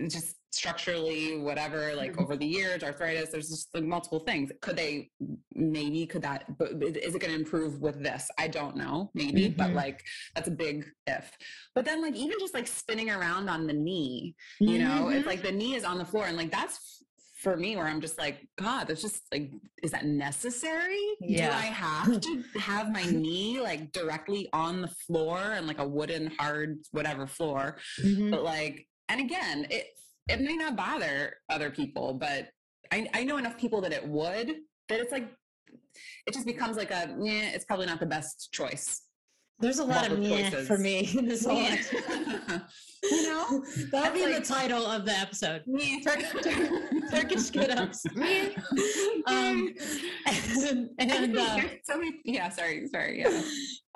just 0.08 0.36
structurally, 0.52 1.36
whatever, 1.36 1.94
like 1.94 2.12
Mhm. 2.12 2.22
over 2.22 2.36
the 2.36 2.46
years, 2.46 2.82
arthritis, 2.82 3.30
there's 3.30 3.48
just 3.48 3.72
like, 3.72 3.84
multiple 3.84 4.18
things. 4.20 4.50
Could 4.60 4.76
they, 4.76 5.10
maybe, 5.54 6.06
could 6.06 6.22
that, 6.22 6.58
but 6.58 6.72
is 6.82 7.14
it 7.14 7.20
going 7.20 7.32
to 7.32 7.38
improve 7.38 7.80
with 7.80 8.02
this? 8.02 8.28
I 8.36 8.48
don't 8.48 8.76
know, 8.76 9.10
maybe, 9.14 9.48
but 9.48 9.70
Mhm. 9.70 9.74
like 9.74 10.02
that's 10.34 10.48
a 10.48 10.52
big 10.52 10.90
if. 11.06 11.30
But 11.74 11.84
then, 11.84 12.02
like, 12.02 12.16
even 12.16 12.38
just 12.40 12.54
like 12.54 12.66
spinning 12.66 13.10
around 13.10 13.48
on 13.48 13.66
the 13.66 13.72
knee, 13.72 14.34
you 14.58 14.78
know, 14.78 15.08
it's 15.08 15.26
like 15.26 15.42
the 15.42 15.52
knee 15.52 15.74
is 15.74 15.84
on 15.84 15.98
the 15.98 16.04
floor, 16.04 16.26
and 16.26 16.36
like 16.36 16.50
that's 16.50 16.99
for 17.42 17.56
me 17.56 17.76
where 17.76 17.86
I'm 17.86 18.00
just 18.00 18.18
like, 18.18 18.46
God, 18.58 18.84
that's 18.88 19.02
just 19.02 19.22
like, 19.32 19.50
is 19.82 19.90
that 19.92 20.04
necessary? 20.04 21.00
Yeah. 21.20 21.48
Do 21.50 21.56
I 21.56 21.66
have 21.66 22.20
to 22.26 22.42
have 22.60 22.92
my 22.92 23.02
knee 23.04 23.60
like 23.60 23.92
directly 23.92 24.48
on 24.52 24.82
the 24.82 24.88
floor 25.06 25.38
and 25.38 25.66
like 25.66 25.78
a 25.78 25.86
wooden, 25.88 26.30
hard, 26.38 26.78
whatever 26.92 27.26
floor? 27.26 27.76
Mhm. 28.02 28.30
but 28.30 28.42
like 28.44 28.86
and 29.08 29.20
again 29.20 29.66
it 29.70 29.86
it 30.28 30.40
may 30.40 30.56
not 30.56 30.76
bother 30.76 31.34
other 31.48 31.70
people 31.70 32.14
but 32.14 32.48
i 32.92 33.08
i 33.14 33.24
know 33.24 33.38
enough 33.38 33.58
people 33.58 33.80
that 33.80 33.92
it 33.92 34.06
would 34.06 34.48
that 34.88 35.00
it's 35.00 35.10
like 35.10 35.28
it 36.26 36.32
just 36.34 36.46
becomes 36.46 36.76
like 36.76 36.90
a 36.92 37.16
yeah 37.20 37.50
it's 37.54 37.64
probably 37.64 37.86
not 37.86 37.98
the 38.00 38.06
best 38.06 38.50
choice 38.52 39.02
There's 39.60 39.78
a 39.78 39.84
lot 39.84 40.10
of 40.10 40.18
meh 40.18 40.50
for 40.64 40.78
me 40.78 41.10
in 41.18 41.26
this 41.26 41.44
whole 41.44 41.60
you 43.02 43.22
know 43.26 43.62
That'll 43.92 44.12
be 44.14 44.24
That's 44.24 44.48
the 44.48 44.54
title 44.54 44.86
of 44.86 45.04
the 45.04 45.12
episode. 45.12 45.62
Tur- 46.02 46.40
tur- 46.42 46.90
Turkish 47.10 47.50
get 47.50 47.70
ups. 47.70 48.04
um, 49.26 49.74
and, 50.26 50.90
and 50.98 51.38
uh, 51.38 51.60
so 51.84 51.98
many 51.98 52.20
yeah 52.24 52.48
sorry 52.48 52.86
sorry 52.88 53.20
yeah 53.20 53.42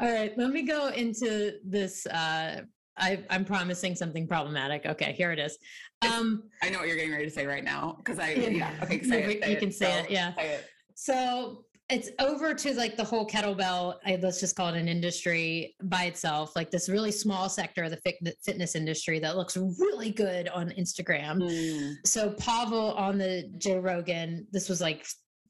all 0.01 0.13
right, 0.13 0.37
let 0.37 0.51
me 0.51 0.63
go 0.63 0.89
into 0.89 1.53
this. 1.65 2.05
Uh, 2.07 2.63
I, 2.97 3.25
I'm 3.31 3.45
promising 3.45 3.95
something 3.95 4.27
problematic. 4.27 4.87
Okay, 4.87 5.13
here 5.13 5.31
it 5.33 5.39
is. 5.39 5.57
Um, 6.03 6.45
i 6.63 6.69
know 6.69 6.79
what 6.81 6.89
you're 6.89 6.97
getting 6.97 7.13
ready 7.13 7.25
to 7.25 7.31
say 7.31 7.47
right 7.47 7.65
now 7.65 7.97
because 7.99 8.19
i 8.19 8.33
Yeah. 8.33 8.73
okay 8.83 9.01
we- 9.09 9.41
it, 9.43 9.49
you 9.49 9.57
can 9.57 9.71
say 9.73 9.87
Go. 9.87 9.99
it, 10.05 10.11
yeah. 10.11 10.35
say 10.35 10.51
it. 10.55 10.65
So 10.97 11.65
it's 11.91 12.11
over 12.19 12.55
to 12.55 12.75
like 12.75 12.97
the 12.97 13.05
whole 13.05 13.27
kettlebell. 13.27 13.97
I, 14.07 14.19
let's 14.23 14.41
just 14.41 14.57
call 14.57 14.69
it 14.69 14.79
an 14.79 14.89
industry 14.89 15.77
by 15.83 16.05
itself, 16.05 16.57
like 16.57 16.71
this 16.71 16.89
really 16.89 17.13
small 17.13 17.49
sector 17.49 17.85
of 17.85 17.91
the 17.91 17.99
fit- 17.99 18.37
fitness 18.43 18.75
industry 18.75 19.19
that 19.19 19.37
looks 19.37 19.57
really 19.57 20.11
good 20.11 20.49
on 20.49 20.71
Instagram. 20.71 21.43
Mm. 21.43 21.95
So 22.07 22.31
Pavel 22.31 22.95
on 22.95 23.19
the 23.19 23.51
Joe 23.59 23.79
Rogan, 23.79 24.47
this 24.51 24.69
was 24.69 24.81
like 24.81 25.07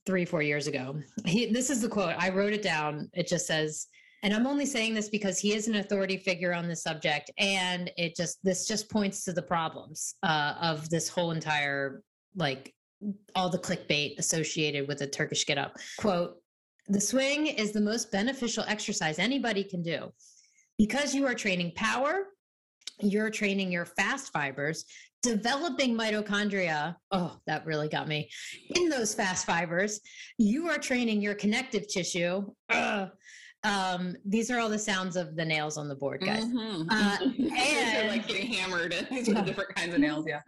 three, 0.07 0.25
four 0.25 0.43
years 0.43 0.67
ago. 0.67 0.97
He, 1.25 1.53
this 1.53 1.71
is 1.71 1.81
the 1.81 1.89
quote. 1.89 2.15
I 2.19 2.31
wrote 2.31 2.53
it 2.53 2.63
down. 2.63 3.09
It 3.15 3.29
just 3.29 3.47
says, 3.47 3.87
and 4.25 4.35
I'm 4.35 4.47
only 4.47 4.67
saying 4.67 4.95
this 4.95 5.09
because 5.09 5.39
he 5.39 5.53
is 5.53 5.69
an 5.69 5.77
authority 5.77 6.17
figure 6.17 6.53
on 6.53 6.67
the 6.67 6.75
subject, 6.75 7.31
and 7.39 7.91
it 7.97 8.17
just 8.17 8.39
this 8.43 8.67
just 8.67 8.91
points 8.91 9.23
to 9.25 9.33
the 9.33 9.43
problems 9.43 10.17
uh, 10.23 10.55
of 10.61 10.89
this 10.89 11.09
whole 11.09 11.31
entire 11.31 12.03
like 12.35 12.75
all 13.35 13.51
the 13.51 13.59
clickbait 13.59 14.19
associated 14.19 14.89
with 14.89 14.99
the 14.99 15.07
Turkish 15.07 15.47
get 15.47 15.59
up. 15.59 15.77
Quote, 15.99 16.37
the 16.89 17.01
swing 17.01 17.47
is 17.47 17.73
the 17.73 17.81
most 17.81 18.13
beneficial 18.13 18.65
exercise 18.67 19.19
anybody 19.19 19.65
can 19.65 19.83
do 19.83 20.13
because 20.79 21.15
you 21.15 21.27
are 21.27 21.35
training 21.35 21.73
power, 21.77 22.27
you're 23.01 23.31
training 23.31 23.73
your 23.73 23.87
fast 23.87 24.33
fibers, 24.33 24.85
developing 25.23 25.97
mitochondria. 25.97 26.95
Oh, 27.11 27.39
that 27.47 27.65
really 27.65 27.89
got 27.89 28.09
me. 28.09 28.29
In 28.77 28.89
those 28.89 29.15
fast 29.15 29.47
fibers, 29.47 30.01
you 30.39 30.69
are 30.69 30.79
training 30.79 31.23
your 31.23 31.35
connective 31.35 31.89
tissue. 31.89 32.45
Um, 33.65 34.15
these 34.27 34.51
are 34.51 34.59
all 34.61 34.69
the 34.69 34.79
sounds 34.79 35.17
of 35.17 35.37
the 35.37 35.45
nails 35.45 35.77
on 35.79 35.89
the 35.89 35.95
board, 35.95 36.21
guys. 36.21 36.45
Mhm. 36.45 36.87
Uh, 36.91 37.17
and- 37.59 38.09
like 38.09 38.29
getting 38.29 38.47
hammered 38.53 38.95
these 39.11 39.29
are 39.31 39.35
the 39.35 39.43
different 39.43 39.75
kinds 39.75 39.95
of 39.95 40.01
nails 40.01 40.27
yeah 40.29 40.43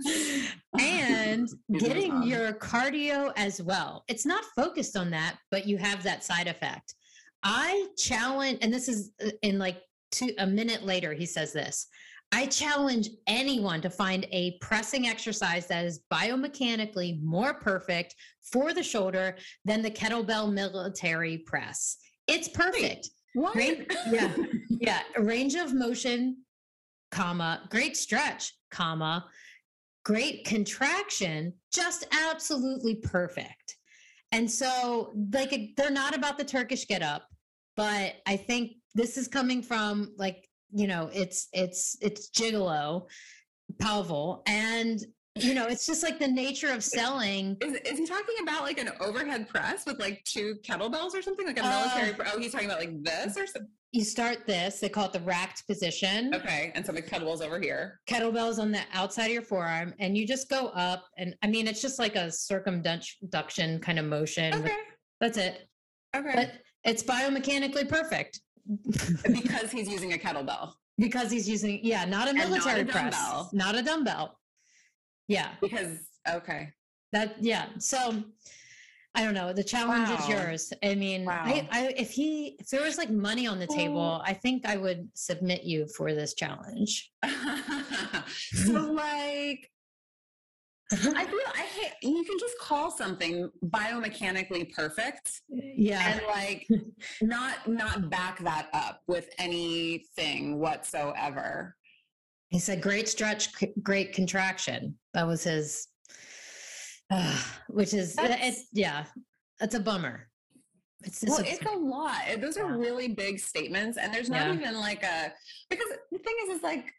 and 0.79 1.49
getting 1.79 2.23
your 2.23 2.53
cardio 2.53 3.33
as 3.37 3.62
well. 3.62 4.05
It's 4.09 4.27
not 4.27 4.45
focused 4.55 4.97
on 4.97 5.11
that, 5.11 5.37
but 5.51 5.67
you 5.67 5.79
have 5.79 6.03
that 6.03 6.23
side 6.23 6.47
effect. 6.47 6.95
I 7.43 7.87
challenge, 7.97 8.59
and 8.62 8.73
this 8.73 8.89
is 8.89 9.12
uh, 9.25 9.31
in 9.43 9.59
like 9.59 9.81
two, 10.11 10.31
a 10.39 10.47
minute 10.47 10.85
later, 10.85 11.12
he 11.14 11.25
says 11.27 11.53
this. 11.53 11.87
I 12.33 12.47
challenge 12.47 13.09
anyone 13.29 13.81
to 13.83 13.91
find 13.91 14.27
a 14.33 14.59
pressing 14.61 15.07
exercise 15.07 15.67
that 15.69 15.85
is 15.85 16.01
biomechanically 16.12 17.23
more 17.23 17.55
perfect 17.55 18.14
for 18.43 18.75
the 18.75 18.83
shoulder 18.83 19.37
than 19.64 19.81
the 19.81 19.91
kettlebell 19.91 20.53
military 20.53 21.39
press. 21.39 21.97
It's 22.27 22.49
perfect. 22.49 23.11
what 23.35 23.53
Great. 23.53 23.93
Yeah. 24.11 24.35
Yeah. 24.68 25.01
Range 25.16 25.55
of 25.55 25.72
motion, 25.72 26.45
comma, 27.11 27.62
great 27.70 27.97
stretch, 27.97 28.53
comma, 28.70 29.24
great 30.05 30.45
contraction, 30.45 31.55
just 31.72 32.07
absolutely 32.12 32.97
perfect. 32.97 33.77
And 34.33 34.51
so, 34.51 35.12
like, 35.33 35.70
they're 35.77 35.91
not 35.91 36.14
about 36.14 36.37
the 36.37 36.45
Turkish 36.45 36.87
get 36.87 37.03
up, 37.03 37.27
but 37.74 38.16
I 38.27 38.37
think 38.37 38.72
this 38.95 39.16
is 39.16 39.29
coming 39.29 39.62
from 39.62 40.12
like, 40.18 40.47
you 40.72 40.87
know, 40.87 41.09
it's, 41.12 41.49
it's, 41.53 41.97
it's 42.03 42.29
gigolo, 42.31 43.09
Pavel. 43.81 44.43
And, 44.47 45.01
you 45.37 45.55
know, 45.55 45.66
it's 45.66 45.87
just 45.87 46.03
like 46.03 46.18
the 46.18 46.28
nature 46.28 46.70
of 46.72 46.82
selling. 46.82 47.57
Is, 47.61 47.74
is 47.84 47.99
he 47.99 48.07
talking 48.07 48.34
about 48.43 48.62
like 48.62 48.78
an 48.78 48.91
overhead 49.01 49.49
press 49.49 49.84
with 49.87 49.99
like 50.01 50.24
two 50.24 50.57
kettlebells 50.66 51.14
or 51.14 51.22
something 51.22 51.47
like 51.47 51.59
a 51.59 51.64
Uh, 51.64 51.68
military? 51.68 52.14
pre- 52.14 52.26
oh, 52.32 52.39
he's 52.39 52.53
talking 52.53 52.66
about 52.68 52.80
like 52.80 53.03
this 53.03 53.37
or 53.37 53.47
something. 53.47 53.70
You 53.93 54.05
start 54.05 54.47
this, 54.47 54.80
they 54.80 54.89
call 54.89 55.07
it 55.07 55.12
the 55.12 55.20
racked 55.20 55.66
position. 55.66 56.34
Okay, 56.34 56.72
and 56.74 56.84
so 56.84 56.93
the 56.93 57.01
kettlebells 57.01 57.41
over 57.41 57.59
here. 57.61 58.01
kettlebells 58.09 58.59
on 58.59 58.70
the 58.72 58.80
outside 58.93 59.26
of 59.26 59.32
your 59.32 59.43
forearm 59.43 59.95
and 60.01 60.16
you 60.18 60.26
just 60.26 60.49
go 60.51 60.68
up 60.68 61.05
and 61.18 61.34
i 61.43 61.47
mean 61.47 61.66
it's 61.66 61.80
just 61.80 61.99
like 61.99 62.14
a 62.16 62.30
circumduction 62.30 63.80
kind 63.80 63.99
of 63.99 64.05
motion 64.05 64.55
Okay, 64.55 64.74
that's 65.20 65.39
it 65.39 65.68
okay. 66.14 66.32
but 66.34 66.53
it's 66.84 67.03
biomechanically 67.03 67.89
perfect 67.89 68.41
because 69.32 69.70
he's 69.70 69.89
using 69.89 70.12
a 70.12 70.16
kettlebell. 70.18 70.72
because 70.99 71.30
he's 71.30 71.49
using 71.49 71.80
yeah 71.82 72.05
not 72.05 72.28
a 72.28 72.32
not 72.32 72.47
a 72.47 72.49
military 72.49 72.84
press 72.84 73.49
not 73.53 73.74
a 73.76 73.82
dumbbell 73.82 74.39
yeah. 75.29 75.51
Because 75.61 75.99
okay, 76.29 76.72
that 77.12 77.37
yeah. 77.41 77.66
So 77.79 78.22
i 79.14 79.22
don't 79.22 79.35
know. 79.35 79.53
The 79.53 79.64
challenge 79.64 80.11
is 80.18 80.29
yours. 80.29 80.72
I 80.83 80.95
mean 80.95 81.24
Wow. 81.24 81.43
I, 81.45 81.68
I 81.72 81.95
if 81.97 82.11
he 82.11 82.57
if 82.59 82.68
there 82.68 82.83
was 82.83 82.99
like 82.99 83.11
money 83.11 83.47
on 83.47 83.59
the 83.59 83.66
table 83.66 84.20
i 84.24 84.35
think 84.35 84.66
i 84.66 84.77
would 84.77 85.09
submit 85.14 85.64
you 85.64 85.87
for 85.89 86.14
this 86.14 86.35
challenge. 86.35 87.11
So 88.29 88.72
like. 88.93 89.70
I 90.93 91.24
feel 91.24 91.41
I 91.53 91.62
hate 91.62 91.93
you 92.03 92.22
can 92.22 92.39
just 92.39 92.57
call 92.61 92.93
something 92.93 93.51
biomechanically 93.64 94.72
perfect 94.72 95.43
yeah. 95.49 96.12
and 96.12 96.20
like 96.29 96.68
not 97.22 97.66
not 97.66 98.09
back 98.09 98.39
that 98.45 98.68
up 98.72 99.03
with 99.09 99.29
anything 99.39 100.61
whatsoever. 100.61 101.74
He 102.51 102.59
said, 102.59 102.80
"Great 102.80 103.09
stretch, 103.09 103.49
great 103.82 104.12
contraction." 104.12 104.97
That 105.14 105.26
was 105.26 105.44
his, 105.44 105.88
uh, 107.11 107.42
which 107.68 107.92
is 107.94 108.14
That's- 108.14 108.38
it's 108.42 108.68
yeah, 108.72 109.07
that's 109.59 109.74
a 109.74 109.80
bummer. 109.80 110.28
It's, 111.05 111.22
Well, 111.26 111.40
a- 111.40 111.44
it's 111.44 111.62
a 111.66 111.76
lot. 111.76 112.22
Uh, 112.28 112.36
Those 112.36 112.57
are 112.57 112.76
really 112.76 113.09
big 113.09 113.38
statements, 113.38 113.99
and 113.99 114.12
there's 114.12 114.30
not 114.30 114.47
Yeah. 114.47 114.55
even 114.55 114.76
like 114.80 115.03
a 115.03 115.32
because 115.70 115.88
the 116.11 116.18
thing 116.18 116.34
is, 116.44 116.57
is 116.59 116.62
like 116.62 116.92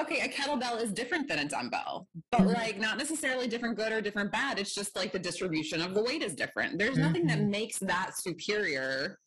okay, 0.00 0.20
a 0.20 0.28
kettlebell 0.28 0.80
is 0.82 0.90
different 0.90 1.28
than 1.28 1.40
a 1.40 1.44
dumbbell, 1.46 2.08
but 2.30 2.40
Mhm. 2.40 2.54
like 2.54 2.78
not 2.78 2.96
necessarily 2.96 3.46
different 3.46 3.76
good 3.76 3.92
or 3.92 4.00
different 4.00 4.32
bad. 4.32 4.58
It's 4.58 4.74
just 4.74 4.96
like 4.96 5.12
the 5.12 5.18
distribution 5.18 5.82
of 5.82 5.92
the 5.92 6.02
weight 6.02 6.22
is 6.22 6.34
different. 6.34 6.78
There's 6.78 6.96
nothing 6.96 7.26
that 7.26 7.38
Mhm. 7.40 7.50
makes 7.50 7.78
that 7.80 8.16
superior. 8.16 9.18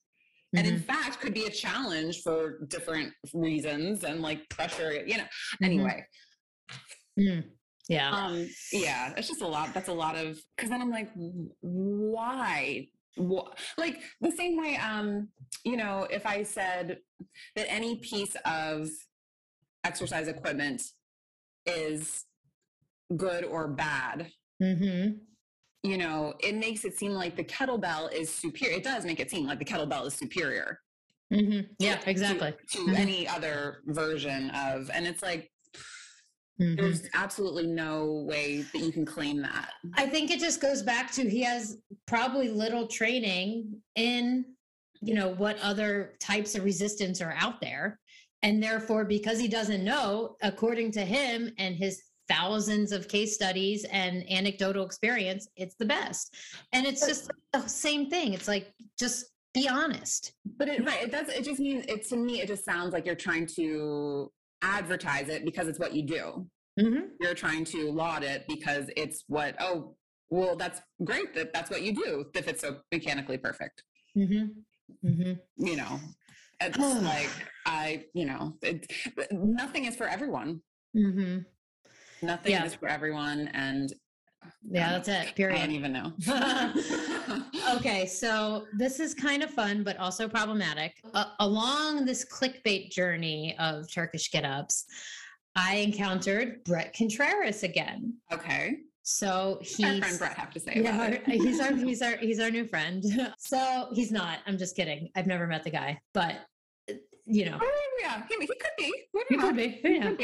And 0.57 0.67
in 0.67 0.75
Mhm, 0.75 0.83
fact, 0.83 1.19
could 1.19 1.33
be 1.33 1.45
a 1.45 1.49
challenge 1.49 2.21
for 2.21 2.59
different 2.67 3.13
reasons 3.33 4.03
and 4.03 4.21
like 4.21 4.47
pressure, 4.49 5.03
you 5.05 5.17
know. 5.17 5.25
mhm, 5.61 5.65
Anyway, 5.67 6.05
mm, 7.19 7.43
yeah, 7.89 8.09
um, 8.11 8.47
yeah, 8.71 9.13
it's 9.17 9.27
just 9.27 9.41
a 9.41 9.47
lot. 9.47 9.73
That's 9.73 9.89
a 9.89 9.93
lot 9.93 10.15
of 10.15 10.39
because 10.55 10.69
then 10.69 10.81
I'm 10.81 10.91
like, 10.91 11.09
why? 11.61 12.87
Wh- 13.17 13.49
Like 13.77 14.01
the 14.21 14.31
same 14.31 14.57
way, 14.57 14.77
um, 14.77 15.29
you 15.63 15.77
know, 15.77 16.07
if 16.09 16.25
I 16.25 16.43
said 16.43 16.99
that 17.55 17.71
any 17.71 17.97
piece 17.97 18.35
of 18.45 18.89
exercise 19.83 20.27
equipment 20.27 20.81
is 21.65 22.25
good 23.15 23.43
or 23.45 23.67
bad, 23.67 24.31
hmm 24.61 25.09
you 25.85 25.97
know, 25.97 26.33
it 26.39 26.55
makes 26.55 26.83
it 26.85 26.97
seem 26.97 27.11
like 27.11 27.35
the 27.35 27.43
kettlebell 27.43 28.11
is 28.11 28.33
superior. 28.33 28.77
It 28.77 28.83
does 28.83 29.05
make 29.05 29.19
it 29.19 29.29
seem 29.29 29.45
like 29.45 29.59
the 29.59 29.65
kettlebell 29.65 30.05
is 30.07 30.13
superior. 30.13 30.79
hmm 31.33 31.61
yeah, 31.79 31.95
to- 31.97 32.09
exactly. 32.09 32.53
To, 32.73 32.77
Mhm. 32.77 32.95
any 32.95 33.27
other 33.27 33.81
version 33.87 34.51
of, 34.51 34.91
and 34.93 35.07
it's 35.07 35.23
like 35.23 35.51
Mhm. 36.61 36.77
there's 36.77 37.09
absolutely 37.15 37.65
no 37.65 38.23
way 38.27 38.61
that 38.61 38.77
you 38.79 38.91
can 38.91 39.05
claim 39.05 39.41
that. 39.41 39.71
I 39.95 40.05
think 40.05 40.29
it 40.29 40.39
just 40.39 40.61
goes 40.61 40.83
back 40.83 41.11
to 41.13 41.27
he 41.27 41.41
has 41.41 41.77
probably 42.05 42.49
little 42.49 42.87
training 42.87 43.81
in, 43.95 44.45
you 45.01 45.15
know, 45.15 45.29
what 45.29 45.57
other 45.61 46.15
types 46.19 46.53
of 46.55 46.63
resistance 46.63 47.21
are 47.21 47.33
out 47.39 47.59
there. 47.59 47.99
And 48.43 48.61
therefore, 48.61 49.03
because 49.03 49.39
he 49.39 49.47
doesn't 49.47 49.83
know, 49.83 50.37
according 50.43 50.91
to 50.91 51.03
him 51.03 51.51
and 51.57 51.75
his 51.75 52.03
thousands 52.27 52.91
of 52.91 53.07
case 53.07 53.33
studies 53.33 53.85
and 53.85 54.29
anecdotal 54.31 54.85
experience, 54.85 55.47
it's 55.55 55.75
the 55.75 55.85
best. 55.85 56.35
And 56.73 56.85
it's 56.85 57.05
just 57.05 57.31
the 57.53 57.67
same 57.67 58.09
thing. 58.09 58.33
It's 58.33 58.47
like 58.47 58.73
just 58.97 59.25
be 59.53 59.67
honest. 59.69 60.33
But 60.57 60.67
it 60.67 60.85
right, 60.85 61.03
it 61.03 61.11
does 61.11 61.29
it 61.29 61.43
just 61.43 61.59
means 61.59 61.85
it 61.87 62.05
to 62.09 62.17
me 62.17 62.41
it 62.41 62.47
just 62.47 62.65
sounds 62.65 62.93
like 62.93 63.05
you're 63.05 63.15
trying 63.15 63.47
to 63.55 64.31
advertise 64.61 65.29
it 65.29 65.45
because 65.45 65.67
it's 65.67 65.79
what 65.79 65.93
you 65.93 66.03
do. 66.03 66.47
Mm-hmm. 66.79 67.05
You're 67.21 67.33
trying 67.33 67.63
to 67.65 67.91
laud 67.91 68.23
it 68.23 68.45
because 68.47 68.89
it's 68.97 69.23
what 69.27 69.55
oh 69.59 69.95
well 70.29 70.55
that's 70.55 70.81
great 71.03 71.33
that 71.35 71.53
that's 71.53 71.69
what 71.69 71.81
you 71.81 71.93
do 71.93 72.25
if 72.35 72.47
it's 72.47 72.61
so 72.61 72.77
mechanically 72.91 73.37
perfect. 73.37 73.83
Mm-hmm. 74.17 75.07
Mm-hmm. 75.07 75.65
You 75.65 75.75
know, 75.77 75.99
it's 76.59 76.77
like 77.03 77.29
I 77.65 78.05
you 78.13 78.25
know 78.25 78.57
it, 78.61 78.91
nothing 79.31 79.85
is 79.85 79.95
for 79.95 80.07
everyone. 80.07 80.61
Mm-hmm. 80.95 81.39
Nothing 82.25 82.53
yeah. 82.53 82.65
is 82.65 82.75
for 82.75 82.87
everyone, 82.87 83.49
and 83.53 83.93
yeah, 84.69 84.91
that's 84.91 85.07
it. 85.07 85.35
Period. 85.35 85.57
I 85.57 85.65
don't 85.65 85.75
even 85.75 85.93
know. 85.93 86.13
okay, 87.75 88.05
so 88.05 88.65
this 88.77 88.99
is 88.99 89.13
kind 89.13 89.43
of 89.43 89.49
fun, 89.49 89.83
but 89.83 89.97
also 89.97 90.27
problematic. 90.27 90.93
Uh, 91.13 91.25
along 91.39 92.05
this 92.05 92.25
clickbait 92.25 92.89
journey 92.91 93.55
of 93.59 93.91
Turkish 93.91 94.31
get 94.31 94.45
ups, 94.45 94.85
I 95.55 95.75
encountered 95.75 96.63
Bret 96.63 96.95
Contreras 96.95 97.63
again. 97.63 98.15
Okay. 98.31 98.79
So 99.03 99.59
he's 99.61 99.85
our 99.85 100.01
friend 100.01 100.19
Bret 100.19 100.33
have 100.33 100.49
to 100.51 100.59
say 100.59 100.81
yeah, 100.83 101.19
he's 101.27 101.59
our 101.59 101.75
he's 101.75 102.01
our 102.01 102.17
he's 102.21 102.39
our 102.39 102.49
new 102.49 102.65
friend. 102.65 103.03
So 103.37 103.89
he's 103.93 104.11
not. 104.11 104.39
I'm 104.47 104.57
just 104.57 104.75
kidding. 104.75 105.09
I've 105.15 105.27
never 105.27 105.45
met 105.45 105.63
the 105.63 105.69
guy, 105.69 105.99
but 106.13 106.37
you 107.25 107.45
know. 107.45 107.59
Oh, 107.61 107.71
yeah, 108.01 108.23
he, 108.29 108.35
he 108.39 108.47
could 108.47 108.71
be. 108.77 108.93
He 109.29 109.37
could 109.37 109.55
be. 109.55 109.81
Yeah. 109.83 110.09
Could 110.09 110.17
be. 110.17 110.23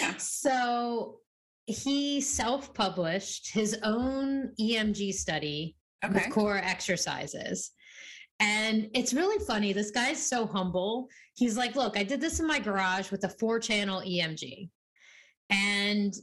yeah. 0.00 0.14
So 0.18 1.18
he 1.66 2.20
self-published 2.20 3.52
his 3.52 3.78
own 3.82 4.52
EMG 4.60 5.12
study 5.12 5.76
okay. 6.04 6.14
with 6.14 6.30
core 6.30 6.58
exercises. 6.58 7.72
And 8.38 8.90
it's 8.94 9.14
really 9.14 9.42
funny. 9.44 9.72
This 9.72 9.90
guy's 9.90 10.24
so 10.24 10.46
humble. 10.46 11.08
He's 11.34 11.56
like, 11.56 11.74
look, 11.74 11.96
I 11.96 12.04
did 12.04 12.20
this 12.20 12.38
in 12.38 12.46
my 12.46 12.58
garage 12.58 13.10
with 13.10 13.24
a 13.24 13.28
four 13.28 13.58
channel 13.58 14.00
EMG. 14.00 14.68
And, 15.50 16.14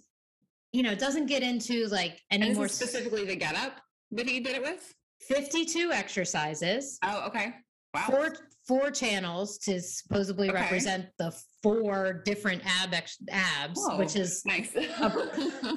you 0.72 0.84
know, 0.84 0.92
it 0.92 1.00
doesn't 1.00 1.26
get 1.26 1.44
into 1.44 1.88
like 1.88 2.22
any 2.32 2.54
more 2.54 2.68
specifically 2.68 3.26
the 3.26 3.36
get 3.36 3.56
up 3.56 3.82
that 4.12 4.28
he 4.28 4.40
did 4.40 4.56
it 4.56 4.62
with? 4.62 4.94
52 5.22 5.92
exercises. 5.92 7.00
Oh, 7.04 7.26
okay. 7.28 7.54
Wow. 7.94 8.06
Four 8.08 8.36
four 8.68 8.92
channels 8.92 9.58
to 9.60 9.80
supposedly 9.82 10.50
okay. 10.50 10.62
represent 10.62 11.08
the 11.18 11.36
four 11.62 12.22
different 12.26 12.62
ab 12.66 12.94
ex- 12.94 13.18
abs, 13.30 13.80
Whoa, 13.80 13.98
which 13.98 14.16
is 14.16 14.42
nice. 14.46 14.72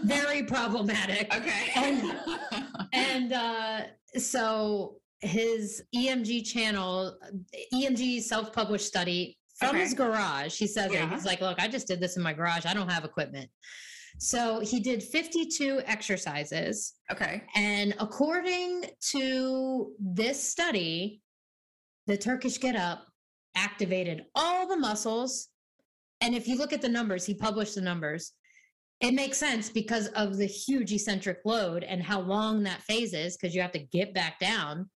very 0.04 0.42
problematic. 0.44 1.32
Okay. 1.36 1.70
And, 1.74 2.18
and 2.92 3.32
uh, 3.32 3.80
so 4.16 4.96
his 5.20 5.82
EMG 5.94 6.46
channel, 6.46 7.18
EMG 7.74 8.22
self 8.22 8.52
published 8.52 8.86
study 8.86 9.36
from 9.58 9.70
okay. 9.70 9.80
his 9.80 9.94
garage, 9.94 10.56
he 10.56 10.66
says 10.66 10.92
yeah. 10.92 11.04
it. 11.04 11.10
He's 11.10 11.24
like, 11.24 11.40
Look, 11.40 11.60
I 11.60 11.68
just 11.68 11.86
did 11.86 12.00
this 12.00 12.16
in 12.16 12.22
my 12.22 12.32
garage. 12.32 12.66
I 12.66 12.74
don't 12.74 12.90
have 12.90 13.04
equipment. 13.04 13.50
So 14.18 14.60
he 14.60 14.80
did 14.80 15.02
52 15.02 15.82
exercises. 15.84 16.94
Okay. 17.12 17.42
And 17.54 17.94
according 17.98 18.84
to 19.10 19.92
this 19.98 20.42
study, 20.42 21.20
the 22.06 22.16
Turkish 22.16 22.58
Get 22.58 22.76
Up 22.76 23.06
activated 23.56 24.24
all 24.34 24.66
the 24.66 24.76
muscles. 24.76 25.48
And 26.20 26.34
if 26.34 26.46
you 26.46 26.56
look 26.56 26.72
at 26.72 26.82
the 26.82 26.88
numbers, 26.88 27.24
he 27.24 27.34
published 27.34 27.74
the 27.74 27.80
numbers. 27.80 28.32
It 29.00 29.12
makes 29.12 29.36
sense 29.36 29.68
because 29.68 30.08
of 30.08 30.36
the 30.36 30.46
huge 30.46 30.92
eccentric 30.92 31.40
load 31.44 31.84
and 31.84 32.02
how 32.02 32.20
long 32.20 32.62
that 32.62 32.82
phase 32.82 33.12
is, 33.12 33.36
because 33.36 33.54
you 33.54 33.60
have 33.60 33.72
to 33.72 33.78
get 33.78 34.14
back 34.14 34.38
down. 34.38 34.88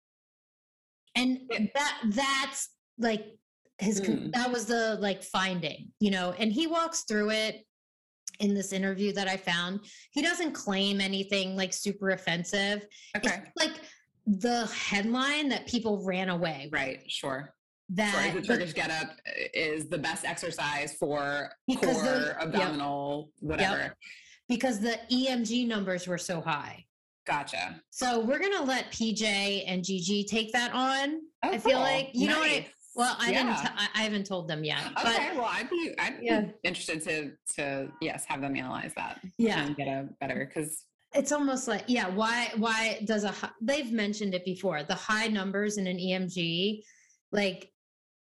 And 1.15 1.41
that 1.75 2.01
that's 2.07 2.71
like 2.99 3.27
his 3.79 4.01
mm. 4.01 4.33
that 4.33 4.51
was 4.51 4.67
the 4.67 4.97
like 5.01 5.23
finding, 5.23 5.89
you 6.01 6.11
know, 6.11 6.35
and 6.39 6.53
he 6.53 6.67
walks 6.67 7.03
through 7.03 7.31
it 7.31 7.67
in 8.39 8.55
this 8.55 8.73
interview 8.73 9.13
that 9.13 9.29
I 9.29 9.37
found. 9.37 9.81
He 10.13 10.23
doesn't 10.23 10.53
claim 10.53 11.01
anything 11.01 11.57
like 11.57 11.73
super 11.73 12.11
offensive. 12.11 12.87
Okay. 13.17 13.43
It's 13.45 13.51
like 13.57 13.81
the 14.39 14.67
headline 14.67 15.49
that 15.49 15.67
people 15.67 16.05
ran 16.05 16.29
away. 16.29 16.69
Right, 16.73 17.03
sure. 17.09 17.53
That 17.91 18.33
sure. 18.33 18.41
the 18.41 18.47
Turkish 18.47 18.75
get 18.75 18.91
up 18.91 19.17
is 19.53 19.89
the 19.89 19.99
best 19.99 20.25
exercise 20.25 20.95
for 20.95 21.51
core, 21.77 21.93
the, 21.95 22.37
abdominal, 22.41 23.31
yep, 23.41 23.51
whatever. 23.51 23.79
Yep. 23.79 23.97
Because 24.49 24.81
the 24.81 24.99
EMG 25.11 25.67
numbers 25.67 26.07
were 26.07 26.19
so 26.19 26.41
high. 26.41 26.85
Gotcha. 27.27 27.81
So 27.91 28.21
we're 28.21 28.39
gonna 28.39 28.63
let 28.63 28.91
PJ 28.93 29.65
and 29.67 29.85
Gigi 29.85 30.25
take 30.25 30.53
that 30.53 30.73
on. 30.73 31.21
Oh, 31.43 31.51
I 31.51 31.59
feel 31.59 31.73
cool. 31.73 31.81
like 31.81 32.11
you 32.13 32.29
nice. 32.29 32.35
know 32.35 32.41
what 32.41 32.51
I 32.51 32.67
well, 32.95 33.17
I 33.19 33.31
yeah. 33.31 33.43
didn't. 33.45 33.63
T- 33.63 33.89
I 33.95 34.03
haven't 34.03 34.27
told 34.27 34.49
them 34.49 34.65
yet. 34.65 34.81
Okay. 34.99 35.31
Well, 35.37 35.49
I'd 35.49 35.71
be. 35.71 35.95
I'd 35.99 36.19
yeah. 36.21 36.41
be 36.41 36.53
interested 36.65 37.03
to 37.05 37.33
to 37.57 37.89
yes 38.01 38.25
have 38.27 38.41
them 38.41 38.57
analyze 38.57 38.93
that. 38.97 39.21
Yeah. 39.39 39.65
And 39.65 39.77
get 39.77 39.87
a 39.89 40.09
better 40.21 40.45
because 40.47 40.85
it's 41.15 41.33
almost 41.33 41.67
like 41.67 41.85
yeah 41.89 42.09
why 42.09 42.51
why 42.57 43.01
does 43.05 43.25
a 43.25 43.35
they've 43.61 43.93
mentioned 43.93 44.35
it 44.35 44.45
before 44.45 44.83
the 44.85 44.95
high 44.95 45.27
numbers 45.27 45.77
in 45.77 45.87
an 45.87 45.97
emg 45.97 46.83
like 47.33 47.71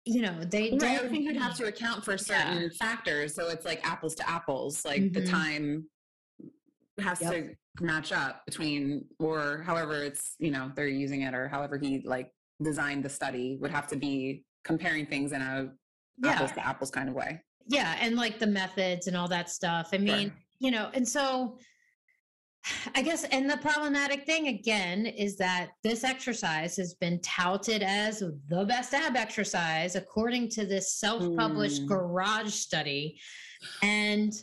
you 0.06 0.22
know 0.22 0.38
they 0.44 0.72
right, 0.72 0.80
don't 0.80 1.06
I 1.06 1.08
think 1.10 1.26
you'd 1.26 1.38
have 1.38 1.56
to 1.58 1.66
account 1.66 2.04
for 2.04 2.18
certain 2.18 2.64
yeah. 2.64 2.68
factors 2.78 3.36
so 3.36 3.48
it's 3.48 3.66
like 3.66 3.86
apples 3.88 4.16
to 4.16 4.30
apples 4.30 4.84
like 4.84 5.02
mm-hmm. 5.02 5.14
the 5.14 5.26
time 5.26 5.86
has 7.00 7.22
yep. 7.22 7.32
to 7.32 7.84
match 7.84 8.12
up 8.12 8.46
between 8.46 9.06
or 9.20 9.64
however 9.66 10.04
it's 10.04 10.36
you 10.40 10.52
know 10.52 10.72
they're 10.76 10.88
using 10.88 11.22
it 11.22 11.34
or 11.34 11.48
however 11.48 11.78
he 11.78 12.02
like 12.06 12.32
designed 12.62 13.04
the 13.04 13.10
study 13.10 13.58
would 13.62 13.72
have 13.72 13.88
to 13.88 13.96
be 13.96 14.44
comparing 14.64 15.06
things 15.06 15.32
in 15.32 15.42
a 15.42 15.70
yeah. 16.24 16.32
apples 16.32 16.52
to 16.52 16.66
apples 16.66 16.92
kind 16.92 17.10
of 17.10 17.16
way 17.16 17.42
yeah 17.68 17.96
and 18.00 18.16
like 18.16 18.40
the 18.40 18.48
methods 18.48 19.08
and 19.08 19.16
all 19.16 19.28
that 19.28 19.50
stuff 19.50 19.90
i 19.94 19.98
mean 19.98 20.28
sure. 20.28 20.38
you 20.60 20.70
know 20.70 20.90
and 20.94 21.08
so 21.08 21.58
I 22.96 23.02
guess, 23.02 23.26
and 23.26 23.50
the 23.50 23.58
problematic 23.58 24.26
thing 24.26 24.48
again 24.48 25.06
is 25.06 25.36
that 25.38 25.72
this 25.84 26.04
exercise 26.04 26.78
has 26.78 26.94
been 26.94 27.20
touted 27.22 27.84
as 27.84 28.20
the 28.20 28.66
best 28.66 28.94
ab 28.94 29.18
exercise 29.18 29.96
according 29.96 30.50
to 30.52 30.66
this 30.66 30.94
self-published 30.96 31.84
mm. 31.84 31.88
garage 31.88 32.54
study, 32.54 33.20
and 33.82 34.34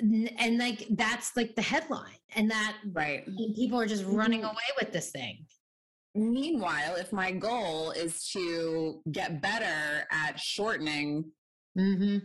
and 0.00 0.58
like 0.58 0.86
that's 0.90 1.36
like 1.36 1.56
the 1.56 1.62
headline, 1.62 2.18
and 2.36 2.50
that 2.50 2.76
right, 2.92 3.26
and 3.26 3.54
people 3.54 3.80
are 3.80 3.86
just 3.86 4.04
running 4.04 4.40
mm-hmm. 4.40 4.50
away 4.50 4.70
with 4.80 4.92
this 4.92 5.10
thing. 5.10 5.44
Meanwhile, 6.14 6.94
if 6.96 7.12
my 7.12 7.32
goal 7.32 7.90
is 7.90 8.28
to 8.30 9.02
get 9.10 9.42
better 9.42 10.06
at 10.12 10.38
shortening 10.38 11.24
mm-hmm. 11.76 12.18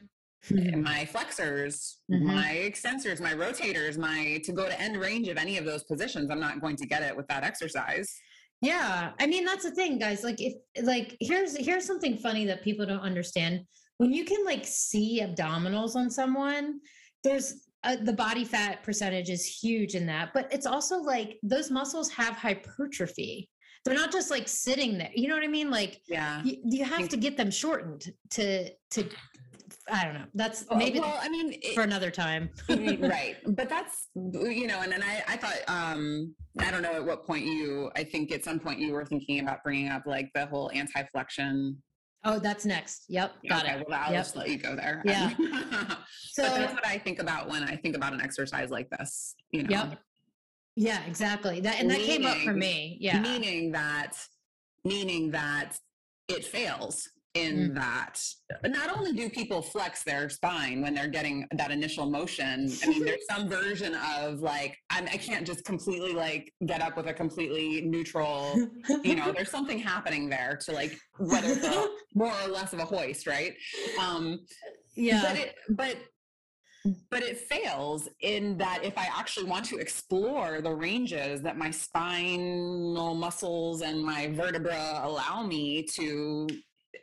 Mm-hmm. 0.49 0.81
my 0.83 1.05
flexors, 1.05 1.97
mm-hmm. 2.09 2.27
my 2.27 2.53
extensors, 2.65 3.19
my 3.19 3.33
rotators, 3.33 3.97
my 3.97 4.41
to 4.45 4.53
go 4.53 4.67
to 4.67 4.81
end 4.81 4.97
range 4.97 5.27
of 5.27 5.37
any 5.37 5.57
of 5.57 5.65
those 5.65 5.83
positions. 5.83 6.31
I'm 6.31 6.39
not 6.39 6.61
going 6.61 6.77
to 6.77 6.87
get 6.87 7.03
it 7.03 7.15
with 7.15 7.27
that 7.27 7.43
exercise. 7.43 8.15
Yeah. 8.61 9.11
I 9.19 9.27
mean, 9.27 9.45
that's 9.45 9.63
the 9.63 9.71
thing, 9.71 9.99
guys. 9.99 10.23
Like 10.23 10.39
if 10.39 10.53
like 10.81 11.17
here's 11.19 11.57
here's 11.57 11.85
something 11.85 12.17
funny 12.17 12.45
that 12.45 12.63
people 12.63 12.85
don't 12.85 13.01
understand. 13.01 13.61
When 13.97 14.13
you 14.13 14.23
can 14.23 14.45
like 14.45 14.65
see 14.65 15.21
abdominals 15.21 15.95
on 15.95 16.09
someone, 16.09 16.79
there's 17.23 17.67
uh, 17.83 17.97
the 18.01 18.13
body 18.13 18.43
fat 18.43 18.83
percentage 18.83 19.29
is 19.29 19.45
huge 19.45 19.95
in 19.95 20.05
that, 20.07 20.31
but 20.33 20.51
it's 20.51 20.65
also 20.65 20.97
like 20.97 21.37
those 21.43 21.71
muscles 21.71 22.09
have 22.11 22.35
hypertrophy. 22.35 23.49
They're 23.85 23.95
not 23.95 24.11
just 24.11 24.29
like 24.29 24.47
sitting 24.47 24.97
there. 24.97 25.11
You 25.15 25.29
know 25.29 25.35
what 25.35 25.43
I 25.43 25.47
mean? 25.47 25.69
Like, 25.71 26.01
yeah, 26.07 26.41
you, 26.43 26.57
you 26.65 26.83
have 26.83 27.07
to 27.09 27.17
get 27.17 27.37
them 27.37 27.49
shortened 27.49 28.11
to 28.31 28.69
to 28.91 29.09
I 29.91 30.05
don't 30.05 30.13
know. 30.13 30.25
That's 30.33 30.65
maybe 30.75 30.99
well, 30.99 31.19
I 31.21 31.29
mean 31.29 31.59
for 31.73 31.83
another 31.83 32.11
time. 32.11 32.49
right. 32.69 33.37
But 33.45 33.69
that's 33.69 34.07
you 34.15 34.67
know, 34.67 34.81
and 34.81 34.91
then 34.91 35.03
I, 35.03 35.23
I 35.27 35.37
thought 35.37 35.57
um 35.67 36.35
I 36.59 36.71
don't 36.71 36.81
know 36.81 36.93
at 36.93 37.05
what 37.05 37.25
point 37.25 37.45
you 37.45 37.91
I 37.95 38.03
think 38.03 38.31
at 38.31 38.43
some 38.43 38.59
point 38.59 38.79
you 38.79 38.93
were 38.93 39.05
thinking 39.05 39.39
about 39.39 39.63
bringing 39.63 39.89
up 39.89 40.03
like 40.05 40.29
the 40.33 40.45
whole 40.45 40.71
anti-flexion. 40.73 41.81
Oh, 42.25 42.37
that's 42.37 42.65
next. 42.65 43.05
Yep. 43.07 43.33
Got 43.47 43.65
okay, 43.65 43.79
it. 43.79 43.85
Well, 43.87 43.99
I'll 44.01 44.11
yep. 44.11 44.23
just 44.23 44.35
let 44.35 44.49
you 44.49 44.57
go 44.57 44.75
there. 44.75 45.01
Yeah. 45.05 45.33
so 46.31 46.43
that's 46.43 46.73
what 46.73 46.85
I 46.85 46.97
think 46.97 47.19
about 47.19 47.49
when 47.49 47.63
I 47.63 47.77
think 47.77 47.95
about 47.95 48.13
an 48.13 48.21
exercise 48.21 48.69
like 48.69 48.89
this. 48.89 49.35
You 49.51 49.63
know. 49.63 49.69
Yep. 49.69 49.99
Yeah, 50.75 51.05
exactly. 51.05 51.61
That 51.61 51.79
and 51.79 51.87
meaning, 51.87 52.05
that 52.05 52.11
came 52.11 52.25
up 52.25 52.37
for 52.37 52.53
me. 52.53 52.97
Yeah. 52.99 53.19
Meaning 53.19 53.71
that 53.71 54.17
meaning 54.83 55.31
that 55.31 55.77
it 56.27 56.45
fails 56.45 57.09
in 57.35 57.71
mm. 57.71 57.75
that 57.75 58.19
not 58.69 58.95
only 58.95 59.13
do 59.13 59.29
people 59.29 59.61
flex 59.61 60.03
their 60.03 60.29
spine 60.29 60.81
when 60.81 60.95
they're 60.95 61.07
getting 61.07 61.47
that 61.51 61.69
initial 61.69 62.09
motion 62.09 62.71
i 62.83 62.87
mean 62.87 63.05
there's 63.05 63.25
some 63.29 63.47
version 63.49 63.95
of 64.17 64.39
like 64.39 64.75
I'm, 64.89 65.05
i 65.05 65.17
can 65.17 65.35
not 65.35 65.43
just 65.43 65.63
completely 65.63 66.13
like 66.13 66.51
get 66.65 66.81
up 66.81 66.97
with 66.97 67.07
a 67.07 67.13
completely 67.13 67.81
neutral 67.81 68.55
you 69.03 69.15
know 69.15 69.31
there's 69.31 69.51
something 69.51 69.77
happening 69.77 70.27
there 70.27 70.57
to 70.65 70.71
like 70.71 70.97
whether 71.19 71.49
it's 71.49 71.65
a, 71.65 71.87
more 72.15 72.33
or 72.43 72.47
less 72.47 72.73
of 72.73 72.79
a 72.79 72.85
hoist 72.85 73.27
right 73.27 73.53
um 74.01 74.39
yeah 74.95 75.21
but 75.21 75.37
it, 75.37 75.55
but 75.69 75.97
but 77.11 77.23
it 77.23 77.37
fails 77.37 78.07
in 78.21 78.57
that 78.57 78.79
if 78.83 78.97
I 78.97 79.07
actually 79.13 79.47
want 79.47 79.65
to 79.65 79.77
explore 79.77 80.61
the 80.61 80.73
ranges 80.73 81.41
that 81.41 81.57
my 81.57 81.71
spinal 81.71 83.15
muscles 83.15 83.81
and 83.81 84.01
my 84.01 84.27
vertebra 84.27 85.01
allow 85.03 85.45
me 85.45 85.83
to 85.95 86.47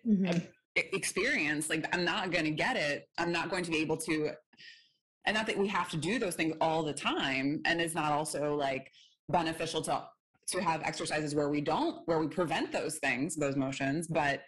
mm-hmm. 0.06 0.38
experience, 0.74 1.68
like 1.68 1.86
I'm 1.94 2.04
not 2.04 2.30
going 2.30 2.44
to 2.44 2.50
get 2.50 2.76
it. 2.76 3.08
I'm 3.18 3.32
not 3.32 3.50
going 3.50 3.64
to 3.64 3.70
be 3.70 3.78
able 3.78 3.96
to. 3.98 4.30
And 5.26 5.34
not 5.34 5.46
that 5.46 5.58
we 5.58 5.66
have 5.68 5.90
to 5.90 5.96
do 5.96 6.18
those 6.18 6.36
things 6.36 6.54
all 6.60 6.84
the 6.84 6.92
time. 6.92 7.60
And 7.64 7.80
it's 7.80 7.94
not 7.94 8.12
also 8.12 8.54
like 8.54 8.90
beneficial 9.28 9.82
to 9.82 10.04
to 10.48 10.62
have 10.62 10.82
exercises 10.82 11.34
where 11.34 11.48
we 11.48 11.60
don't 11.60 12.00
where 12.06 12.18
we 12.18 12.28
prevent 12.28 12.72
those 12.72 12.98
things 12.98 13.34
those 13.34 13.56
motions 13.56 14.06
but 14.06 14.42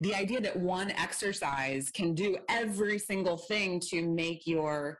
the 0.00 0.14
idea 0.14 0.40
that 0.40 0.56
one 0.56 0.90
exercise 0.92 1.90
can 1.90 2.14
do 2.14 2.36
every 2.48 2.98
single 2.98 3.36
thing 3.36 3.78
to 3.78 4.02
make 4.02 4.46
your 4.46 4.98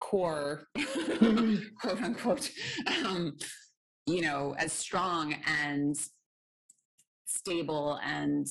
core 0.00 0.68
mm-hmm. 0.76 1.56
quote 1.80 2.02
unquote 2.02 2.50
um, 3.04 3.36
you 4.06 4.22
know 4.22 4.54
as 4.58 4.72
strong 4.72 5.34
and 5.46 5.96
stable 7.36 7.98
and 8.04 8.46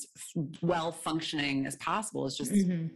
well 0.61 0.91
functioning 0.91 1.65
as 1.65 1.75
possible 1.77 2.25
is 2.25 2.37
just 2.37 2.51
mm-hmm. 2.51 2.87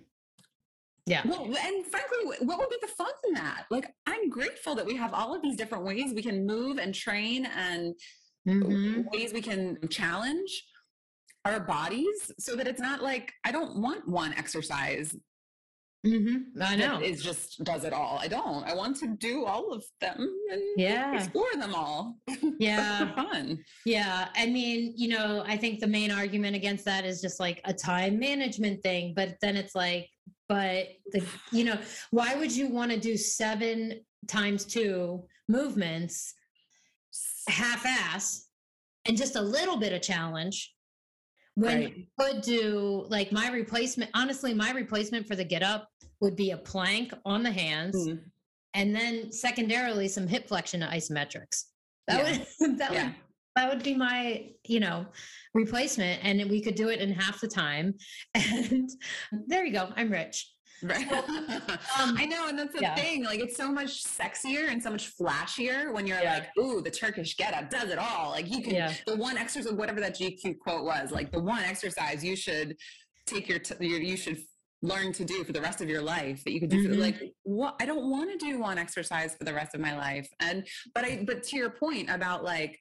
yeah 1.06 1.22
well 1.26 1.44
and 1.44 1.86
frankly 1.86 2.38
what 2.42 2.60
would 2.60 2.70
be 2.70 2.78
the 2.82 2.88
fun 2.88 3.12
in 3.28 3.34
that 3.34 3.66
like 3.70 3.94
i'm 4.08 4.30
grateful 4.30 4.76
that 4.76 4.86
we 4.86 4.96
have 4.96 5.14
all 5.14 5.36
of 5.36 5.42
these 5.42 5.56
different 5.56 5.84
ways 5.84 6.14
we 6.14 6.24
can 6.24 6.46
move 6.46 6.78
and 6.78 6.94
train 6.94 7.48
and 7.58 7.94
mm-hmm. 8.48 9.02
ways 9.12 9.34
we 9.34 9.42
can 9.42 9.78
challenge 9.90 10.64
our 11.46 11.60
bodies 11.60 12.32
so 12.40 12.56
that 12.56 12.68
it's 12.68 12.82
not 12.82 13.02
like 13.02 13.32
I 13.46 13.52
don't 13.52 13.80
want 13.80 14.08
one 14.08 14.34
exercise. 14.34 15.16
Mm-hmm. 16.06 16.62
I 16.62 16.76
know. 16.76 17.00
It 17.00 17.20
just 17.20 17.64
does 17.64 17.84
it 17.84 17.92
all. 17.92 18.20
I 18.22 18.28
don't. 18.28 18.64
I 18.64 18.76
want 18.76 18.96
to 18.98 19.08
do 19.08 19.46
all 19.46 19.74
of 19.74 19.84
them 20.00 20.16
and 20.52 20.62
yeah. 20.78 21.16
explore 21.16 21.54
them 21.58 21.74
all. 21.74 22.18
Yeah. 22.58 23.14
fun. 23.16 23.64
Yeah. 23.86 24.30
I 24.36 24.46
mean, 24.46 24.94
you 24.96 25.10
know, 25.10 25.44
I 25.46 25.58
think 25.58 25.80
the 25.80 25.88
main 25.88 26.10
argument 26.10 26.56
against 26.56 26.86
that 26.86 27.04
is 27.04 27.22
just 27.22 27.40
like 27.40 27.60
a 27.66 27.74
time 27.74 28.18
management 28.18 28.82
thing. 28.82 29.14
But 29.16 29.36
then 29.42 29.58
it's 29.58 29.76
like, 29.76 30.10
but 30.48 30.88
the, 31.12 31.26
you 31.52 31.66
know, 31.66 31.78
why 32.12 32.36
would 32.36 32.56
you 32.56 32.70
want 32.70 32.92
to 32.92 33.00
do 33.00 33.18
seven 33.18 34.00
times 34.28 34.64
two 34.64 35.26
movements 35.50 36.34
half 37.48 37.86
ass 37.86 38.48
and 39.06 39.18
just 39.18 39.36
a 39.36 39.42
little 39.42 39.78
bit 39.78 39.94
of 39.94 40.02
challenge 40.02 40.74
when 41.56 41.80
right. 41.80 41.98
you 41.98 42.06
could 42.20 42.42
do 42.42 43.06
like 43.10 43.32
my 43.32 43.50
replacement 43.50 44.10
honestly 44.14 44.54
my 44.54 44.72
replacement 44.72 45.28
for 45.28 45.36
the 45.36 45.44
get 45.44 45.64
up 45.64 45.88
would 46.22 46.36
be 46.36 46.52
a 46.52 46.58
plank 46.58 47.14
on 47.26 47.44
the 47.44 47.52
hands 47.52 47.96
mm. 47.96 48.20
and 48.74 48.96
then 48.96 49.32
secondarily 49.32 50.08
some 50.08 50.28
hip 50.28 50.48
flexion 50.48 50.82
isometrics 50.82 51.66
that 52.08 52.26
yeah. 52.26 52.44
would 52.60 52.78
that 52.78 52.94
yeah. 52.94 53.06
would 53.06 53.16
that 53.56 53.70
would 53.70 53.84
be 53.84 53.96
my 53.96 54.50
you 54.66 54.80
know 54.80 55.06
replacement 55.54 56.24
and 56.24 56.50
we 56.50 56.62
could 56.62 56.76
do 56.76 56.90
it 56.90 57.00
in 57.00 57.12
half 57.12 57.40
the 57.42 57.48
time 57.48 57.94
and 58.34 58.90
there 59.48 59.66
you 59.66 59.74
go 59.74 59.90
i'm 59.96 60.12
rich 60.12 60.52
Right. 60.84 61.10
um, 61.12 62.16
I 62.18 62.26
know, 62.26 62.48
and 62.48 62.60
that's 62.60 62.74
the 62.74 62.82
yeah. 62.82 62.96
thing. 62.96 63.24
Like, 63.24 63.40
it's 63.40 63.56
so 63.56 63.72
much 63.72 64.04
sexier 64.04 64.70
and 64.70 64.82
so 64.82 64.92
much 64.92 65.16
flashier 65.18 65.94
when 65.94 66.06
you're 66.06 66.20
yeah. 66.20 66.34
like, 66.40 66.50
"Ooh, 66.60 66.82
the 66.82 66.92
Turkish 66.92 67.38
get 67.38 67.54
up 67.54 67.70
does 67.70 67.90
it 67.90 67.98
all." 67.98 68.32
Like, 68.32 68.52
you 68.52 68.62
can 68.62 68.76
yeah. 68.76 68.94
the 69.08 69.16
one 69.16 69.38
exercise, 69.38 69.74
whatever 69.74 70.02
that 70.02 70.18
GQ 70.18 70.60
quote 70.60 70.84
was, 70.84 71.12
like 71.12 71.32
the 71.32 71.40
one 71.40 71.64
exercise 71.64 72.24
you 72.24 72.36
should 72.36 72.76
take 73.26 73.48
your, 73.48 73.60
t- 73.60 73.76
your 73.80 74.02
you 74.02 74.18
should 74.18 74.38
learn 74.86 75.12
to 75.14 75.26
do 75.26 75.44
for 75.44 75.52
the 75.52 75.62
rest 75.62 75.82
of 75.82 75.90
your 75.90 76.02
life 76.02 76.44
that 76.44 76.52
you 76.52 76.60
could 76.60 76.70
do 76.70 76.84
mm-hmm. 76.84 76.94
for, 76.94 77.00
like 77.00 77.34
what 77.44 77.76
i 77.80 77.86
don't 77.86 78.10
want 78.10 78.30
to 78.32 78.38
do 78.38 78.60
one 78.60 78.78
exercise 78.78 79.36
for 79.36 79.44
the 79.44 79.54
rest 79.54 79.76
of 79.76 79.82
my 79.82 79.96
life 79.98 80.28
and 80.40 80.66
but 80.94 81.04
i 81.04 81.24
but 81.26 81.44
to 81.44 81.58
your 81.58 81.70
point 81.70 82.10
about 82.10 82.44
like 82.44 82.80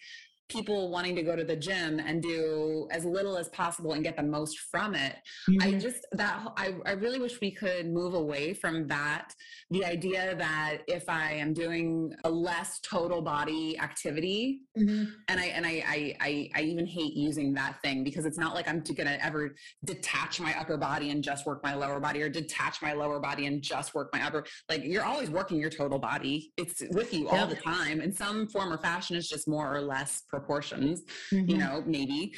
people 0.49 0.91
wanting 0.91 1.17
to 1.17 1.23
go 1.23 1.35
to 1.35 1.45
the 1.45 1.57
gym 1.57 1.99
and 1.99 2.23
do 2.23 2.87
as 2.91 3.05
little 3.05 3.37
as 3.37 3.49
possible 3.51 3.93
and 3.93 4.05
get 4.05 4.17
the 4.17 4.23
most 4.23 4.59
from 4.71 4.95
it. 4.95 5.17
Mm-hmm. 5.49 5.63
I 5.63 5.79
just 5.79 6.07
that 6.13 6.47
I, 6.57 6.75
I 6.85 6.93
really 6.93 7.19
wish 7.19 7.41
we 7.41 7.51
could 7.51 7.87
move 7.87 8.15
away 8.15 8.55
from 8.55 8.87
that. 8.89 9.33
The 9.71 9.85
idea 9.85 10.37
that 10.37 10.79
if 10.87 11.09
I 11.09 11.33
am 11.33 11.55
doing 11.55 12.13
a 12.25 12.31
less 12.31 12.81
total 12.81 13.23
body 13.23 13.79
activity, 13.79 14.61
mm-hmm. 14.79 15.05
and 15.29 15.41
I 15.41 15.47
and 15.47 15.67
I, 15.67 15.85
I, 15.87 16.17
I 16.21 16.51
I 16.55 16.63
even 16.63 16.87
hate 16.87 17.15
using 17.15 17.55
that 17.55 17.81
thing 17.83 18.05
because 18.05 18.27
it's 18.27 18.39
not 18.39 18.55
like 18.55 18.69
I'm 18.69 18.81
gonna 18.81 19.19
ever 19.23 19.55
detach 19.85 20.41
my 20.41 20.59
upper 20.59 20.77
body 20.77 21.11
and 21.11 21.23
just 21.23 21.47
work 21.47 21.63
my 21.65 21.75
lower 21.75 22.01
body 22.01 22.23
or 22.23 22.29
detach 22.29 22.83
my 22.83 22.93
lower 22.93 23.19
body 23.19 23.47
and 23.47 23.63
just 23.63 23.95
work 23.95 24.11
my 24.13 24.23
upper. 24.23 24.45
Like 24.69 24.85
you're 24.85 25.05
always 25.05 25.31
working 25.31 25.59
your 25.59 25.71
total 25.71 25.99
body. 25.99 26.53
It's 26.57 26.83
with 26.91 27.15
you 27.15 27.29
all 27.29 27.47
the 27.47 27.57
time 27.57 28.01
in 28.01 28.13
some 28.13 28.47
form 28.49 28.73
or 28.73 28.79
fashion. 28.79 29.17
It's 29.17 29.29
just 29.29 29.49
more 29.49 29.75
or 29.75 29.81
less 29.81 30.23
proportions, 30.35 31.03
mm-hmm. 31.33 31.49
you 31.51 31.59
know, 31.59 31.83
maybe. 31.87 32.35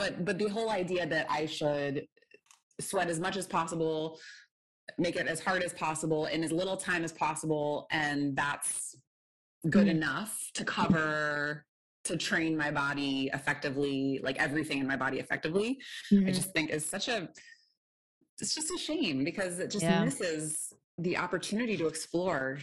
but 0.00 0.24
but 0.24 0.38
the 0.38 0.48
whole 0.48 0.70
idea 0.70 1.06
that 1.06 1.26
I 1.30 1.46
should 1.46 2.06
sweat 2.80 3.08
as 3.08 3.20
much 3.20 3.36
as 3.36 3.46
possible, 3.46 4.18
make 4.98 5.16
it 5.16 5.26
as 5.26 5.40
hard 5.40 5.62
as 5.62 5.72
possible 5.72 6.26
in 6.26 6.44
as 6.44 6.52
little 6.52 6.76
time 6.76 7.02
as 7.04 7.12
possible, 7.12 7.86
and 7.90 8.36
that's 8.36 8.96
good 9.70 9.86
mm-hmm. 9.86 9.96
enough 9.96 10.32
to 10.54 10.64
cover 10.64 11.64
to 12.04 12.16
train 12.18 12.54
my 12.64 12.70
body 12.70 13.30
effectively, 13.32 14.20
like 14.22 14.36
everything 14.38 14.78
in 14.78 14.86
my 14.86 14.96
body 14.96 15.18
effectively. 15.18 15.78
Mm-hmm. 16.12 16.28
I 16.28 16.30
just 16.32 16.52
think 16.52 16.70
is 16.70 16.84
such 16.84 17.08
a 17.08 17.28
it's 18.40 18.54
just 18.54 18.70
a 18.74 18.78
shame 18.78 19.24
because 19.24 19.58
it 19.60 19.70
just 19.70 19.84
yeah. 19.84 20.04
misses 20.04 20.72
the 20.98 21.16
opportunity 21.16 21.76
to 21.76 21.86
explore 21.86 22.58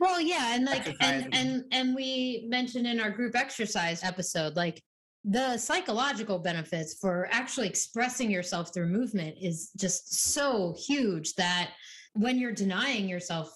well, 0.00 0.20
yeah, 0.20 0.54
and 0.54 0.64
like 0.64 0.94
and 1.00 1.34
and 1.34 1.64
and 1.72 1.94
we 1.94 2.46
mentioned 2.48 2.86
in 2.86 3.00
our 3.00 3.10
group 3.10 3.36
exercise 3.36 4.02
episode 4.02 4.56
like 4.56 4.82
the 5.24 5.56
psychological 5.56 6.38
benefits 6.38 6.98
for 7.00 7.28
actually 7.30 7.66
expressing 7.66 8.30
yourself 8.30 8.74
through 8.74 8.88
movement 8.88 9.34
is 9.40 9.70
just 9.78 10.32
so 10.32 10.74
huge 10.86 11.34
that 11.34 11.70
when 12.12 12.38
you're 12.38 12.52
denying 12.52 13.08
yourself 13.08 13.50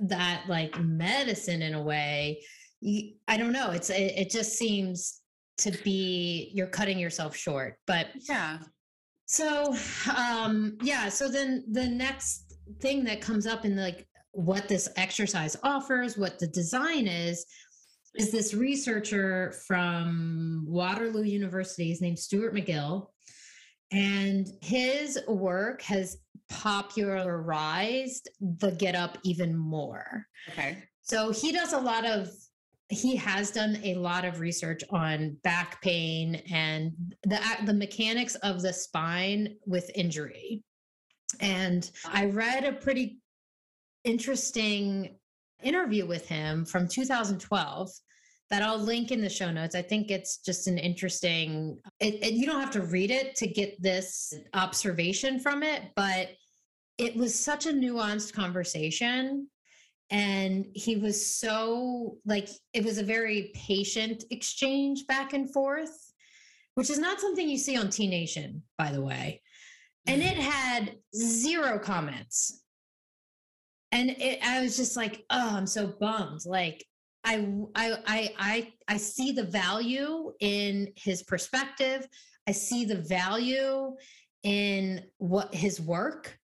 that 0.00 0.44
like 0.48 0.78
medicine 0.80 1.62
in 1.62 1.74
a 1.74 1.82
way 1.82 2.42
you, 2.80 3.12
i 3.26 3.36
don't 3.36 3.52
know 3.52 3.70
it's 3.70 3.90
it, 3.90 4.12
it 4.16 4.30
just 4.30 4.52
seems 4.52 5.20
to 5.56 5.70
be 5.82 6.50
you're 6.54 6.66
cutting 6.66 6.98
yourself 6.98 7.36
short 7.36 7.76
but 7.86 8.08
yeah. 8.28 8.58
So 9.26 9.74
um 10.14 10.76
yeah 10.82 11.08
so 11.08 11.28
then 11.28 11.64
the 11.70 11.86
next 11.86 12.54
thing 12.80 13.04
that 13.04 13.20
comes 13.22 13.46
up 13.46 13.64
in 13.64 13.76
like 13.76 14.06
what 14.32 14.68
this 14.68 14.88
exercise 14.96 15.56
offers, 15.62 16.18
what 16.18 16.38
the 16.38 16.48
design 16.48 17.06
is, 17.06 17.46
is 18.14 18.30
this 18.30 18.52
researcher 18.54 19.52
from 19.66 20.64
Waterloo 20.66 21.24
University. 21.24 21.88
His 21.88 22.00
name's 22.00 22.22
Stuart 22.22 22.54
McGill. 22.54 23.06
And 23.90 24.48
his 24.62 25.18
work 25.28 25.82
has 25.82 26.18
popularized 26.48 28.28
the 28.40 28.72
get 28.72 28.94
up 28.94 29.18
even 29.22 29.56
more. 29.56 30.26
Okay. 30.50 30.78
So 31.02 31.30
he 31.30 31.52
does 31.52 31.72
a 31.72 31.78
lot 31.78 32.06
of 32.06 32.30
he 32.88 33.16
has 33.16 33.50
done 33.50 33.78
a 33.82 33.94
lot 33.94 34.26
of 34.26 34.38
research 34.40 34.82
on 34.90 35.34
back 35.44 35.80
pain 35.80 36.42
and 36.52 36.92
the 37.24 37.40
the 37.64 37.72
mechanics 37.72 38.34
of 38.36 38.60
the 38.60 38.72
spine 38.72 39.56
with 39.66 39.90
injury. 39.94 40.62
And 41.40 41.90
I 42.06 42.26
read 42.26 42.64
a 42.64 42.72
pretty 42.72 43.21
interesting 44.04 45.16
interview 45.62 46.06
with 46.06 46.26
him 46.28 46.64
from 46.64 46.88
2012 46.88 47.90
that 48.50 48.62
I'll 48.62 48.78
link 48.78 49.10
in 49.10 49.22
the 49.22 49.30
show 49.30 49.50
notes. 49.50 49.74
I 49.74 49.82
think 49.82 50.10
it's 50.10 50.36
just 50.38 50.66
an 50.66 50.76
interesting, 50.76 51.78
it, 52.00 52.22
it, 52.22 52.32
you 52.34 52.46
don't 52.46 52.60
have 52.60 52.72
to 52.72 52.82
read 52.82 53.10
it 53.10 53.34
to 53.36 53.46
get 53.46 53.80
this 53.80 54.34
observation 54.52 55.40
from 55.40 55.62
it, 55.62 55.84
but 55.96 56.28
it 56.98 57.16
was 57.16 57.34
such 57.34 57.64
a 57.66 57.72
nuanced 57.72 58.34
conversation. 58.34 59.48
And 60.10 60.66
he 60.74 60.96
was 60.96 61.34
so 61.34 62.18
like, 62.26 62.50
it 62.74 62.84
was 62.84 62.98
a 62.98 63.02
very 63.02 63.52
patient 63.54 64.24
exchange 64.30 65.06
back 65.06 65.32
and 65.32 65.50
forth, 65.50 66.12
which 66.74 66.90
is 66.90 66.98
not 66.98 67.20
something 67.20 67.48
you 67.48 67.56
see 67.56 67.78
on 67.78 67.88
T 67.88 68.06
Nation, 68.06 68.62
by 68.76 68.92
the 68.92 69.00
way. 69.00 69.40
And 70.06 70.20
mm. 70.20 70.30
it 70.30 70.36
had 70.36 70.96
zero 71.16 71.78
comments 71.78 72.61
and 73.92 74.10
it, 74.10 74.40
I 74.42 74.62
was 74.62 74.76
just 74.76 74.96
like, 74.96 75.24
oh, 75.30 75.56
I'm 75.56 75.66
so 75.66 75.86
bummed. 76.00 76.40
Like 76.46 76.84
I, 77.24 77.46
I, 77.74 77.96
I, 78.06 78.34
I, 78.38 78.72
I 78.88 78.96
see 78.96 79.32
the 79.32 79.44
value 79.44 80.32
in 80.40 80.92
his 80.96 81.22
perspective. 81.22 82.08
I 82.48 82.52
see 82.52 82.84
the 82.84 82.96
value 82.96 83.94
in 84.42 85.04
what 85.18 85.54
his 85.54 85.80
work. 85.80 86.36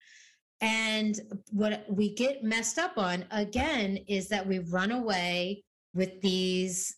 And 0.61 1.18
what 1.51 1.84
we 1.88 2.14
get 2.14 2.42
messed 2.42 2.78
up 2.78 2.99
on 2.99 3.24
again 3.30 3.99
is 4.09 4.28
that 4.28 4.47
we 4.47 4.59
run 4.59 4.90
away 4.90 5.64
with 5.94 6.20
these 6.20 6.97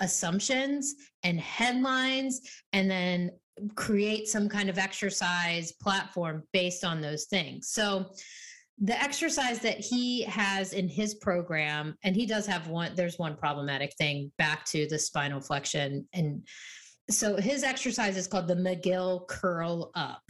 assumptions 0.00 0.94
and 1.22 1.38
headlines 1.38 2.40
and 2.72 2.90
then 2.90 3.30
create 3.74 4.28
some 4.28 4.48
kind 4.48 4.70
of 4.70 4.78
exercise 4.78 5.72
platform 5.72 6.42
based 6.52 6.84
on 6.84 7.00
those 7.00 7.24
things. 7.24 7.68
So 7.68 8.06
the 8.80 9.00
exercise 9.00 9.58
that 9.60 9.78
he 9.78 10.22
has 10.22 10.72
in 10.72 10.88
his 10.88 11.14
program, 11.14 11.96
and 12.02 12.16
he 12.16 12.24
does 12.24 12.46
have 12.46 12.68
one, 12.68 12.94
there's 12.94 13.18
one 13.18 13.36
problematic 13.36 13.94
thing 13.98 14.32
back 14.38 14.64
to 14.66 14.86
the 14.88 14.98
spinal 14.98 15.40
flexion. 15.40 16.08
And 16.14 16.46
so 17.10 17.36
his 17.36 17.62
exercise 17.62 18.16
is 18.16 18.26
called 18.26 18.48
the 18.48 18.54
McGill 18.54 19.28
Curl 19.28 19.90
Up. 19.94 20.22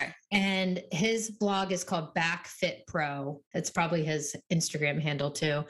Okay. 0.00 0.12
And 0.32 0.80
his 0.92 1.30
blog 1.30 1.72
is 1.72 1.82
called 1.82 2.14
Back 2.14 2.46
Fit 2.46 2.84
Pro. 2.86 3.40
It's 3.54 3.70
probably 3.70 4.04
his 4.04 4.36
Instagram 4.52 5.02
handle 5.02 5.30
too. 5.30 5.64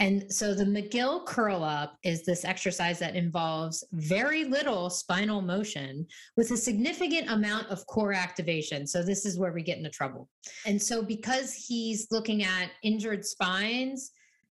And 0.00 0.32
so 0.32 0.54
the 0.54 0.64
McGill 0.64 1.24
curl 1.24 1.62
up 1.62 1.96
is 2.02 2.24
this 2.24 2.44
exercise 2.44 2.98
that 2.98 3.14
involves 3.14 3.84
very 3.92 4.44
little 4.44 4.90
spinal 4.90 5.40
motion 5.40 6.06
with 6.36 6.50
a 6.50 6.56
significant 6.56 7.30
amount 7.30 7.68
of 7.68 7.86
core 7.86 8.12
activation. 8.12 8.86
So 8.88 9.04
this 9.04 9.24
is 9.24 9.38
where 9.38 9.52
we 9.52 9.62
get 9.62 9.78
into 9.78 9.90
trouble. 9.90 10.28
And 10.66 10.82
so 10.82 11.02
because 11.02 11.54
he's 11.54 12.08
looking 12.10 12.42
at 12.42 12.70
injured 12.82 13.24
spines, 13.24 14.10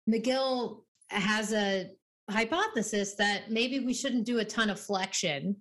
McGill 0.09 0.81
has 1.09 1.53
a 1.53 1.89
hypothesis 2.29 3.15
that 3.15 3.49
maybe 3.49 3.79
we 3.79 3.93
shouldn't 3.93 4.25
do 4.25 4.39
a 4.39 4.45
ton 4.45 4.69
of 4.69 4.79
flexion 4.79 5.55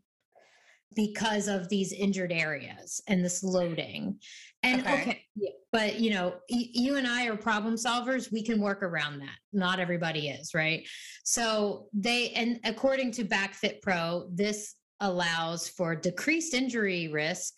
because 0.97 1.49
of 1.49 1.69
these 1.69 1.93
injured 1.93 2.33
areas 2.33 3.01
and 3.09 3.25
this 3.25 3.43
loading. 3.43 4.19
And 4.63 4.81
okay, 4.83 4.93
okay 4.93 5.23
yeah, 5.37 5.51
but 5.73 6.01
you 6.01 6.11
know, 6.11 6.35
y- 6.51 6.71
you 6.73 6.97
and 6.97 7.07
I 7.07 7.27
are 7.27 7.37
problem 7.37 7.75
solvers. 7.75 8.33
We 8.33 8.43
can 8.43 8.61
work 8.61 8.83
around 8.83 9.21
that. 9.21 9.37
Not 9.53 9.79
everybody 9.79 10.29
is, 10.29 10.55
right? 10.55 10.87
So 11.25 11.87
they, 11.93 12.31
and 12.31 12.59
according 12.65 13.13
to 13.13 13.25
BackFit 13.25 13.81
Pro, 13.83 14.29
this 14.33 14.75
allows 15.01 15.69
for 15.69 15.95
decreased 15.95 16.55
injury 16.55 17.09
risk 17.09 17.55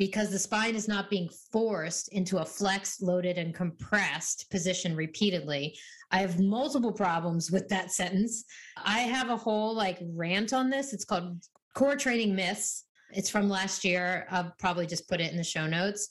because 0.00 0.30
the 0.30 0.38
spine 0.38 0.74
is 0.74 0.88
not 0.88 1.10
being 1.10 1.28
forced 1.52 2.08
into 2.12 2.38
a 2.38 2.44
flexed, 2.44 3.02
loaded, 3.02 3.36
and 3.36 3.54
compressed 3.54 4.50
position 4.50 4.96
repeatedly. 4.96 5.76
I 6.10 6.18
have 6.20 6.40
multiple 6.40 6.92
problems 6.92 7.50
with 7.50 7.68
that 7.68 7.92
sentence. 7.92 8.44
I 8.82 9.00
have 9.00 9.28
a 9.28 9.36
whole 9.36 9.74
like 9.74 9.98
rant 10.14 10.54
on 10.54 10.70
this. 10.70 10.94
It's 10.94 11.04
called 11.04 11.44
core 11.74 11.96
training 11.96 12.34
myths. 12.34 12.86
It's 13.12 13.28
from 13.28 13.48
last 13.48 13.84
year. 13.84 14.26
I'll 14.30 14.54
probably 14.58 14.86
just 14.86 15.06
put 15.06 15.20
it 15.20 15.30
in 15.30 15.36
the 15.36 15.44
show 15.44 15.66
notes. 15.66 16.08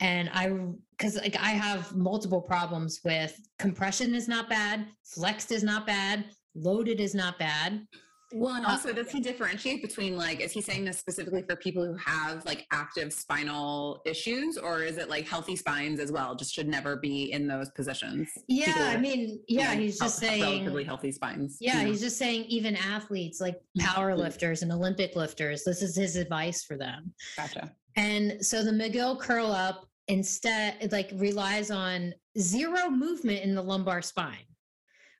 And 0.00 0.30
I, 0.32 0.50
because 0.96 1.16
like 1.16 1.36
I 1.36 1.50
have 1.50 1.94
multiple 1.94 2.40
problems 2.40 3.00
with 3.04 3.38
compression 3.58 4.14
is 4.14 4.28
not 4.28 4.48
bad, 4.48 4.86
flexed 5.04 5.50
is 5.50 5.62
not 5.62 5.86
bad, 5.86 6.26
loaded 6.54 7.00
is 7.00 7.14
not 7.14 7.38
bad. 7.38 7.86
Well, 8.30 8.56
and 8.56 8.66
uh, 8.66 8.70
also, 8.70 8.92
does 8.92 9.10
he 9.10 9.20
differentiate 9.20 9.80
between 9.80 10.14
like, 10.16 10.40
is 10.40 10.52
he 10.52 10.60
saying 10.60 10.84
this 10.84 10.98
specifically 10.98 11.42
for 11.48 11.56
people 11.56 11.82
who 11.82 11.96
have 11.96 12.44
like 12.44 12.66
active 12.72 13.10
spinal 13.10 14.02
issues, 14.04 14.58
or 14.58 14.82
is 14.82 14.98
it 14.98 15.08
like 15.08 15.26
healthy 15.26 15.56
spines 15.56 15.98
as 15.98 16.12
well? 16.12 16.34
Just 16.34 16.52
should 16.52 16.68
never 16.68 16.96
be 16.96 17.32
in 17.32 17.48
those 17.48 17.70
positions. 17.70 18.28
Yeah, 18.46 18.66
people, 18.66 18.82
I 18.82 18.96
mean, 18.98 19.40
yeah, 19.48 19.72
you 19.72 19.76
know, 19.78 19.82
he's 19.82 19.98
just 19.98 20.18
saying 20.18 20.42
relatively 20.42 20.84
healthy 20.84 21.10
spines. 21.10 21.56
Yeah, 21.58 21.82
he's 21.84 22.02
just 22.02 22.18
saying 22.18 22.44
even 22.48 22.76
athletes 22.76 23.40
like 23.40 23.56
power 23.78 24.14
lifters 24.14 24.62
and 24.62 24.70
Olympic 24.72 25.16
lifters, 25.16 25.64
this 25.64 25.80
is 25.80 25.96
his 25.96 26.16
advice 26.16 26.62
for 26.62 26.76
them. 26.76 27.14
Gotcha. 27.36 27.72
And 27.96 28.44
so 28.44 28.62
the 28.62 28.70
McGill 28.70 29.18
curl 29.18 29.50
up 29.50 29.87
instead 30.08 30.90
like 30.90 31.10
relies 31.14 31.70
on 31.70 32.14
zero 32.38 32.88
movement 32.88 33.42
in 33.42 33.54
the 33.54 33.62
lumbar 33.62 34.02
spine, 34.02 34.46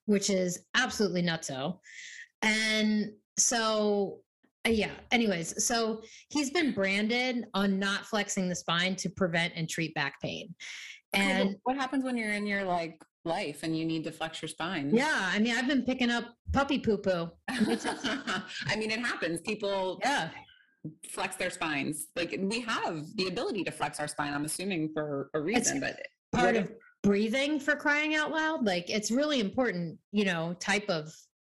which 0.06 0.30
is 0.30 0.64
absolutely 0.74 1.22
nutso. 1.22 1.78
And 2.42 3.12
so, 3.38 4.20
uh, 4.66 4.70
yeah, 4.70 4.92
anyways, 5.12 5.64
so 5.64 6.02
he's 6.30 6.50
been 6.50 6.72
branded 6.72 7.44
on 7.54 7.78
not 7.78 8.06
flexing 8.06 8.48
the 8.48 8.54
spine 8.54 8.96
to 8.96 9.10
prevent 9.10 9.52
and 9.56 9.68
treat 9.68 9.94
back 9.94 10.20
pain. 10.20 10.54
And 11.12 11.56
what 11.64 11.76
happens 11.76 12.04
when 12.04 12.16
you're 12.16 12.32
in 12.32 12.46
your 12.46 12.64
like 12.64 13.00
life 13.24 13.62
and 13.62 13.76
you 13.76 13.84
need 13.84 14.04
to 14.04 14.12
flex 14.12 14.42
your 14.42 14.48
spine? 14.48 14.90
Yeah, 14.94 15.30
I 15.32 15.38
mean, 15.38 15.56
I've 15.56 15.68
been 15.68 15.82
picking 15.82 16.10
up 16.10 16.24
puppy 16.52 16.78
poo 16.78 16.98
poo. 16.98 17.30
I 17.48 18.76
mean, 18.76 18.90
it 18.90 19.00
happens. 19.00 19.40
People, 19.40 19.98
yeah, 20.02 20.30
flex 21.08 21.36
their 21.36 21.50
spines. 21.50 22.06
Like 22.16 22.38
we 22.40 22.60
have 22.60 23.04
the 23.16 23.28
ability 23.28 23.64
to 23.64 23.70
flex 23.70 24.00
our 24.00 24.08
spine. 24.08 24.32
I'm 24.32 24.44
assuming 24.44 24.90
for 24.92 25.30
a 25.34 25.40
reason, 25.40 25.82
it's 25.82 25.96
but 26.32 26.40
part 26.40 26.56
of 26.56 26.72
breathing 27.02 27.60
for 27.60 27.76
crying 27.76 28.14
out 28.14 28.30
loud. 28.30 28.64
Like 28.64 28.90
it's 28.90 29.10
really 29.10 29.40
important, 29.40 29.98
you 30.12 30.24
know, 30.24 30.54
type 30.60 30.88
of 30.88 31.12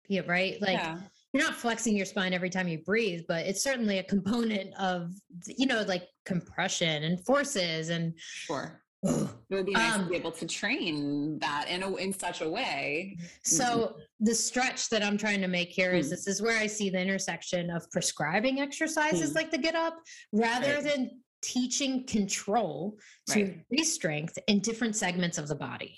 yeah, 0.07 0.21
right? 0.27 0.61
Like 0.61 0.77
yeah. 0.77 0.97
you're 1.33 1.43
not 1.43 1.55
flexing 1.55 1.95
your 1.95 2.05
spine 2.05 2.33
every 2.33 2.49
time 2.49 2.67
you 2.67 2.79
breathe, 2.79 3.21
but 3.27 3.45
it's 3.45 3.63
certainly 3.63 3.99
a 3.99 4.03
component 4.03 4.73
of 4.79 5.11
you 5.45 5.67
know, 5.67 5.83
like 5.83 6.07
compression 6.25 7.03
and 7.03 7.23
forces 7.25 7.89
and 7.89 8.13
sure. 8.17 8.81
It 9.03 9.29
would 9.49 9.65
be 9.65 9.73
nice 9.73 9.95
um, 9.95 10.03
to 10.03 10.09
be 10.09 10.15
able 10.15 10.31
to 10.31 10.45
train 10.45 11.39
that 11.39 11.67
in 11.69 11.83
a, 11.83 11.95
in 11.95 12.11
such 12.13 12.41
a 12.41 12.49
way. 12.49 13.17
So 13.43 13.63
mm-hmm. 13.63 13.99
the 14.19 14.35
stretch 14.35 14.89
that 14.89 15.03
I'm 15.03 15.17
trying 15.17 15.41
to 15.41 15.47
make 15.47 15.69
here 15.69 15.91
is 15.91 16.07
mm. 16.07 16.09
this 16.11 16.27
is 16.27 16.41
where 16.41 16.57
I 16.57 16.67
see 16.67 16.89
the 16.89 16.99
intersection 16.99 17.69
of 17.69 17.89
prescribing 17.91 18.59
exercises 18.59 19.31
mm. 19.31 19.35
like 19.35 19.51
the 19.51 19.57
get 19.57 19.75
up 19.75 19.97
rather 20.33 20.75
right. 20.75 20.83
than 20.83 21.21
teaching 21.41 22.05
control 22.05 22.97
to 23.27 23.43
right. 23.43 23.53
increase 23.69 23.93
strength 23.93 24.37
in 24.47 24.59
different 24.59 24.95
segments 24.95 25.37
of 25.37 25.47
the 25.47 25.55
body. 25.55 25.97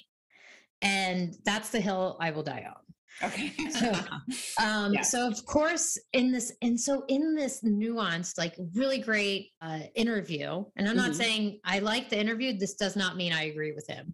And 0.83 1.35
that's 1.43 1.69
the 1.69 1.79
hill 1.79 2.17
I 2.19 2.31
will 2.31 2.43
die 2.43 2.65
on. 2.67 2.90
Okay. 3.23 3.53
so, 3.69 3.91
um, 4.63 4.93
yeah. 4.93 5.01
so 5.01 5.27
of 5.27 5.45
course, 5.45 5.97
in 6.13 6.31
this, 6.31 6.53
and 6.61 6.79
so 6.79 7.03
in 7.07 7.35
this 7.35 7.63
nuanced, 7.63 8.37
like 8.37 8.55
really 8.73 8.99
great 8.99 9.49
uh, 9.61 9.79
interview, 9.95 10.63
and 10.75 10.87
I'm 10.87 10.95
not 10.95 11.11
mm-hmm. 11.11 11.21
saying 11.21 11.59
I 11.65 11.79
like 11.79 12.09
the 12.09 12.19
interview. 12.19 12.57
This 12.57 12.75
does 12.75 12.95
not 12.95 13.17
mean 13.17 13.33
I 13.33 13.43
agree 13.43 13.73
with 13.73 13.87
him. 13.87 14.13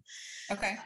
Okay. 0.50 0.76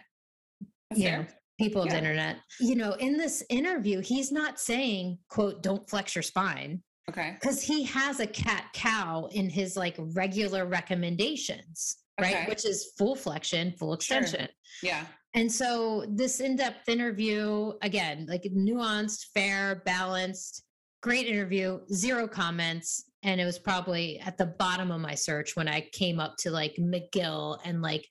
That's 0.90 1.00
yeah. 1.00 1.24
Fair. 1.24 1.28
People 1.60 1.82
of 1.82 1.90
the 1.90 1.98
internet, 1.98 2.38
you 2.58 2.74
know, 2.74 2.94
in 2.94 3.16
this 3.16 3.44
interview, 3.48 4.00
he's 4.00 4.32
not 4.32 4.58
saying, 4.58 5.18
"quote 5.28 5.62
Don't 5.62 5.88
flex 5.88 6.16
your 6.16 6.22
spine." 6.22 6.82
Okay. 7.08 7.36
Because 7.40 7.62
he 7.62 7.84
has 7.84 8.20
a 8.20 8.26
cat 8.26 8.66
cow 8.72 9.28
in 9.32 9.48
his 9.48 9.76
like 9.76 9.96
regular 9.98 10.66
recommendations, 10.66 11.98
okay. 12.20 12.34
right? 12.34 12.48
Which 12.48 12.64
is 12.64 12.92
full 12.96 13.14
flexion, 13.14 13.72
full 13.78 13.92
extension. 13.92 14.48
Sure. 14.80 14.90
Yeah. 14.90 15.04
And 15.34 15.50
so 15.50 16.04
this 16.08 16.40
in-depth 16.40 16.88
interview, 16.88 17.72
again, 17.82 18.26
like 18.28 18.42
nuanced, 18.54 19.26
fair, 19.32 19.82
balanced, 19.86 20.62
great 21.02 21.26
interview, 21.26 21.80
zero 21.92 22.28
comments. 22.28 23.04
And 23.22 23.40
it 23.40 23.44
was 23.44 23.58
probably 23.58 24.20
at 24.20 24.36
the 24.36 24.46
bottom 24.46 24.90
of 24.90 25.00
my 25.00 25.14
search 25.14 25.56
when 25.56 25.68
I 25.68 25.88
came 25.92 26.20
up 26.20 26.36
to 26.38 26.50
like 26.50 26.76
McGill 26.76 27.58
and 27.64 27.80
like 27.80 28.06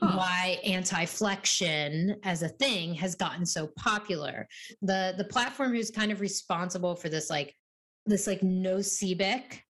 huh. 0.00 0.16
why 0.16 0.58
anti-flexion 0.64 2.16
as 2.24 2.42
a 2.42 2.48
thing 2.48 2.94
has 2.94 3.14
gotten 3.14 3.46
so 3.46 3.68
popular. 3.76 4.48
The 4.82 5.14
the 5.16 5.24
platform 5.24 5.72
who's 5.72 5.90
kind 5.90 6.10
of 6.10 6.20
responsible 6.20 6.96
for 6.96 7.08
this 7.08 7.30
like 7.30 7.54
this 8.06 8.26
like 8.26 8.42
no 8.42 8.78
CBIC, 8.78 9.60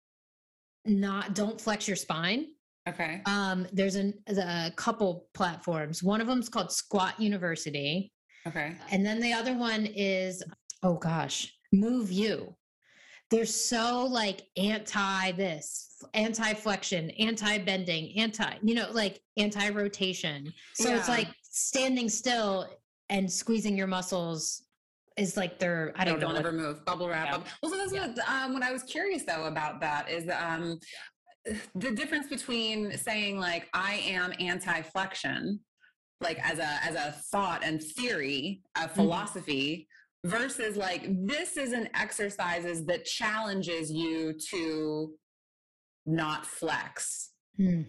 not 0.86 1.34
don't 1.34 1.60
flex 1.60 1.86
your 1.86 1.96
spine 1.96 2.53
Okay. 2.88 3.22
Um, 3.26 3.66
there's 3.72 3.94
an, 3.94 4.14
a 4.28 4.70
couple 4.76 5.26
platforms. 5.34 6.02
One 6.02 6.20
of 6.20 6.26
them 6.26 6.40
is 6.40 6.48
called 6.48 6.70
Squat 6.70 7.18
University. 7.18 8.12
Okay. 8.46 8.76
And 8.90 9.04
then 9.04 9.20
the 9.20 9.32
other 9.32 9.56
one 9.56 9.86
is, 9.86 10.42
oh 10.82 10.94
gosh, 10.94 11.52
MoveU. 11.74 12.54
They're 13.30 13.46
so 13.46 14.04
like 14.04 14.42
anti 14.58 15.32
this, 15.32 15.96
anti 16.12 16.52
flexion, 16.52 17.10
anti 17.12 17.58
bending, 17.58 18.16
anti, 18.18 18.56
you 18.62 18.74
know, 18.74 18.88
like 18.92 19.20
anti 19.38 19.70
rotation. 19.70 20.52
So 20.74 20.90
yeah. 20.90 20.98
it's 20.98 21.08
like 21.08 21.28
standing 21.42 22.10
still 22.10 22.68
and 23.08 23.30
squeezing 23.30 23.76
your 23.78 23.86
muscles 23.86 24.62
is 25.16 25.36
like 25.36 25.58
their 25.58 25.92
I 25.96 26.04
don't 26.04 26.14
like 26.14 26.22
know. 26.22 26.28
Don't 26.28 26.36
ever 26.38 26.52
move. 26.52 26.84
Bubble 26.84 27.08
wrap 27.08 27.28
yeah. 27.28 27.42
Well, 27.62 27.72
so 27.72 27.78
that's 27.78 27.92
yeah. 27.92 28.08
what 28.08 28.28
um, 28.28 28.52
what 28.52 28.62
I 28.62 28.72
was 28.72 28.82
curious 28.82 29.22
though 29.22 29.44
about 29.44 29.80
that 29.80 30.10
is 30.10 30.28
um, 30.28 30.78
the 31.74 31.90
difference 31.90 32.28
between 32.28 32.96
saying 32.96 33.38
like 33.38 33.68
I 33.74 34.02
am 34.06 34.32
anti-flexion, 34.40 35.60
like 36.20 36.38
as 36.42 36.58
a 36.58 36.68
as 36.82 36.94
a 36.94 37.12
thought 37.30 37.62
and 37.64 37.82
theory, 37.82 38.62
a 38.76 38.80
mm-hmm. 38.80 38.94
philosophy, 38.94 39.88
mm-hmm. 40.24 40.36
versus 40.36 40.76
like 40.76 41.06
this 41.26 41.56
is 41.56 41.72
an 41.72 41.88
exercises 41.94 42.86
that 42.86 43.04
challenges 43.04 43.90
you 43.90 44.32
to 44.50 45.12
not 46.06 46.46
flex. 46.46 47.30
Mm. 47.58 47.86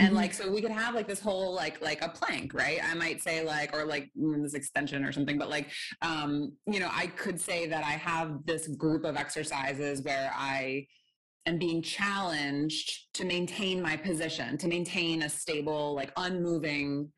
And 0.00 0.08
mm-hmm. 0.08 0.16
like, 0.16 0.32
so 0.32 0.50
we 0.50 0.60
could 0.60 0.70
have 0.70 0.94
like 0.94 1.08
this 1.08 1.20
whole 1.20 1.52
like 1.54 1.80
like 1.80 2.02
a 2.02 2.08
plank, 2.08 2.54
right? 2.54 2.78
I 2.82 2.94
might 2.94 3.20
say 3.20 3.42
like, 3.42 3.74
or 3.76 3.84
like 3.84 4.10
mm, 4.16 4.42
this 4.42 4.54
extension 4.54 5.04
or 5.04 5.12
something, 5.12 5.38
but 5.38 5.50
like, 5.50 5.70
um, 6.02 6.52
you 6.66 6.78
know, 6.78 6.88
I 6.92 7.08
could 7.08 7.40
say 7.40 7.66
that 7.66 7.84
I 7.84 7.92
have 7.92 8.46
this 8.46 8.68
group 8.68 9.04
of 9.04 9.16
exercises 9.16 10.02
where 10.02 10.30
I 10.36 10.86
and 11.48 11.58
being 11.58 11.80
challenged 11.80 13.06
to 13.14 13.24
maintain 13.24 13.80
my 13.80 13.96
position, 13.96 14.58
to 14.58 14.68
maintain 14.68 15.22
a 15.22 15.28
stable, 15.30 15.94
like 15.94 16.12
unmoving. 16.18 17.10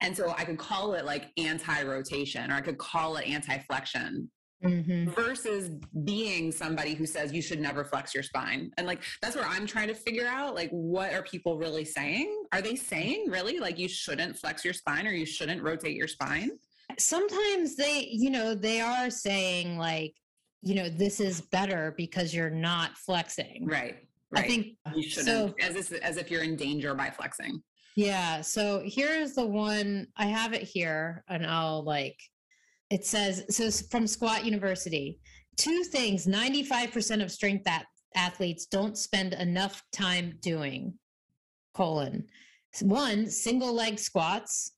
And 0.00 0.16
so 0.16 0.34
I 0.38 0.44
could 0.44 0.56
call 0.56 0.94
it 0.94 1.04
like 1.04 1.26
anti 1.36 1.82
rotation 1.82 2.50
or 2.50 2.54
I 2.54 2.62
could 2.62 2.78
call 2.78 3.16
it 3.18 3.28
anti 3.28 3.58
flexion. 3.58 4.30
mm-hmm. 4.64 5.10
versus 5.10 5.68
being 6.04 6.50
somebody 6.50 6.94
who 6.94 7.04
says 7.04 7.30
you 7.34 7.42
should 7.42 7.60
never 7.60 7.84
flex 7.84 8.14
your 8.14 8.22
spine. 8.22 8.70
And 8.78 8.86
like 8.86 9.02
that's 9.20 9.36
where 9.36 9.44
I'm 9.44 9.66
trying 9.66 9.88
to 9.88 9.94
figure 9.94 10.26
out 10.26 10.54
like 10.54 10.70
what 10.70 11.12
are 11.12 11.22
people 11.22 11.58
really 11.58 11.84
saying? 11.84 12.44
Are 12.52 12.62
they 12.62 12.76
saying 12.76 13.26
really 13.28 13.58
like 13.58 13.78
you 13.78 13.88
shouldn't 13.88 14.38
flex 14.38 14.64
your 14.64 14.72
spine 14.72 15.06
or 15.06 15.12
you 15.12 15.26
shouldn't 15.26 15.62
rotate 15.62 15.94
your 15.94 16.08
spine? 16.08 16.52
Sometimes 16.98 17.76
they, 17.76 18.08
you 18.10 18.30
know, 18.30 18.54
they 18.54 18.80
are 18.80 19.10
saying 19.10 19.76
like, 19.76 20.14
you 20.64 20.74
know, 20.74 20.88
this 20.88 21.20
is 21.20 21.42
better 21.42 21.94
because 21.96 22.34
you're 22.34 22.50
not 22.50 22.96
flexing. 22.96 23.66
Right. 23.66 23.96
Right. 24.30 24.44
I 24.44 24.48
think 24.48 24.66
you 24.94 25.08
shouldn't 25.08 25.26
so, 25.26 25.54
as 25.60 25.76
if, 25.76 25.92
as 26.00 26.16
if 26.16 26.30
you're 26.30 26.42
in 26.42 26.56
danger 26.56 26.94
by 26.94 27.10
flexing. 27.10 27.62
Yeah. 27.96 28.40
So 28.40 28.82
here's 28.84 29.34
the 29.34 29.46
one 29.46 30.08
I 30.16 30.26
have 30.26 30.54
it 30.54 30.62
here 30.62 31.22
and 31.28 31.46
I'll 31.46 31.84
like 31.84 32.18
it 32.90 33.04
says 33.04 33.44
so 33.50 33.70
from 33.90 34.06
Squat 34.06 34.44
University. 34.44 35.20
Two 35.56 35.84
things 35.84 36.26
95% 36.26 37.22
of 37.22 37.30
strength 37.30 37.64
that 37.64 37.84
athletes 38.16 38.66
don't 38.66 38.96
spend 38.98 39.34
enough 39.34 39.82
time 39.92 40.38
doing. 40.40 40.94
Colon. 41.74 42.24
One, 42.80 43.28
single 43.28 43.72
leg 43.72 43.98
squats. 43.98 44.72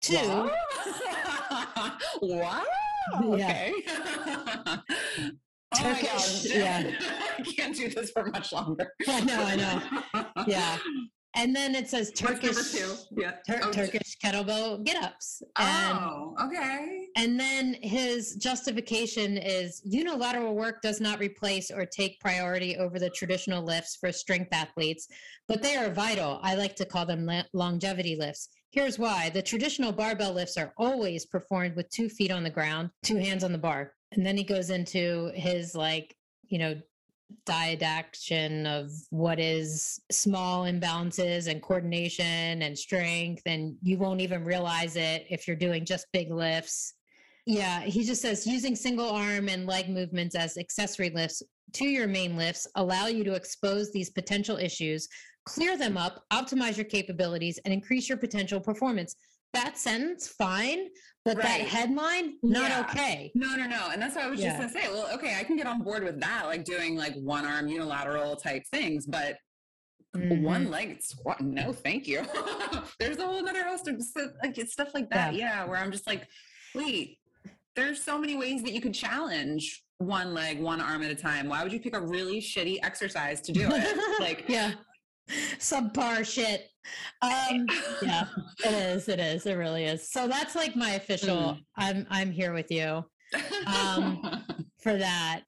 Two. 0.00 0.50
Wow. 2.22 2.64
Okay. 3.22 3.72
oh 5.18 5.78
Turkish, 5.78 6.46
yeah. 6.54 6.90
I 7.38 7.42
can't 7.42 7.76
do 7.76 7.88
this 7.88 8.10
for 8.10 8.26
much 8.26 8.52
longer. 8.52 8.92
I 9.06 9.20
know, 9.20 9.42
I 9.42 9.56
know. 9.56 10.26
Yeah. 10.46 10.78
And 11.34 11.54
then 11.54 11.74
it 11.74 11.88
says 11.88 12.10
Turkish, 12.10 12.56
yeah. 13.16 13.32
Tur- 13.46 13.60
oh, 13.62 13.70
Turkish 13.70 14.16
kettlebell 14.24 14.82
get 14.84 15.00
ups. 15.02 15.42
Oh, 15.56 16.34
okay. 16.42 17.06
And 17.16 17.38
then 17.38 17.76
his 17.82 18.34
justification 18.36 19.36
is 19.36 19.80
unilateral 19.84 20.56
work 20.56 20.82
does 20.82 21.00
not 21.00 21.20
replace 21.20 21.70
or 21.70 21.86
take 21.86 22.18
priority 22.18 22.76
over 22.76 22.98
the 22.98 23.10
traditional 23.10 23.62
lifts 23.62 23.96
for 23.96 24.10
strength 24.10 24.48
athletes, 24.52 25.06
but 25.46 25.62
they 25.62 25.76
are 25.76 25.90
vital. 25.90 26.40
I 26.42 26.54
like 26.54 26.74
to 26.76 26.84
call 26.84 27.06
them 27.06 27.30
longevity 27.52 28.16
lifts. 28.16 28.48
Here's 28.70 28.98
why 28.98 29.30
the 29.30 29.42
traditional 29.42 29.92
barbell 29.92 30.32
lifts 30.32 30.56
are 30.56 30.72
always 30.76 31.24
performed 31.24 31.76
with 31.76 31.88
two 31.90 32.08
feet 32.08 32.32
on 32.32 32.42
the 32.42 32.50
ground, 32.50 32.90
two 33.04 33.16
hands 33.16 33.44
on 33.44 33.52
the 33.52 33.58
bar. 33.58 33.92
And 34.12 34.24
then 34.24 34.36
he 34.36 34.44
goes 34.44 34.70
into 34.70 35.30
his 35.34 35.74
like, 35.74 36.16
you 36.48 36.58
know, 36.58 36.80
didaction 37.44 38.66
of 38.66 38.90
what 39.10 39.38
is 39.38 40.00
small 40.10 40.64
imbalances 40.64 41.46
and 41.46 41.62
coordination 41.62 42.62
and 42.62 42.78
strength 42.78 43.42
and 43.46 43.76
you 43.82 43.98
won't 43.98 44.20
even 44.20 44.44
realize 44.44 44.96
it 44.96 45.26
if 45.28 45.46
you're 45.46 45.56
doing 45.56 45.84
just 45.84 46.06
big 46.12 46.30
lifts. 46.30 46.94
Yeah 47.46 47.80
he 47.80 48.04
just 48.04 48.22
says 48.22 48.46
using 48.46 48.74
single 48.74 49.10
arm 49.10 49.48
and 49.48 49.66
leg 49.66 49.88
movements 49.88 50.34
as 50.34 50.56
accessory 50.56 51.10
lifts 51.10 51.42
to 51.74 51.86
your 51.86 52.06
main 52.06 52.36
lifts 52.36 52.66
allow 52.76 53.06
you 53.06 53.24
to 53.24 53.34
expose 53.34 53.92
these 53.92 54.10
potential 54.10 54.56
issues 54.56 55.08
clear 55.44 55.76
them 55.76 55.96
up 55.96 56.24
optimize 56.30 56.76
your 56.76 56.84
capabilities 56.84 57.58
and 57.64 57.72
increase 57.72 58.08
your 58.08 58.18
potential 58.18 58.60
performance 58.60 59.14
that 59.54 59.78
sentence 59.78 60.28
fine 60.28 60.88
but 61.24 61.36
right. 61.36 61.44
that 61.44 61.60
headline 61.60 62.34
not 62.42 62.70
yeah. 62.70 62.86
okay 62.88 63.30
no 63.34 63.54
no 63.56 63.66
no 63.66 63.88
and 63.92 64.00
that's 64.00 64.14
what 64.14 64.24
i 64.24 64.30
was 64.30 64.40
yeah. 64.40 64.58
just 64.58 64.74
gonna 64.74 64.86
say 64.86 64.92
well 64.92 65.08
okay 65.12 65.36
i 65.38 65.42
can 65.42 65.56
get 65.56 65.66
on 65.66 65.82
board 65.82 66.04
with 66.04 66.20
that 66.20 66.46
like 66.46 66.64
doing 66.64 66.96
like 66.96 67.14
one 67.16 67.44
arm 67.44 67.68
unilateral 67.68 68.36
type 68.36 68.62
things 68.70 69.06
but 69.06 69.36
mm-hmm. 70.16 70.42
one 70.42 70.70
leg 70.70 71.00
squat 71.02 71.40
no 71.40 71.72
thank 71.72 72.06
you 72.06 72.22
there's 73.00 73.18
a 73.18 73.26
whole 73.26 73.46
other 73.48 73.64
host 73.64 73.88
of 73.88 74.00
like 74.42 74.56
stuff 74.68 74.88
like 74.94 75.08
that 75.10 75.34
yeah. 75.34 75.60
yeah 75.60 75.64
where 75.64 75.78
i'm 75.78 75.92
just 75.92 76.06
like 76.06 76.26
wait 76.74 77.18
there's 77.74 78.02
so 78.02 78.18
many 78.18 78.36
ways 78.36 78.62
that 78.62 78.72
you 78.72 78.80
could 78.80 78.94
challenge 78.94 79.84
one 79.98 80.32
leg 80.34 80.60
one 80.60 80.80
arm 80.80 81.02
at 81.02 81.10
a 81.10 81.14
time 81.14 81.48
why 81.48 81.62
would 81.62 81.72
you 81.72 81.80
pick 81.80 81.96
a 81.96 82.00
really 82.00 82.40
shitty 82.40 82.78
exercise 82.82 83.40
to 83.40 83.52
do 83.52 83.68
it 83.70 84.20
like 84.20 84.44
yeah 84.48 84.72
subpar 85.58 86.24
shit. 86.24 86.68
Um, 87.22 87.66
yeah, 88.02 88.26
it 88.64 88.72
is. 88.72 89.08
It 89.08 89.20
is. 89.20 89.46
It 89.46 89.54
really 89.54 89.84
is. 89.84 90.10
So 90.10 90.28
that's 90.28 90.54
like 90.54 90.76
my 90.76 90.92
official. 90.92 91.36
Mm. 91.36 91.64
I'm 91.76 92.06
I'm 92.10 92.30
here 92.30 92.52
with 92.52 92.70
you 92.70 93.04
um, 93.66 94.44
for 94.82 94.96
that. 94.96 95.42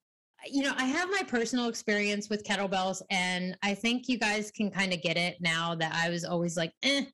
You 0.49 0.63
know, 0.63 0.73
I 0.75 0.85
have 0.85 1.09
my 1.09 1.21
personal 1.27 1.69
experience 1.69 2.29
with 2.29 2.43
kettlebells, 2.43 3.01
and 3.11 3.55
I 3.61 3.75
think 3.75 4.07
you 4.07 4.17
guys 4.17 4.49
can 4.49 4.71
kind 4.71 4.91
of 4.91 5.01
get 5.01 5.15
it 5.15 5.37
now 5.39 5.75
that 5.75 5.93
I 5.93 6.09
was 6.09 6.25
always 6.25 6.57
like, 6.57 6.73
eh, 6.81 7.05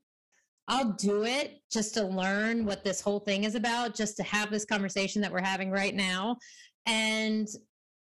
I'll 0.70 0.94
do 0.94 1.24
it 1.24 1.60
just 1.72 1.94
to 1.96 2.04
learn 2.04 2.66
what 2.66 2.84
this 2.84 3.02
whole 3.02 3.20
thing 3.20 3.44
is 3.44 3.56
about, 3.56 3.96
just 3.96 4.16
to 4.18 4.24
have 4.24 4.50
this 4.50 4.66
conversation 4.66 5.22
that 5.22 5.32
we're 5.32 5.42
having 5.42 5.72
right 5.72 5.94
now. 5.94 6.38
And 6.86 7.48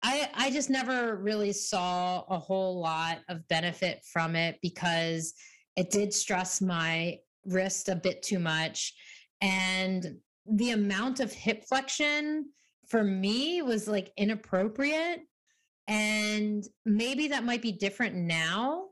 I 0.04 0.30
I 0.34 0.52
just 0.52 0.70
never 0.70 1.16
really 1.18 1.54
saw 1.54 2.24
a 2.30 2.38
whole 2.38 2.80
lot 2.80 3.20
of 3.30 3.48
benefit 3.48 4.02
from 4.12 4.36
it 4.36 4.60
because 4.62 5.34
it 5.76 5.92
did 5.92 6.14
stress 6.14 6.62
my 6.62 7.20
wrist 7.46 7.90
a 7.90 7.96
bit 7.96 8.22
too 8.22 8.40
much. 8.40 8.94
And 9.42 10.18
the 10.46 10.72
amount 10.72 11.20
of 11.20 11.32
hip 11.32 11.66
flexion 11.66 12.50
for 12.88 13.04
me 13.04 13.62
was 13.62 13.88
like 13.88 14.12
inappropriate. 14.18 15.22
And 15.88 16.66
maybe 16.86 17.28
that 17.30 17.44
might 17.44 17.62
be 17.62 17.72
different 17.72 18.16
now 18.16 18.88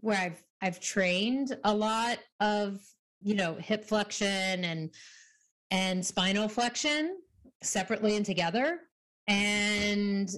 where 0.00 0.18
I've 0.18 0.42
I've 0.62 0.80
trained 0.80 1.56
a 1.64 1.74
lot 1.74 2.18
of 2.40 2.80
you 3.22 3.34
know 3.34 3.54
hip 3.54 3.84
flexion 3.84 4.64
and 4.64 4.90
and 5.70 6.04
spinal 6.04 6.48
flexion 6.48 7.18
separately 7.62 8.16
and 8.16 8.26
together. 8.26 8.80
And 9.28 10.30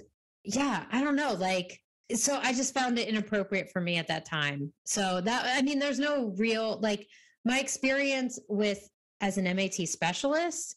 yeah, 0.44 0.84
I 0.90 1.02
don't 1.02 1.16
know. 1.16 1.34
Like, 1.34 1.78
so 2.14 2.38
I 2.42 2.52
just 2.52 2.74
found 2.74 2.98
it 2.98 3.08
inappropriate 3.08 3.70
for 3.72 3.80
me 3.80 3.96
at 3.96 4.08
that 4.08 4.24
time. 4.24 4.72
So 4.84 5.20
that, 5.22 5.46
I 5.56 5.62
mean, 5.62 5.78
there's 5.78 5.98
no 5.98 6.34
real, 6.36 6.78
like, 6.80 7.06
my 7.44 7.58
experience 7.58 8.38
with 8.48 8.88
as 9.20 9.38
an 9.38 9.44
MAT 9.56 9.74
specialist 9.88 10.76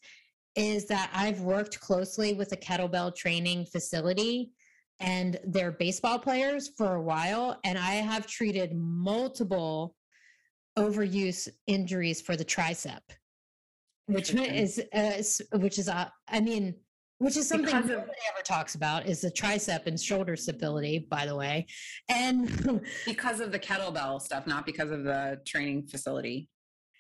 is 0.56 0.86
that 0.88 1.10
I've 1.14 1.42
worked 1.42 1.80
closely 1.80 2.34
with 2.34 2.52
a 2.54 2.58
kettlebell 2.58 3.16
training 3.16 3.66
facility 3.66 4.52
and 5.00 5.38
their 5.46 5.72
baseball 5.72 6.20
players 6.20 6.72
for 6.78 6.96
a 6.96 7.02
while. 7.02 7.60
And 7.66 7.78
I 7.78 7.96
have 7.96 8.28
treated 8.28 8.74
multiple 8.74 9.96
overuse 10.78 11.50
injuries 11.68 12.22
for 12.22 12.36
the 12.36 12.46
tricep, 12.46 13.02
which 14.06 14.34
is, 14.34 14.82
uh, 14.94 15.22
which 15.58 15.78
is, 15.78 15.90
uh, 15.90 16.08
I 16.30 16.40
mean, 16.40 16.76
which 17.20 17.38
is 17.38 17.48
something 17.48 17.74
nobody 17.74 17.98
ever 17.98 18.44
talks 18.44 18.76
about 18.76 19.06
is 19.06 19.22
the 19.22 19.32
tricep 19.32 19.86
and 19.88 20.00
shoulder 20.00 20.36
stability 20.36 21.08
by 21.10 21.26
the 21.26 21.36
way. 21.36 21.66
And 22.10 22.82
because 23.06 23.40
of 23.40 23.52
the 23.52 23.60
kettlebell 23.60 24.22
stuff 24.22 24.48
not 24.48 24.66
because 24.66 24.92
of 24.92 25.04
the 25.04 25.40
training 25.46 25.88
facility. 25.88 26.50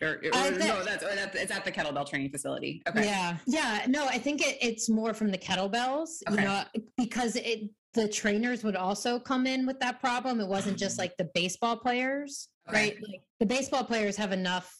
Or, 0.01 0.19
or 0.33 0.51
no 0.51 0.83
that's, 0.83 1.05
or 1.05 1.15
that's 1.15 1.35
it's 1.37 1.51
at 1.51 1.63
the 1.63 1.71
kettlebell 1.71 2.07
training 2.07 2.29
facility. 2.29 2.81
Okay. 2.87 3.05
Yeah. 3.05 3.37
Yeah. 3.45 3.85
No 3.87 4.05
i 4.07 4.17
think 4.17 4.41
it, 4.41 4.57
it's 4.61 4.89
more 4.89 5.13
from 5.13 5.31
the 5.31 5.37
kettlebells 5.37 6.21
okay. 6.27 6.41
you 6.41 6.47
know 6.47 6.63
because 6.97 7.35
it 7.35 7.69
the 7.93 8.07
trainers 8.09 8.63
would 8.63 8.75
also 8.75 9.17
come 9.17 9.47
in 9.47 9.65
with 9.65 9.79
that 9.79 10.01
problem. 10.01 10.41
It 10.41 10.47
wasn't 10.47 10.77
just 10.77 10.95
mm-hmm. 10.95 11.03
like 11.03 11.17
the 11.17 11.29
baseball 11.33 11.77
players 11.77 12.49
okay. 12.69 12.77
right? 12.77 12.95
Like 12.95 13.21
the 13.39 13.45
baseball 13.45 13.83
players 13.83 14.15
have 14.17 14.31
enough 14.31 14.71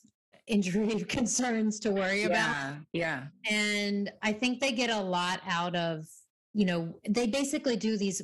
injury 0.47 0.99
concerns 1.09 1.79
to 1.81 1.91
worry 1.91 2.21
yeah, 2.21 2.27
about. 2.27 2.75
Yeah. 2.93 3.23
And 3.49 4.11
I 4.21 4.33
think 4.33 4.59
they 4.59 4.71
get 4.71 4.89
a 4.89 4.99
lot 4.99 5.41
out 5.47 5.75
of, 5.75 6.05
you 6.53 6.65
know, 6.65 6.93
they 7.07 7.27
basically 7.27 7.75
do 7.75 7.97
these 7.97 8.21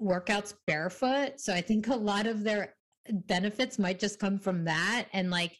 workouts 0.00 0.54
barefoot. 0.66 1.34
So 1.38 1.52
I 1.52 1.60
think 1.60 1.88
a 1.88 1.94
lot 1.94 2.26
of 2.26 2.42
their 2.42 2.74
benefits 3.10 3.78
might 3.78 3.98
just 3.98 4.18
come 4.18 4.38
from 4.38 4.64
that 4.64 5.06
and 5.12 5.30
like 5.30 5.56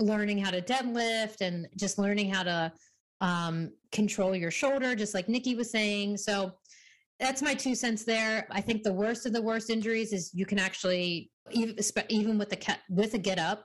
learning 0.00 0.38
how 0.38 0.50
to 0.50 0.60
deadlift 0.60 1.40
and 1.40 1.68
just 1.76 1.98
learning 1.98 2.30
how 2.30 2.42
to 2.42 2.72
um, 3.20 3.72
control 3.92 4.34
your 4.34 4.50
shoulder, 4.50 4.94
just 4.96 5.14
like 5.14 5.28
Nikki 5.28 5.54
was 5.54 5.70
saying. 5.70 6.16
So 6.16 6.52
that's 7.20 7.40
my 7.40 7.54
two 7.54 7.74
cents 7.74 8.04
there. 8.04 8.46
I 8.50 8.60
think 8.60 8.82
the 8.82 8.92
worst 8.92 9.26
of 9.26 9.32
the 9.32 9.42
worst 9.42 9.70
injuries 9.70 10.12
is 10.12 10.30
you 10.34 10.44
can 10.44 10.58
actually 10.58 11.30
even 11.50 11.76
even 12.08 12.38
with 12.38 12.50
the 12.50 12.76
with 12.88 13.14
a 13.14 13.18
get 13.18 13.38
up, 13.38 13.64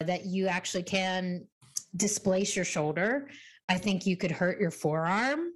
that 0.00 0.26
you 0.26 0.46
actually 0.46 0.84
can 0.84 1.46
displace 1.96 2.54
your 2.54 2.64
shoulder. 2.64 3.28
I 3.68 3.78
think 3.78 4.06
you 4.06 4.16
could 4.16 4.30
hurt 4.30 4.60
your 4.60 4.70
forearm. 4.70 5.50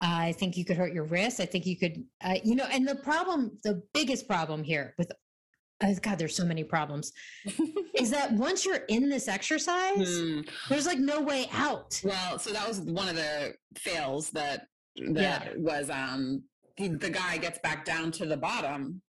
I 0.00 0.32
think 0.32 0.56
you 0.56 0.64
could 0.64 0.76
hurt 0.76 0.94
your 0.94 1.04
wrist. 1.04 1.40
I 1.40 1.46
think 1.46 1.66
you 1.66 1.76
could, 1.76 2.04
uh, 2.22 2.36
you 2.42 2.54
know, 2.54 2.66
and 2.70 2.86
the 2.86 2.94
problem, 2.94 3.58
the 3.64 3.82
biggest 3.92 4.26
problem 4.26 4.62
here 4.62 4.94
with, 4.96 5.10
oh 5.82 5.94
God, 6.00 6.18
there's 6.18 6.36
so 6.36 6.44
many 6.44 6.64
problems, 6.64 7.12
is 7.94 8.10
that 8.10 8.32
once 8.32 8.64
you're 8.64 8.84
in 8.88 9.08
this 9.08 9.28
exercise, 9.28 10.08
mm. 10.08 10.48
there's 10.68 10.86
like 10.86 10.98
no 10.98 11.20
way 11.20 11.48
out. 11.52 12.00
Well, 12.04 12.38
so 12.38 12.52
that 12.52 12.66
was 12.66 12.80
one 12.80 13.08
of 13.08 13.16
the 13.16 13.54
fails 13.76 14.30
that 14.30 14.66
that 15.10 15.46
yeah. 15.46 15.52
was 15.58 15.90
um 15.90 16.42
the, 16.76 16.88
the 16.88 17.10
guy 17.10 17.38
gets 17.38 17.58
back 17.60 17.84
down 17.84 18.10
to 18.12 18.26
the 18.26 18.36
bottom 18.36 19.00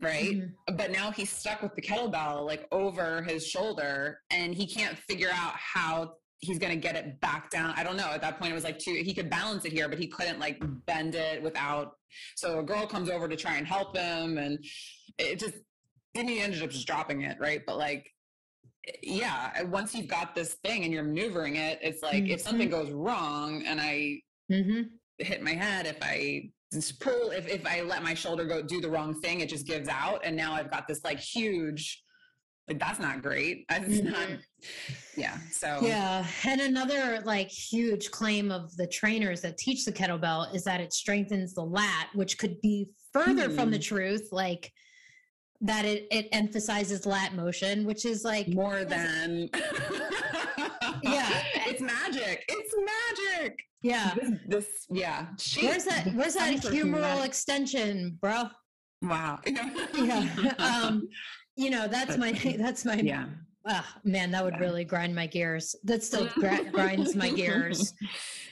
right? 0.00 0.36
Mm-hmm. 0.36 0.76
But 0.76 0.90
now 0.90 1.10
he's 1.10 1.30
stuck 1.30 1.62
with 1.62 1.74
the 1.74 1.82
kettlebell 1.82 2.44
like 2.44 2.66
over 2.72 3.22
his 3.22 3.46
shoulder 3.46 4.20
and 4.30 4.54
he 4.54 4.66
can't 4.66 4.96
figure 4.98 5.30
out 5.32 5.54
how 5.54 6.14
he's 6.40 6.58
going 6.58 6.72
to 6.72 6.78
get 6.78 6.96
it 6.96 7.20
back 7.20 7.50
down. 7.50 7.74
I 7.76 7.82
don't 7.82 7.96
know. 7.96 8.08
At 8.08 8.20
that 8.20 8.38
point, 8.38 8.52
it 8.52 8.54
was 8.54 8.64
like 8.64 8.78
two, 8.78 8.94
he 8.94 9.14
could 9.14 9.30
balance 9.30 9.64
it 9.64 9.72
here, 9.72 9.88
but 9.88 9.98
he 9.98 10.06
couldn't 10.06 10.38
like 10.38 10.62
bend 10.86 11.14
it 11.14 11.42
without. 11.42 11.92
So 12.36 12.58
a 12.58 12.62
girl 12.62 12.86
comes 12.86 13.08
over 13.08 13.26
to 13.28 13.36
try 13.36 13.56
and 13.56 13.66
help 13.66 13.96
him. 13.96 14.38
And 14.38 14.58
it 15.18 15.38
just, 15.38 15.54
then 16.14 16.28
he 16.28 16.40
ended 16.40 16.62
up 16.62 16.70
just 16.70 16.86
dropping 16.86 17.22
it. 17.22 17.38
Right. 17.40 17.62
But 17.66 17.78
like, 17.78 18.10
yeah, 19.02 19.62
once 19.64 19.94
you've 19.94 20.08
got 20.08 20.34
this 20.34 20.54
thing 20.62 20.84
and 20.84 20.92
you're 20.92 21.02
maneuvering 21.02 21.56
it, 21.56 21.78
it's 21.82 22.02
like 22.02 22.24
mm-hmm. 22.24 22.34
if 22.34 22.40
something 22.40 22.70
goes 22.70 22.90
wrong 22.90 23.64
and 23.66 23.80
I 23.80 24.20
mm-hmm. 24.52 24.82
hit 25.18 25.42
my 25.42 25.54
head, 25.54 25.86
if 25.86 25.96
I 26.02 26.50
pull, 27.00 27.30
if, 27.30 27.48
if 27.48 27.66
I 27.66 27.82
let 27.82 28.02
my 28.02 28.14
shoulder 28.14 28.44
go 28.44 28.62
do 28.62 28.80
the 28.80 28.90
wrong 28.90 29.20
thing, 29.20 29.40
it 29.40 29.48
just 29.48 29.66
gives 29.66 29.88
out. 29.88 30.20
And 30.24 30.36
now 30.36 30.52
I've 30.52 30.70
got 30.70 30.88
this 30.88 31.04
like 31.04 31.20
huge 31.20 32.02
like 32.68 32.78
that's 32.78 32.98
not 32.98 33.22
great. 33.22 33.64
That's 33.68 33.84
mm-hmm. 33.86 34.10
not 34.10 34.28
yeah. 35.16 35.38
So 35.52 35.80
yeah. 35.82 36.26
And 36.44 36.60
another 36.60 37.20
like 37.24 37.48
huge 37.48 38.10
claim 38.10 38.50
of 38.50 38.76
the 38.76 38.86
trainers 38.86 39.40
that 39.42 39.56
teach 39.58 39.84
the 39.84 39.92
kettlebell 39.92 40.54
is 40.54 40.64
that 40.64 40.80
it 40.80 40.92
strengthens 40.92 41.54
the 41.54 41.62
lat, 41.62 42.08
which 42.14 42.38
could 42.38 42.60
be 42.60 42.88
further 43.12 43.48
mm. 43.48 43.54
from 43.54 43.70
the 43.70 43.76
hmm. 43.76 43.82
truth. 43.82 44.28
Like 44.32 44.72
that 45.60 45.84
it 45.84 46.06
it 46.10 46.28
emphasizes 46.32 47.06
lat 47.06 47.34
motion, 47.34 47.86
which 47.86 48.04
is 48.04 48.24
like 48.24 48.48
more 48.48 48.84
than 48.84 49.48
yeah. 51.02 51.42
It's 51.66 51.80
magic. 51.80 52.44
It's 52.48 52.74
magic. 53.38 53.58
Yeah. 53.82 54.14
This, 54.14 54.30
this 54.46 54.66
yeah. 54.90 55.26
where's 55.60 55.84
that 55.84 56.14
where's 56.14 56.34
that 56.34 56.56
humeral 56.56 57.24
extension, 57.24 58.18
bro? 58.20 58.44
Wow. 59.02 59.40
yeah. 59.46 60.52
Um 60.58 61.08
you 61.56 61.70
know 61.70 61.88
that's 61.88 62.16
my 62.16 62.32
that's 62.58 62.84
my 62.84 62.96
yeah 62.96 63.26
oh, 63.66 63.86
man 64.04 64.30
that 64.30 64.44
would 64.44 64.54
yeah. 64.54 64.60
really 64.60 64.84
grind 64.84 65.14
my 65.14 65.26
gears 65.26 65.74
that 65.84 66.04
still 66.04 66.28
grinds 66.72 67.16
my 67.16 67.30
gears 67.30 67.94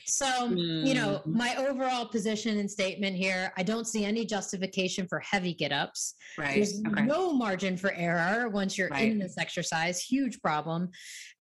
so 0.06 0.26
mm. 0.26 0.86
you 0.86 0.94
know 0.94 1.22
mm. 1.26 1.34
my 1.34 1.54
overall 1.56 2.06
position 2.06 2.58
and 2.58 2.70
statement 2.70 3.16
here 3.16 3.52
i 3.56 3.62
don't 3.62 3.86
see 3.86 4.04
any 4.04 4.24
justification 4.24 5.06
for 5.08 5.20
heavy 5.20 5.54
get 5.54 5.72
ups 5.72 6.14
right 6.38 6.56
there's 6.56 6.80
okay. 6.86 7.02
no 7.02 7.32
margin 7.32 7.76
for 7.76 7.92
error 7.92 8.48
once 8.48 8.76
you're 8.76 8.88
right. 8.88 9.10
in 9.10 9.18
this 9.18 9.36
exercise 9.38 10.00
huge 10.00 10.40
problem 10.40 10.90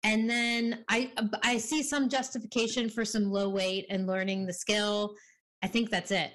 and 0.04 0.28
then 0.28 0.84
i 0.88 1.10
i 1.42 1.56
see 1.56 1.82
some 1.82 2.08
justification 2.08 2.88
for 2.88 3.04
some 3.04 3.30
low 3.30 3.48
weight 3.48 3.86
and 3.90 4.06
learning 4.06 4.46
the 4.46 4.52
skill 4.52 5.14
i 5.62 5.66
think 5.66 5.90
that's 5.90 6.10
it 6.10 6.32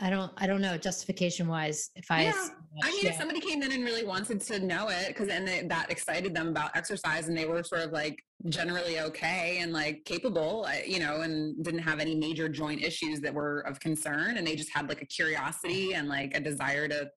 I 0.00 0.10
don't 0.10 0.32
I 0.36 0.48
don't 0.48 0.60
know 0.60 0.76
justification 0.76 1.46
wise 1.46 1.90
if 1.94 2.10
I 2.10 2.24
yeah. 2.24 2.48
I 2.82 2.90
mean 2.90 3.00
yeah. 3.04 3.10
if 3.10 3.16
somebody 3.16 3.40
came 3.40 3.62
in 3.62 3.70
and 3.70 3.84
really 3.84 4.04
wanted 4.04 4.40
to 4.40 4.58
know 4.58 4.88
it 4.88 5.08
because 5.08 5.28
then 5.28 5.44
they, 5.44 5.62
that 5.62 5.88
excited 5.88 6.34
them 6.34 6.48
about 6.48 6.76
exercise 6.76 7.28
and 7.28 7.38
they 7.38 7.44
were 7.44 7.62
sort 7.62 7.82
of 7.82 7.92
like 7.92 8.20
generally 8.48 8.98
okay 8.98 9.58
and 9.60 9.72
like 9.72 10.04
capable 10.04 10.66
uh, 10.68 10.72
you 10.84 10.98
know 10.98 11.20
and 11.20 11.62
didn't 11.62 11.80
have 11.80 12.00
any 12.00 12.16
major 12.16 12.48
joint 12.48 12.82
issues 12.82 13.20
that 13.20 13.32
were 13.32 13.60
of 13.60 13.78
concern 13.78 14.36
and 14.36 14.44
they 14.44 14.56
just 14.56 14.70
had 14.74 14.88
like 14.88 15.00
a 15.00 15.06
curiosity 15.06 15.94
and 15.94 16.08
like 16.08 16.36
a 16.36 16.40
desire 16.40 16.88
to 16.88 17.08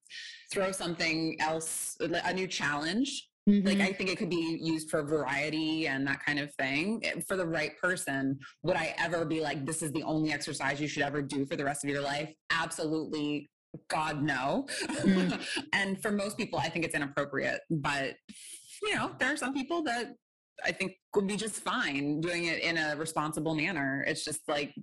throw 0.54 0.72
something 0.72 1.36
else 1.40 1.98
a 2.00 2.34
new 2.34 2.48
challenge 2.48 3.27
Mm-hmm. 3.48 3.68
Like 3.68 3.80
I 3.80 3.94
think 3.94 4.10
it 4.10 4.18
could 4.18 4.30
be 4.30 4.60
used 4.62 4.90
for 4.90 5.04
variety 5.04 5.88
and 5.88 6.06
that 6.08 6.24
kind 6.26 6.40
of 6.40 6.54
thing. 6.56 7.02
For 7.28 7.38
the 7.38 7.46
right 7.46 7.78
person, 7.82 8.40
would 8.64 8.76
I 8.76 8.94
ever 8.98 9.24
be 9.26 9.40
like, 9.40 9.66
this 9.66 9.82
is 9.82 9.92
the 9.94 10.04
only 10.04 10.34
exercise 10.34 10.82
you 10.82 10.88
should 10.88 11.04
ever 11.04 11.22
do 11.22 11.46
for 11.46 11.56
the 11.56 11.64
rest 11.64 11.84
of 11.84 11.90
your 11.90 12.02
life? 12.02 12.30
Absolutely. 12.52 13.50
God, 13.90 14.22
no. 14.22 14.68
Mm. 14.82 15.64
and 15.74 16.02
for 16.02 16.12
most 16.12 16.38
people, 16.38 16.60
I 16.60 16.70
think 16.70 16.84
it's 16.84 16.96
inappropriate. 16.96 17.62
But, 17.70 18.16
you 18.84 18.96
know, 18.96 19.12
there 19.20 19.34
are 19.34 19.38
some 19.38 19.54
people 19.54 19.84
that 19.84 20.14
I 20.66 20.72
think 20.72 20.94
would 21.16 21.28
be 21.28 21.36
just 21.36 21.56
fine 21.56 22.20
doing 22.20 22.46
it 22.46 22.62
in 22.62 22.78
a 22.78 22.96
responsible 22.96 23.56
manner. 23.56 24.04
It's 24.08 24.24
just 24.24 24.42
like 24.48 24.74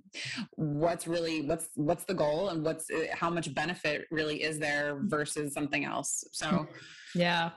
what's 0.55 1.05
really 1.07 1.41
what's 1.41 1.69
what's 1.75 2.05
the 2.05 2.13
goal 2.13 2.49
and 2.49 2.63
what's 2.63 2.89
eh, 2.89 3.07
how 3.13 3.29
much 3.29 3.53
benefit 3.53 4.05
really 4.09 4.41
is 4.41 4.57
there 4.57 5.01
versus 5.03 5.53
something 5.53 5.83
else. 5.85 6.23
So 6.31 6.67
yeah. 7.15 7.51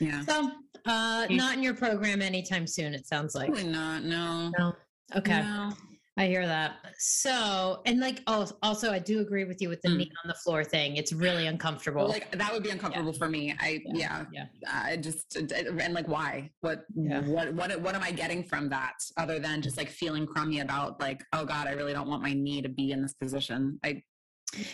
Yeah. 0.00 0.22
So, 0.22 0.50
uh, 0.86 1.26
not 1.30 1.56
in 1.56 1.62
your 1.62 1.74
program 1.74 2.22
anytime 2.22 2.66
soon. 2.66 2.94
It 2.94 3.06
sounds 3.06 3.34
like. 3.34 3.48
Probably 3.48 3.70
not. 3.70 4.04
No. 4.04 4.50
No. 4.58 4.72
Okay. 5.16 5.40
No. 5.42 5.72
I 6.18 6.26
hear 6.26 6.46
that. 6.46 6.78
So, 6.98 7.80
and 7.86 8.00
like, 8.00 8.22
oh, 8.26 8.50
also, 8.64 8.90
I 8.90 8.98
do 8.98 9.20
agree 9.20 9.44
with 9.44 9.62
you 9.62 9.68
with 9.68 9.80
the 9.82 9.88
mm. 9.88 9.98
knee 9.98 10.10
on 10.24 10.28
the 10.28 10.34
floor 10.34 10.64
thing. 10.64 10.96
It's 10.96 11.12
really 11.12 11.46
uncomfortable. 11.46 12.08
Like 12.08 12.36
that 12.36 12.52
would 12.52 12.64
be 12.64 12.70
uncomfortable 12.70 13.12
yeah. 13.12 13.18
for 13.18 13.28
me. 13.28 13.54
I 13.60 13.80
yeah, 13.86 14.24
yeah. 14.32 14.46
yeah. 14.60 14.82
I 14.84 14.96
just 14.96 15.36
and 15.36 15.94
like, 15.94 16.08
why? 16.08 16.50
What? 16.60 16.86
Yeah. 16.96 17.20
What? 17.20 17.54
What? 17.54 17.80
What 17.80 17.94
am 17.94 18.02
I 18.02 18.10
getting 18.10 18.42
from 18.42 18.68
that 18.70 18.94
other 19.16 19.38
than 19.38 19.62
just 19.62 19.76
like 19.76 19.88
feeling 19.88 20.26
crummy 20.26 20.58
about 20.58 21.00
like, 21.00 21.22
oh 21.32 21.44
God, 21.44 21.68
I 21.68 21.72
really 21.72 21.92
don't 21.92 22.08
want 22.08 22.22
my 22.22 22.32
knee 22.32 22.62
to 22.62 22.68
be 22.68 22.90
in 22.90 23.00
this 23.00 23.14
position. 23.14 23.78
I 23.84 24.02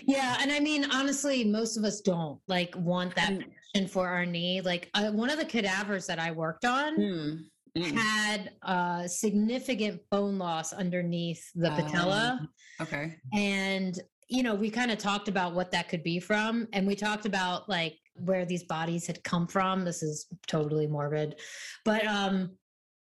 yeah, 0.07 0.39
and 0.41 0.51
I 0.51 0.61
mean, 0.61 0.87
honestly, 0.93 1.45
most 1.45 1.77
of 1.77 1.85
us 1.85 2.01
don't 2.01 2.41
like 2.49 2.75
want 2.77 3.14
that 3.16 3.39
position 3.75 3.89
for 3.89 4.09
our 4.09 4.27
knee. 4.27 4.61
Like 4.61 4.91
uh, 4.95 5.11
one 5.11 5.31
of 5.31 5.39
the 5.39 5.45
cadavers 5.45 6.07
that 6.07 6.18
I 6.18 6.31
worked 6.31 6.64
on 6.64 6.99
mm, 6.99 7.39
mm. 7.77 7.93
had 7.93 8.53
uh, 8.62 9.07
significant 9.07 10.01
bone 10.11 10.39
loss 10.39 10.72
underneath 10.72 11.43
the 11.55 11.70
patella. 11.70 12.39
Um, 12.41 12.49
okay, 12.81 13.16
and 13.33 13.99
you 14.29 14.43
know, 14.43 14.55
we 14.55 14.70
kind 14.70 14.91
of 14.91 14.99
talked 14.99 15.29
about 15.29 15.55
what 15.55 15.70
that 15.72 15.89
could 15.89 16.03
be 16.03 16.18
from, 16.20 16.68
and 16.72 16.87
we 16.87 16.95
talked 16.95 17.27
about 17.27 17.68
like 17.68 17.99
where 18.16 18.45
these 18.45 18.64
bodies 18.64 19.07
had 19.07 19.22
come 19.25 19.47
from. 19.47 19.85
This 19.85 20.03
is 20.03 20.27
totally 20.47 20.87
morbid, 20.87 21.37
but 21.85 22.07
um, 22.07 22.51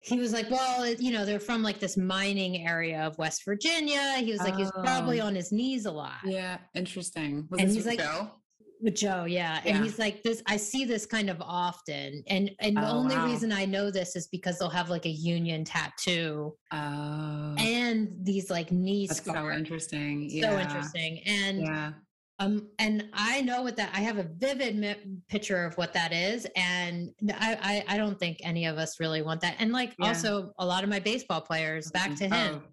he 0.02 0.20
was 0.20 0.32
like, 0.32 0.50
well, 0.50 0.88
you 0.88 1.12
know, 1.12 1.26
they're 1.26 1.40
from 1.40 1.64
like 1.64 1.80
this 1.80 1.98
mining 1.98 2.68
area 2.68 3.02
of 3.02 3.18
West 3.18 3.44
Virginia. 3.44 4.18
He 4.20 4.32
was 4.32 4.42
like, 4.42 4.54
oh. 4.54 4.58
he's 4.58 4.72
probably 4.72 5.20
on 5.20 5.36
his 5.36 5.52
knees 5.52 5.86
a 5.86 5.92
lot. 5.92 6.20
Yeah, 6.24 6.60
interesting. 6.76 7.48
Was 7.50 7.62
and 7.62 7.70
he's 7.70 7.86
like, 7.86 8.00
Joe? 8.00 8.30
With 8.80 8.96
Joe, 8.96 9.26
yeah. 9.26 9.60
yeah. 9.64 9.74
And 9.76 9.84
he's 9.84 9.98
like, 9.98 10.24
this, 10.24 10.44
I 10.46 10.58
see 10.58 10.86
this 10.86 11.06
kind 11.06 11.30
of 11.30 11.42
often. 11.42 12.24
And 12.28 12.52
and 12.60 12.78
the 12.78 12.88
oh, 12.88 12.98
only 12.98 13.16
wow. 13.16 13.26
reason 13.26 13.52
I 13.52 13.66
know 13.66 13.90
this 13.90 14.16
is 14.16 14.28
because 14.28 14.60
they'll 14.60 14.70
have 14.70 14.90
like 14.90 15.06
a 15.06 15.10
union 15.10 15.64
tattoo. 15.64 16.56
Oh. 16.72 17.56
And 17.58 18.16
these 18.22 18.50
like 18.50 18.72
knee 18.72 19.08
That's 19.08 19.22
scars. 19.22 19.38
so 19.38 19.58
interesting. 19.58 20.28
Yeah. 20.30 20.52
So 20.52 20.60
interesting. 20.60 21.22
And 21.26 21.62
yeah. 21.62 21.92
Um, 22.40 22.70
and 22.78 23.06
I 23.14 23.42
know 23.42 23.64
what 23.64 23.76
that 23.78 23.90
I 23.96 24.02
have 24.02 24.20
a 24.20 24.24
vivid 24.38 24.76
mi- 24.76 25.20
picture 25.28 25.66
of 25.66 25.76
what 25.76 25.92
that 25.94 26.14
is, 26.14 26.46
and 26.56 27.10
I, 27.32 27.84
I, 27.90 27.96
I 27.96 27.98
don't 27.98 28.20
think 28.20 28.38
any 28.44 28.68
of 28.68 28.78
us 28.78 29.00
really 29.00 29.24
want 29.24 29.42
that. 29.42 29.56
And 29.58 29.72
like 29.72 29.96
yeah. 29.98 30.10
also 30.10 30.54
a 30.60 30.66
lot 30.66 30.84
of 30.84 30.90
my 30.92 31.00
baseball 31.00 31.42
players, 31.42 31.90
back 31.90 32.16
to 32.18 32.26
him, 32.26 32.62
oh, 32.62 32.68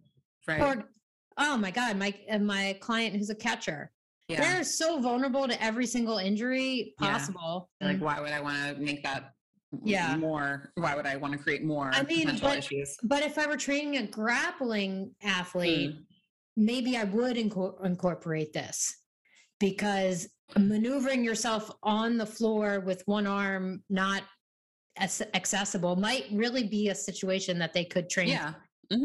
right? 0.47 0.61
Or, 0.61 0.85
oh 1.39 1.57
my 1.57 1.71
god, 1.71 1.97
my 1.97 2.15
my 2.43 2.77
client 2.83 3.17
who's 3.17 3.31
a 3.31 3.35
catcher, 3.35 3.91
yeah. 4.29 4.41
they're 4.41 4.65
so 4.65 5.01
vulnerable 5.01 5.47
to 5.47 5.63
every 5.63 5.87
single 5.87 6.19
injury 6.19 6.95
possible. 6.99 7.71
Yeah. 7.81 7.89
Like, 7.89 8.01
why 8.01 8.21
would 8.21 8.33
I 8.33 8.41
want 8.41 8.77
to 8.77 8.83
make 8.83 9.03
that 9.05 9.31
yeah 9.83 10.15
more 10.15 10.71
why 10.77 10.95
would 10.95 11.05
i 11.05 11.17
want 11.17 11.33
to 11.33 11.39
create 11.39 11.65
more 11.65 11.91
i 11.93 12.05
mean 12.05 12.39
but, 12.41 12.59
issues? 12.59 12.97
but 13.03 13.25
if 13.25 13.37
i 13.39 13.45
were 13.45 13.57
training 13.57 13.97
a 13.97 14.07
grappling 14.07 15.11
athlete 15.25 15.91
mm. 15.91 15.99
maybe 16.57 16.97
i 16.97 17.03
would 17.03 17.37
inco- 17.37 17.85
incorporate 17.85 18.53
this 18.53 18.99
because 19.59 20.29
maneuvering 20.57 21.25
yourself 21.25 21.73
on 21.83 22.17
the 22.17 22.25
floor 22.25 22.79
with 22.79 23.03
one 23.07 23.27
arm 23.27 23.83
not 23.91 24.23
as 24.97 25.23
accessible 25.35 25.97
might 25.97 26.27
really 26.33 26.65
be 26.65 26.89
a 26.89 26.95
situation 26.95 27.59
that 27.59 27.73
they 27.73 27.85
could 27.85 28.09
train. 28.09 28.29
Yeah. 28.29 28.55
Mm-hmm. 28.93 29.05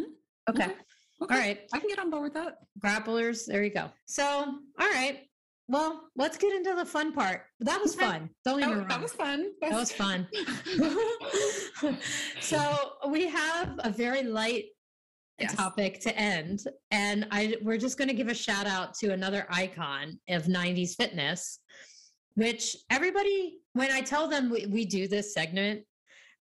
Okay. 0.49 0.63
Mm-hmm. 0.65 0.79
Okay. 1.21 1.33
All 1.33 1.39
right. 1.39 1.59
I 1.73 1.79
can 1.79 1.89
get 1.89 1.99
on 1.99 2.09
board 2.09 2.23
with 2.23 2.33
that. 2.33 2.57
Grapplers. 2.83 3.45
There 3.45 3.63
you 3.63 3.73
go. 3.73 3.89
So, 4.05 4.25
all 4.25 4.89
right. 4.89 5.21
Well, 5.67 6.09
let's 6.15 6.35
get 6.37 6.51
into 6.51 6.73
the 6.75 6.85
fun 6.85 7.13
part. 7.13 7.43
That 7.59 7.79
was 7.79 7.93
fun. 8.03 8.29
Don't 8.43 8.61
even. 8.61 8.79
That, 8.79 8.89
that 8.89 9.01
was 9.01 9.13
fun. 9.13 9.51
That 9.61 9.71
was 9.71 9.91
fun. 9.91 10.27
so 12.41 12.59
we 13.07 13.27
have 13.27 13.79
a 13.83 13.91
very 13.91 14.23
light 14.23 14.65
yes. 15.39 15.55
topic 15.55 15.99
to 16.01 16.17
end. 16.17 16.61
And 16.91 17.27
I 17.31 17.55
we're 17.61 17.77
just 17.77 17.97
going 17.97 18.07
to 18.07 18.13
give 18.13 18.29
a 18.29 18.33
shout 18.33 18.65
out 18.65 18.93
to 18.95 19.13
another 19.13 19.45
icon 19.49 20.19
of 20.29 20.43
90s 20.43 20.95
fitness, 20.95 21.59
which 22.35 22.75
everybody, 22.89 23.59
when 23.73 23.91
I 23.91 24.01
tell 24.01 24.27
them 24.27 24.49
we, 24.49 24.65
we 24.65 24.85
do 24.85 25.07
this 25.07 25.33
segment, 25.33 25.83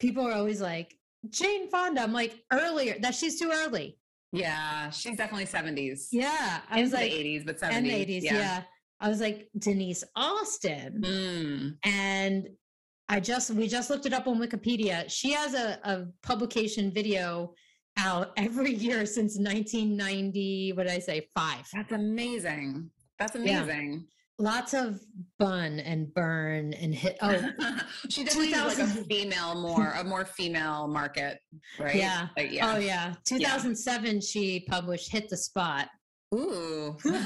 people 0.00 0.26
are 0.26 0.32
always 0.32 0.60
like, 0.60 0.94
Jane 1.30 1.70
Fonda. 1.70 2.02
I'm 2.02 2.12
like, 2.12 2.42
earlier, 2.52 2.96
that 3.00 3.14
she's 3.14 3.38
too 3.38 3.50
early. 3.52 3.96
Yeah, 4.32 4.90
she's 4.90 5.16
definitely 5.16 5.46
70s. 5.46 6.08
Yeah. 6.10 6.60
I 6.70 6.80
was 6.80 6.92
like, 6.92 7.12
80s, 7.12 7.44
but 7.44 7.60
70s. 7.60 7.72
And 7.72 7.86
80s, 7.86 8.22
yeah. 8.22 8.34
yeah. 8.34 8.62
I 9.00 9.08
was 9.08 9.20
like, 9.20 9.48
Denise 9.58 10.04
Austin. 10.16 11.02
Mm. 11.04 11.76
And 11.84 12.48
I 13.08 13.20
just, 13.20 13.50
we 13.50 13.68
just 13.68 13.90
looked 13.90 14.06
it 14.06 14.14
up 14.14 14.26
on 14.26 14.38
Wikipedia. 14.38 15.04
She 15.08 15.32
has 15.32 15.54
a, 15.54 15.78
a 15.84 16.06
publication 16.22 16.90
video 16.90 17.52
out 17.98 18.32
every 18.38 18.72
year 18.72 19.04
since 19.04 19.36
1990. 19.36 20.72
What 20.72 20.86
did 20.86 20.92
I 20.92 20.98
say? 20.98 21.28
Five. 21.34 21.68
That's 21.72 21.92
amazing. 21.92 22.90
That's 23.18 23.34
amazing. 23.34 23.92
Yeah. 23.92 23.98
Lots 24.42 24.74
of 24.74 25.00
bun 25.38 25.78
and 25.80 26.12
burn 26.12 26.74
and 26.74 26.94
hit. 26.94 27.16
Oh, 27.22 27.78
she 28.08 28.24
definitely 28.24 28.52
like 28.52 28.78
a 28.78 28.86
female 28.86 29.60
more 29.60 29.92
a 29.96 30.04
more 30.04 30.24
female 30.24 30.88
market, 30.88 31.38
right? 31.78 31.94
Yeah. 31.94 32.28
Yeah. 32.36 32.74
Oh 32.74 32.78
yeah. 32.78 33.14
2007, 33.24 34.14
yeah. 34.14 34.20
she 34.20 34.66
published 34.68 35.10
"Hit 35.10 35.28
the 35.28 35.36
Spot." 35.36 35.88
Ooh. 36.34 36.96
well, 37.04 37.16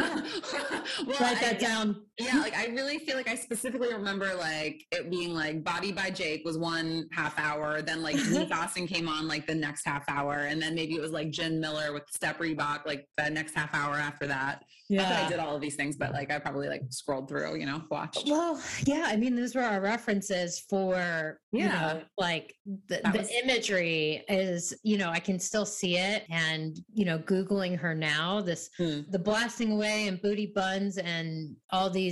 Write 1.21 1.41
that 1.41 1.57
I, 1.57 1.59
down. 1.59 2.06
Yeah, 2.19 2.39
like 2.39 2.57
I 2.57 2.67
really 2.67 2.99
feel 2.99 3.17
like 3.17 3.29
I 3.29 3.35
specifically 3.35 3.93
remember 3.93 4.35
like 4.35 4.85
it 4.93 5.11
being 5.11 5.35
like 5.35 5.63
Body 5.65 5.93
by 5.93 6.11
Jake 6.11 6.43
was 6.45 6.59
one 6.59 7.09
half 7.13 7.39
hour, 7.39 7.83
then 7.83 8.03
like 8.03 8.17
Denise 8.25 8.51
Austin 8.51 8.87
came 8.87 9.09
on 9.09 9.29
like 9.29 9.47
the 9.47 9.55
next 9.55 9.85
half 9.87 10.05
hour, 10.09 10.35
and 10.35 10.61
then 10.61 10.75
maybe 10.75 10.95
it 10.95 11.01
was 11.01 11.13
like 11.13 11.31
Gin 11.31 11.61
Miller 11.61 11.93
with 11.93 12.05
Step 12.11 12.39
Reebok 12.39 12.87
like 12.87 13.07
the 13.17 13.31
next 13.31 13.55
half 13.55 13.75
hour 13.75 13.95
after 13.95 14.27
that. 14.27 14.63
Yeah, 14.89 15.25
I 15.27 15.29
did 15.29 15.41
all 15.41 15.57
of 15.57 15.61
these 15.61 15.75
things, 15.75 15.97
but 15.97 16.13
like 16.13 16.31
I 16.31 16.39
probably 16.39 16.69
like 16.69 16.83
scrolled 16.91 17.29
through, 17.29 17.57
you 17.57 17.67
know, 17.67 17.83
watched. 17.91 18.29
Well, 18.29 18.63
yeah, 18.85 19.07
I 19.09 19.17
mean, 19.17 19.35
those 19.35 19.55
were 19.55 19.63
our 19.63 19.81
references 19.81 20.61
for 20.71 21.41
yeah, 21.53 21.63
you 21.63 21.69
know, 21.99 22.03
like 22.19 22.55
the, 22.87 23.01
the 23.13 23.19
was- 23.19 23.31
imagery 23.43 24.25
is, 24.29 24.73
you 24.85 24.97
know, 24.97 25.11
I 25.11 25.19
can 25.19 25.39
still 25.41 25.67
see 25.67 25.97
it, 25.97 26.25
and 26.31 26.79
you 26.95 27.05
know, 27.05 27.19
googling 27.19 27.77
her 27.79 27.95
now, 27.95 28.41
this. 28.41 28.71
Hmm 28.77 29.01
the 29.09 29.19
blasting 29.19 29.73
away 29.73 30.09
and 30.09 30.21
booty 30.21 30.53
buns 30.55 30.99
and 30.99 31.57
all 31.71 31.89
these 31.89 32.06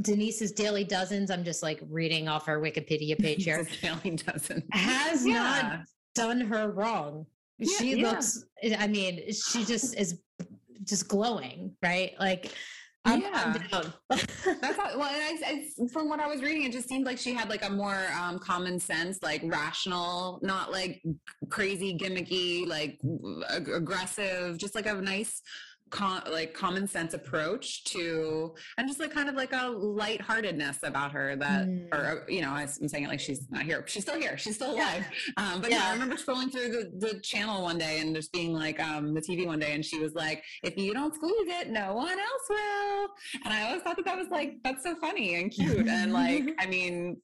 Denise's 0.00 0.52
Daily 0.52 0.84
Dozens. 0.84 1.30
I'm 1.30 1.44
just 1.44 1.62
like 1.62 1.80
reading 1.88 2.28
off 2.28 2.46
her 2.46 2.60
Wikipedia 2.60 3.18
page 3.18 3.44
here. 3.44 3.66
Daily 3.82 4.16
Dozen 4.16 4.62
has 4.72 5.26
yeah. 5.26 5.34
not 5.34 5.80
done 6.14 6.40
her 6.40 6.70
wrong. 6.70 7.26
Yeah, 7.58 7.78
she 7.78 7.96
yeah. 7.96 8.10
looks. 8.10 8.44
I 8.78 8.86
mean, 8.86 9.32
she 9.32 9.64
just 9.64 9.96
is 9.98 10.18
just 10.84 11.08
glowing, 11.08 11.76
right? 11.82 12.12
Like 12.18 12.52
I'm, 13.04 13.20
yeah. 13.20 13.30
I'm 13.34 13.52
That's 14.60 14.76
how, 14.76 14.96
well, 14.96 15.10
I, 15.10 15.38
I, 15.44 15.88
from 15.92 16.08
what 16.08 16.20
I 16.20 16.28
was 16.28 16.40
reading, 16.40 16.62
it 16.62 16.72
just 16.72 16.88
seemed 16.88 17.04
like 17.04 17.18
she 17.18 17.34
had 17.34 17.48
like 17.48 17.66
a 17.66 17.70
more 17.70 18.06
um, 18.16 18.38
common 18.38 18.78
sense, 18.78 19.18
like 19.22 19.42
rational, 19.44 20.38
not 20.42 20.70
like 20.70 21.02
crazy 21.50 21.98
gimmicky, 21.98 22.66
like 22.66 23.00
ag- 23.50 23.68
aggressive, 23.68 24.56
just 24.56 24.76
like 24.76 24.86
a 24.86 24.94
nice 24.94 25.42
com- 25.92 26.22
like 26.30 26.54
common 26.54 26.88
sense 26.88 27.14
approach 27.14 27.84
to 27.84 28.52
and 28.78 28.88
just 28.88 28.98
like 28.98 29.12
kind 29.12 29.28
of 29.28 29.36
like 29.36 29.52
a 29.52 29.68
lightheartedness 29.68 30.78
about 30.82 31.12
her 31.12 31.36
that 31.36 31.66
mm. 31.66 31.86
or 31.92 32.24
you 32.28 32.40
know 32.40 32.50
i'm 32.50 32.66
saying 32.66 33.04
it 33.04 33.08
like 33.08 33.20
she's 33.20 33.46
not 33.50 33.62
here 33.62 33.84
she's 33.86 34.02
still 34.02 34.18
here 34.18 34.36
she's 34.36 34.56
still 34.56 34.74
alive 34.74 35.04
yeah. 35.36 35.52
um, 35.52 35.60
but 35.60 35.70
yeah. 35.70 35.78
yeah. 35.78 35.90
i 35.90 35.92
remember 35.92 36.16
scrolling 36.16 36.50
through 36.50 36.68
the, 36.68 36.90
the 36.98 37.20
channel 37.20 37.62
one 37.62 37.78
day 37.78 38.00
and 38.00 38.16
just 38.16 38.32
being 38.32 38.52
like 38.52 38.80
um, 38.80 39.14
the 39.14 39.20
tv 39.20 39.46
one 39.46 39.58
day 39.58 39.74
and 39.74 39.84
she 39.84 39.98
was 39.98 40.14
like 40.14 40.42
if 40.64 40.76
you 40.76 40.94
don't 40.94 41.14
squeeze 41.14 41.32
it 41.60 41.68
no 41.68 41.94
one 41.94 42.18
else 42.18 42.46
will 42.48 43.08
and 43.44 43.52
i 43.52 43.66
always 43.66 43.82
thought 43.82 43.96
that 43.96 44.06
that 44.06 44.16
was 44.16 44.28
like 44.30 44.54
that's 44.64 44.82
so 44.82 44.96
funny 44.96 45.34
and 45.34 45.52
cute 45.52 45.86
and 45.86 46.12
like 46.12 46.44
i 46.58 46.66
mean 46.66 47.16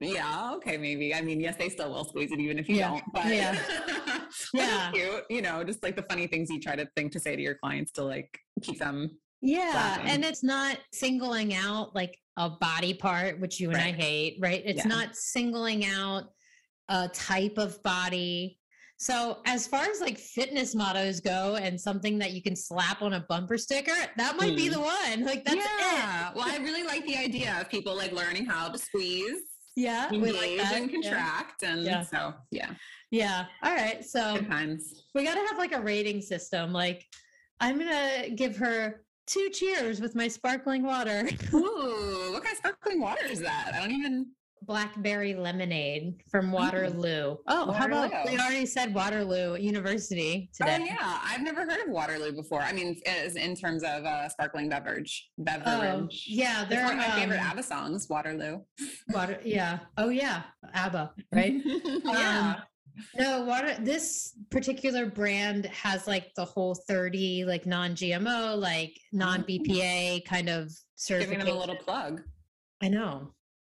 yeah, 0.00 0.52
okay, 0.54 0.76
maybe. 0.76 1.14
I 1.14 1.20
mean, 1.20 1.40
yes, 1.40 1.56
they 1.56 1.68
still 1.68 1.90
will 1.90 2.04
squeeze 2.04 2.32
it 2.32 2.40
even 2.40 2.58
if 2.58 2.68
you 2.68 2.76
yeah. 2.76 2.90
don't. 2.90 3.04
But 3.12 3.26
yeah, 3.26 3.58
yeah, 4.54 4.90
cute. 4.92 5.24
You 5.30 5.42
know, 5.42 5.62
just 5.64 5.82
like 5.82 5.96
the 5.96 6.02
funny 6.02 6.26
things 6.26 6.50
you 6.50 6.60
try 6.60 6.76
to 6.76 6.88
think 6.96 7.12
to 7.12 7.20
say 7.20 7.36
to 7.36 7.42
your 7.42 7.54
clients 7.54 7.92
to 7.92 8.04
like 8.04 8.38
keep 8.62 8.78
them. 8.78 9.10
Yeah, 9.40 9.70
laughing. 9.74 10.06
and 10.06 10.24
it's 10.24 10.42
not 10.42 10.78
singling 10.92 11.54
out 11.54 11.94
like 11.94 12.18
a 12.36 12.50
body 12.50 12.94
part, 12.94 13.40
which 13.40 13.60
you 13.60 13.68
and 13.68 13.78
right. 13.78 13.94
I 13.94 13.96
hate, 13.96 14.38
right? 14.40 14.62
It's 14.64 14.84
yeah. 14.84 14.88
not 14.88 15.14
singling 15.14 15.84
out 15.84 16.24
a 16.88 17.08
type 17.08 17.58
of 17.58 17.82
body. 17.82 18.58
So, 18.96 19.38
as 19.44 19.66
far 19.66 19.84
as 19.84 20.00
like 20.00 20.18
fitness 20.18 20.74
mottos 20.74 21.20
go 21.20 21.56
and 21.56 21.78
something 21.78 22.18
that 22.18 22.32
you 22.32 22.42
can 22.42 22.56
slap 22.56 23.02
on 23.02 23.14
a 23.14 23.20
bumper 23.28 23.58
sticker, 23.58 23.94
that 24.16 24.36
might 24.36 24.52
mm. 24.52 24.56
be 24.56 24.66
hmm. 24.66 24.72
the 24.72 24.80
one. 24.80 25.24
Like, 25.24 25.44
that's 25.44 25.56
yeah. 25.56 26.30
It. 26.30 26.36
Well, 26.36 26.48
I 26.48 26.56
really 26.62 26.84
like 26.84 27.04
the 27.06 27.16
idea 27.16 27.58
of 27.60 27.68
people 27.68 27.94
like 27.94 28.12
learning 28.12 28.46
how 28.46 28.68
to 28.68 28.78
squeeze 28.78 29.53
yeah 29.76 30.08
engage 30.12 30.34
like 30.34 30.72
and 30.72 30.90
contract 30.90 31.62
yeah. 31.62 31.72
and 31.72 31.84
yeah. 31.84 32.02
so 32.02 32.34
yeah. 32.50 32.70
Yeah 33.10 33.46
all 33.62 33.74
right 33.74 34.04
so 34.04 34.38
we 35.14 35.24
got 35.24 35.34
to 35.34 35.40
have 35.48 35.58
like 35.58 35.74
a 35.74 35.80
rating 35.80 36.20
system 36.20 36.72
like 36.72 37.04
i'm 37.60 37.78
gonna 37.78 38.30
give 38.30 38.56
her 38.56 39.04
two 39.26 39.48
cheers 39.50 40.00
with 40.00 40.14
my 40.14 40.28
sparkling 40.28 40.82
water. 40.82 41.28
Ooh 41.54 42.32
what 42.32 42.42
kind 42.42 42.52
of 42.52 42.58
sparkling 42.58 43.00
water 43.00 43.26
is 43.26 43.40
that? 43.40 43.72
I 43.74 43.80
don't 43.80 43.92
even 43.92 44.26
blackberry 44.66 45.34
lemonade 45.34 46.22
from. 46.30 46.52
Waterloo. 46.54 47.36
Oh, 47.48 47.66
Waterloo. 47.66 47.72
how 47.72 47.86
about 47.86 48.26
we 48.26 48.38
already 48.38 48.66
said 48.66 48.94
Waterloo 48.94 49.56
University 49.56 50.48
oh, 50.48 50.64
today? 50.64 50.78
Oh 50.80 50.84
yeah, 50.84 51.18
I've 51.24 51.42
never 51.42 51.60
heard 51.60 51.86
of 51.86 51.88
Waterloo 51.88 52.32
before. 52.32 52.60
I 52.60 52.72
mean, 52.72 53.00
as 53.06 53.36
in 53.36 53.56
terms 53.56 53.82
of 53.82 54.04
uh, 54.04 54.28
sparkling 54.28 54.68
beverage, 54.68 55.30
beverage. 55.38 55.66
Oh, 55.66 56.08
yeah, 56.26 56.64
they're 56.64 56.84
one 56.84 56.92
of 56.92 56.98
my 56.98 57.06
um, 57.06 57.18
favorite 57.18 57.40
ABBA 57.40 57.62
songs. 57.62 58.08
Waterloo. 58.08 58.60
Water. 59.10 59.38
Yeah. 59.44 59.80
Oh 59.96 60.08
yeah, 60.08 60.42
ABBA. 60.74 61.12
Right. 61.32 61.54
yeah. 62.04 62.54
Um, 62.56 62.62
no, 63.18 63.42
water. 63.42 63.76
This 63.80 64.34
particular 64.50 65.06
brand 65.06 65.66
has 65.66 66.06
like 66.06 66.32
the 66.36 66.44
whole 66.44 66.74
thirty, 66.88 67.44
like 67.44 67.66
non-GMO, 67.66 68.58
like 68.58 68.96
non-BPA 69.12 70.24
kind 70.24 70.48
of 70.48 70.70
certification. 70.96 71.40
Giving 71.40 71.46
them 71.46 71.56
a 71.56 71.60
little 71.60 71.76
plug. 71.76 72.22
I 72.82 72.88
know. 72.88 73.33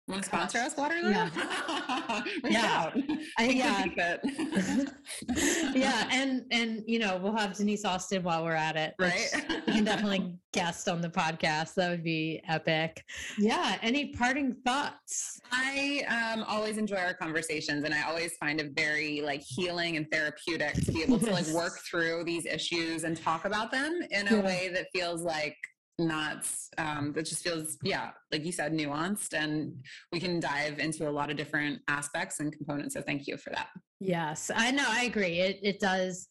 Want 0.09 0.22
to 0.22 0.26
sponsor 0.26 0.59
us, 0.59 0.74
Waterloo? 0.74 1.10
Yeah. 1.10 1.30
yeah. 2.44 2.90
I, 3.39 3.44
yeah. 3.44 3.85
yeah. 5.74 6.09
And, 6.10 6.47
and, 6.51 6.82
you 6.86 6.98
know, 6.98 7.20
we'll 7.22 7.36
have 7.36 7.55
Denise 7.55 7.85
Austin 7.85 8.22
while 8.22 8.43
we're 8.43 8.55
at 8.55 8.74
it. 8.76 8.94
Right. 8.98 9.28
We 9.66 9.74
can 9.74 9.85
definitely 9.85 10.35
guest 10.52 10.89
on 10.89 11.02
the 11.02 11.10
podcast. 11.10 11.74
That 11.74 11.90
would 11.90 12.02
be 12.02 12.40
epic. 12.48 13.05
Yeah. 13.36 13.76
Any 13.82 14.14
parting 14.14 14.56
thoughts? 14.64 15.39
I 15.52 16.05
um, 16.09 16.43
always 16.48 16.78
enjoy 16.78 16.97
our 16.97 17.12
conversations 17.12 17.85
and 17.85 17.93
I 17.93 18.09
always 18.09 18.35
find 18.39 18.60
it 18.60 18.72
very 18.74 19.20
like 19.20 19.43
healing 19.43 19.98
and 19.98 20.10
therapeutic 20.10 20.72
to 20.86 20.93
be 20.93 21.02
able 21.02 21.18
to 21.18 21.30
like 21.30 21.47
work 21.48 21.80
through 21.90 22.24
these 22.24 22.47
issues 22.47 23.05
and 23.05 23.14
talk 23.14 23.44
about 23.44 23.70
them 23.70 24.01
in 24.10 24.26
a 24.28 24.36
yeah. 24.36 24.43
way 24.43 24.70
that 24.72 24.86
feels 24.94 25.22
like 25.22 25.56
not 25.99 26.47
um, 26.79 27.12
that 27.12 27.27
just 27.27 27.43
feels 27.43 27.77
yeah 27.83 28.11
like 28.33 28.45
you 28.45 28.53
said 28.53 28.73
nuanced 28.73 29.33
and 29.33 29.75
we 30.12 30.20
can 30.20 30.39
dive 30.39 30.79
into 30.79 31.09
a 31.09 31.11
lot 31.11 31.31
of 31.31 31.37
different 31.37 31.81
aspects 31.89 32.41
and 32.41 32.53
components 32.53 32.95
so 32.95 33.03
thank 33.03 33.27
you 33.27 33.37
for 33.37 33.51
that 33.51 33.69
yes 34.01 34.51
i 34.55 34.70
know 34.70 34.85
i 34.87 35.05
agree 35.05 35.41
it, 35.41 35.59
it 35.62 35.81
does 35.81 36.29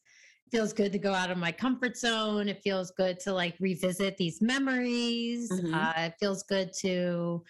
feels 0.51 0.71
good 0.71 0.93
to 0.93 0.99
go 0.99 1.13
out 1.13 1.29
of 1.29 1.37
my 1.37 1.51
comfort 1.51 1.97
zone 1.97 2.47
it 2.47 2.61
feels 2.63 2.91
good 2.91 3.19
to 3.19 3.33
like 3.33 3.55
revisit 3.59 4.15
these 4.17 4.41
memories 4.41 5.51
mm-hmm. 5.51 5.73
uh, 5.73 5.93
it 5.97 6.13
feels 6.19 6.43
good 6.43 6.71
to 6.79 7.43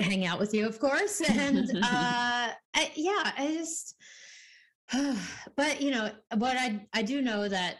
hang 0.00 0.26
out 0.26 0.40
with 0.40 0.52
you 0.52 0.66
of 0.66 0.78
course 0.80 1.20
and 1.28 1.70
uh 1.76 2.50
I, 2.74 2.92
yeah 2.96 3.32
i 3.36 3.54
just 3.58 3.94
but 5.56 5.80
you 5.80 5.92
know 5.92 6.10
what 6.36 6.56
i 6.56 6.84
i 6.92 7.02
do 7.02 7.22
know 7.22 7.48
that 7.48 7.76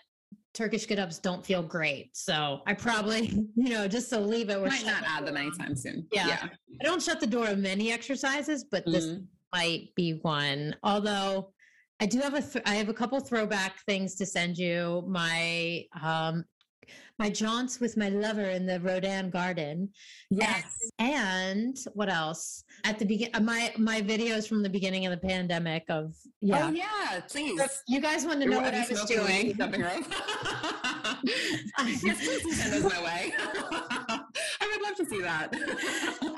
Turkish 0.55 0.87
get 0.87 0.99
ups 0.99 1.19
don't 1.19 1.45
feel 1.45 1.63
great. 1.63 2.17
So 2.17 2.61
I 2.67 2.75
probably, 2.75 3.29
you 3.57 3.71
know, 3.71 3.89
just 3.89 4.11
to 4.11 4.21
leave 4.21 4.51
it. 4.51 4.61
We're 4.61 4.69
might 4.69 4.87
not 4.87 5.05
add 5.07 5.27
them 5.27 5.37
anytime 5.37 5.75
soon. 5.75 6.07
Yeah. 6.13 6.29
yeah. 6.29 6.49
I 6.81 6.85
don't 6.85 7.03
shut 7.03 7.21
the 7.21 7.27
door 7.27 7.47
of 7.47 7.59
many 7.59 7.91
exercises, 7.93 8.65
but 8.65 8.83
mm-hmm. 8.83 8.93
this 8.93 9.19
might 9.55 9.95
be 9.95 10.19
one. 10.23 10.77
Although 10.83 11.53
I 12.01 12.07
do 12.07 12.19
have 12.21 12.35
a, 12.35 12.43
th- 12.43 12.65
I 12.67 12.75
have 12.75 12.89
a 12.89 12.95
couple 12.95 13.19
throwback 13.21 13.85
things 13.87 14.15
to 14.17 14.27
send 14.27 14.59
you. 14.59 15.05
My 15.07 15.85
um, 16.03 16.45
my 17.23 17.31
jaunts 17.31 17.79
with 17.79 17.97
my 17.97 18.09
lover 18.09 18.47
in 18.47 18.67
the 18.67 18.81
Rodin 18.81 19.31
Garden. 19.31 19.89
Yes. 20.29 20.65
And, 20.99 21.15
and 21.15 21.77
what 21.95 22.09
else? 22.09 22.65
At 22.83 22.99
the 22.99 23.05
begin, 23.05 23.31
uh, 23.33 23.39
my 23.39 23.73
my 23.79 24.03
videos 24.03 24.49
from 24.49 24.61
the 24.61 24.69
beginning 24.69 25.07
of 25.07 25.13
the 25.13 25.29
pandemic 25.29 25.85
of 25.89 26.17
yeah. 26.41 26.67
Oh 26.67 26.71
yeah, 26.73 27.21
please. 27.31 27.61
you 27.87 28.01
guys 28.01 28.27
want 28.27 28.41
to 28.43 28.49
know 28.49 28.61
what 28.61 28.75
I 28.75 28.85
was 28.91 29.05
doing? 29.05 29.55
Something 29.57 29.83
yes, 32.03 32.19
please 32.43 32.57
send 32.61 32.73
those 32.73 32.93
my 32.93 33.03
way. 33.05 33.33
I 33.39 34.65
would 34.71 34.83
love 34.83 34.97
to 34.97 35.07
see 35.07 35.23
that. 35.23 35.51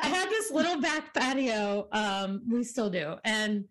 I 0.02 0.06
had 0.06 0.28
this 0.28 0.50
little 0.50 0.78
back 0.82 1.14
patio. 1.14 1.88
Um, 1.92 2.42
we 2.46 2.62
still 2.62 2.90
do, 2.90 3.16
and. 3.24 3.64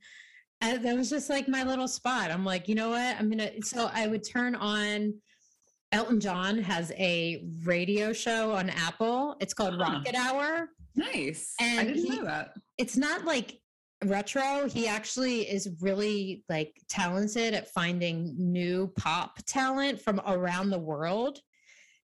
I, 0.62 0.78
that 0.78 0.96
was 0.96 1.10
just 1.10 1.30
like 1.30 1.50
my 1.50 1.64
little 1.66 1.90
spot. 1.90 2.32
I'm 2.32 2.46
like, 2.46 2.70
you 2.70 2.76
know 2.76 2.92
what? 2.92 3.18
I'm 3.20 3.30
gonna. 3.30 3.52
So 3.64 3.90
I 3.94 4.08
would 4.08 4.24
turn 4.24 4.56
on 4.56 5.14
Elton 5.94 6.20
John 6.20 6.58
has 6.58 6.92
a 6.98 7.46
radio 7.64 8.12
show 8.14 8.52
on 8.52 8.70
Apple. 8.72 9.38
It's 9.40 9.54
called 9.54 9.76
huh. 9.76 9.84
Rocket 9.84 10.16
Hour. 10.16 10.70
Nice. 10.96 11.54
And 11.60 11.80
I 11.80 11.84
didn't 11.86 12.12
he, 12.12 12.18
know 12.18 12.26
that. 12.26 12.56
It's 12.80 12.98
not 12.98 13.26
like 13.26 13.60
retro. 14.04 14.68
He 14.68 14.88
actually 14.88 15.42
is 15.42 15.70
really 15.82 16.44
like 16.50 16.82
talented 16.90 17.54
at 17.54 17.70
finding 17.70 18.34
new 18.38 18.92
pop 18.98 19.38
talent 19.46 20.02
from 20.02 20.20
around 20.26 20.72
the 20.72 20.80
world. 20.80 21.40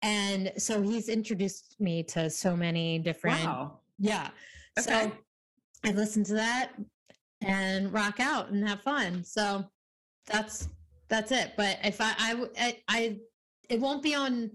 And 0.03 0.53
so 0.59 0.81
he's 0.81 1.09
introduced 1.09 1.77
me 1.81 2.05
to 2.05 2.31
so 2.31 2.57
many 2.57 3.01
different 3.01 3.45
wow. 3.45 3.81
Yeah. 3.99 4.31
Okay. 4.79 4.91
So 4.91 5.13
I 5.85 5.91
listen 5.93 6.23
to 6.25 6.35
that 6.35 6.73
and 7.41 7.93
rock 7.93 8.21
out 8.21 8.51
and 8.51 8.67
have 8.67 8.81
fun. 8.83 9.25
So 9.25 9.65
that's 10.27 10.69
that's 11.09 11.33
it. 11.33 11.53
But 11.57 11.79
if 11.85 12.01
I 12.01 12.15
I 12.19 12.47
I, 12.59 12.77
I 12.89 13.17
it 13.73 13.81
won't 13.81 14.03
be 14.03 14.15
on 14.15 14.51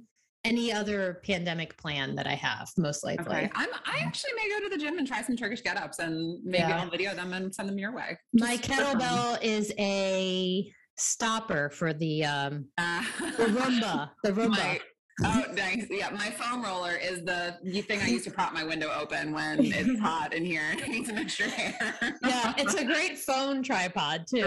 any 0.46 0.72
other 0.72 1.22
pandemic 1.26 1.76
plan 1.78 2.16
that 2.16 2.28
I 2.28 2.36
have, 2.36 2.70
most 2.78 3.04
likely. 3.04 3.36
Okay. 3.36 3.50
I'm, 3.54 3.70
I 3.86 4.00
actually 4.00 4.34
may 4.36 4.48
go 4.48 4.64
to 4.64 4.70
the 4.70 4.78
gym 4.78 4.98
and 5.00 5.08
try 5.08 5.24
some 5.24 5.36
Turkish 5.36 5.62
get 5.62 5.76
ups 5.76 6.00
and 6.00 6.40
maybe 6.44 6.70
yeah. 6.70 6.80
I'll 6.80 6.90
video 6.90 7.16
them 7.16 7.34
and 7.34 7.54
send 7.54 7.68
them 7.68 7.80
your 7.80 7.94
way. 7.94 8.18
My 8.34 8.58
kettlebell 8.58 9.42
is 9.42 9.74
a 9.80 10.72
stopper 10.98 11.70
for 11.70 11.94
the 11.94 12.26
um 12.26 12.66
uh, 12.78 13.02
the 13.38 13.46
Roomba. 13.46 14.12
The 14.24 14.32
Roomba. 14.32 14.50
My, 14.50 14.80
Oh, 15.24 15.46
nice. 15.54 15.88
Yeah, 15.90 16.10
my 16.12 16.30
foam 16.30 16.64
roller 16.64 16.96
is 16.96 17.24
the 17.24 17.58
thing 17.88 18.02
I 18.02 18.08
use 18.08 18.24
to 18.26 18.32
prop 18.32 18.54
my 18.54 18.64
window 18.64 18.92
open 19.00 19.34
when 19.34 19.60
it's 19.64 20.00
hot 20.00 20.34
in 20.34 20.46
here 20.46 20.62
and 20.72 20.82
I 20.82 20.88
need 20.88 21.08
some 21.08 21.18
extra 21.18 21.48
air. 21.58 22.18
yeah, 22.24 22.54
it's 22.58 22.76
a 22.76 22.86
great 22.86 23.18
phone 23.18 23.64
tripod 23.64 24.28
too. 24.28 24.38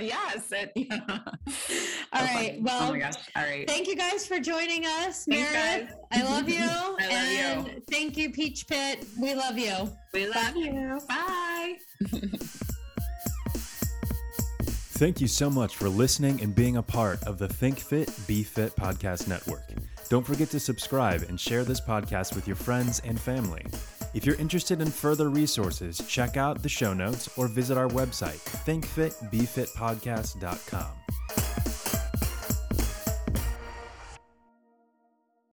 yes. 0.00 0.50
It, 0.52 0.72
yeah. 0.74 1.18
All 2.12 2.24
right. 2.24 2.58
Well, 2.62 2.88
oh 2.88 2.92
my 2.92 2.98
gosh. 2.98 3.14
All 3.36 3.42
right. 3.42 3.68
Thank 3.68 3.86
you 3.86 3.96
guys 3.96 4.26
for 4.26 4.40
joining 4.40 4.86
us, 4.86 5.26
Meredith. 5.28 5.94
I 6.10 6.22
love 6.22 6.48
you. 6.48 6.60
I 6.60 6.88
love 6.88 7.00
and 7.00 7.66
you. 7.66 7.82
Thank 7.90 8.16
you, 8.16 8.30
Peach 8.30 8.66
Pit. 8.66 9.04
We 9.20 9.34
love 9.34 9.58
you. 9.58 9.90
We 10.12 10.26
love 10.26 10.54
Bye. 10.54 10.60
you. 10.60 11.00
Bye. 11.08 12.60
Thank 15.00 15.20
you 15.22 15.28
so 15.28 15.48
much 15.48 15.76
for 15.76 15.88
listening 15.88 16.42
and 16.42 16.54
being 16.54 16.76
a 16.76 16.82
part 16.82 17.22
of 17.22 17.38
the 17.38 17.48
Think 17.48 17.78
Fit, 17.78 18.12
Be 18.26 18.42
Fit 18.42 18.76
podcast 18.76 19.28
network. 19.28 19.62
Don't 20.10 20.26
forget 20.26 20.50
to 20.50 20.60
subscribe 20.60 21.22
and 21.22 21.40
share 21.40 21.64
this 21.64 21.80
podcast 21.80 22.34
with 22.34 22.46
your 22.46 22.54
friends 22.54 23.00
and 23.02 23.18
family. 23.18 23.64
If 24.12 24.26
you're 24.26 24.34
interested 24.34 24.82
in 24.82 24.90
further 24.90 25.30
resources, 25.30 26.02
check 26.06 26.36
out 26.36 26.62
the 26.62 26.68
show 26.68 26.92
notes 26.92 27.30
or 27.38 27.48
visit 27.48 27.78
our 27.78 27.88
website, 27.88 28.40
thinkfitbefitpodcast.com. 28.66 30.90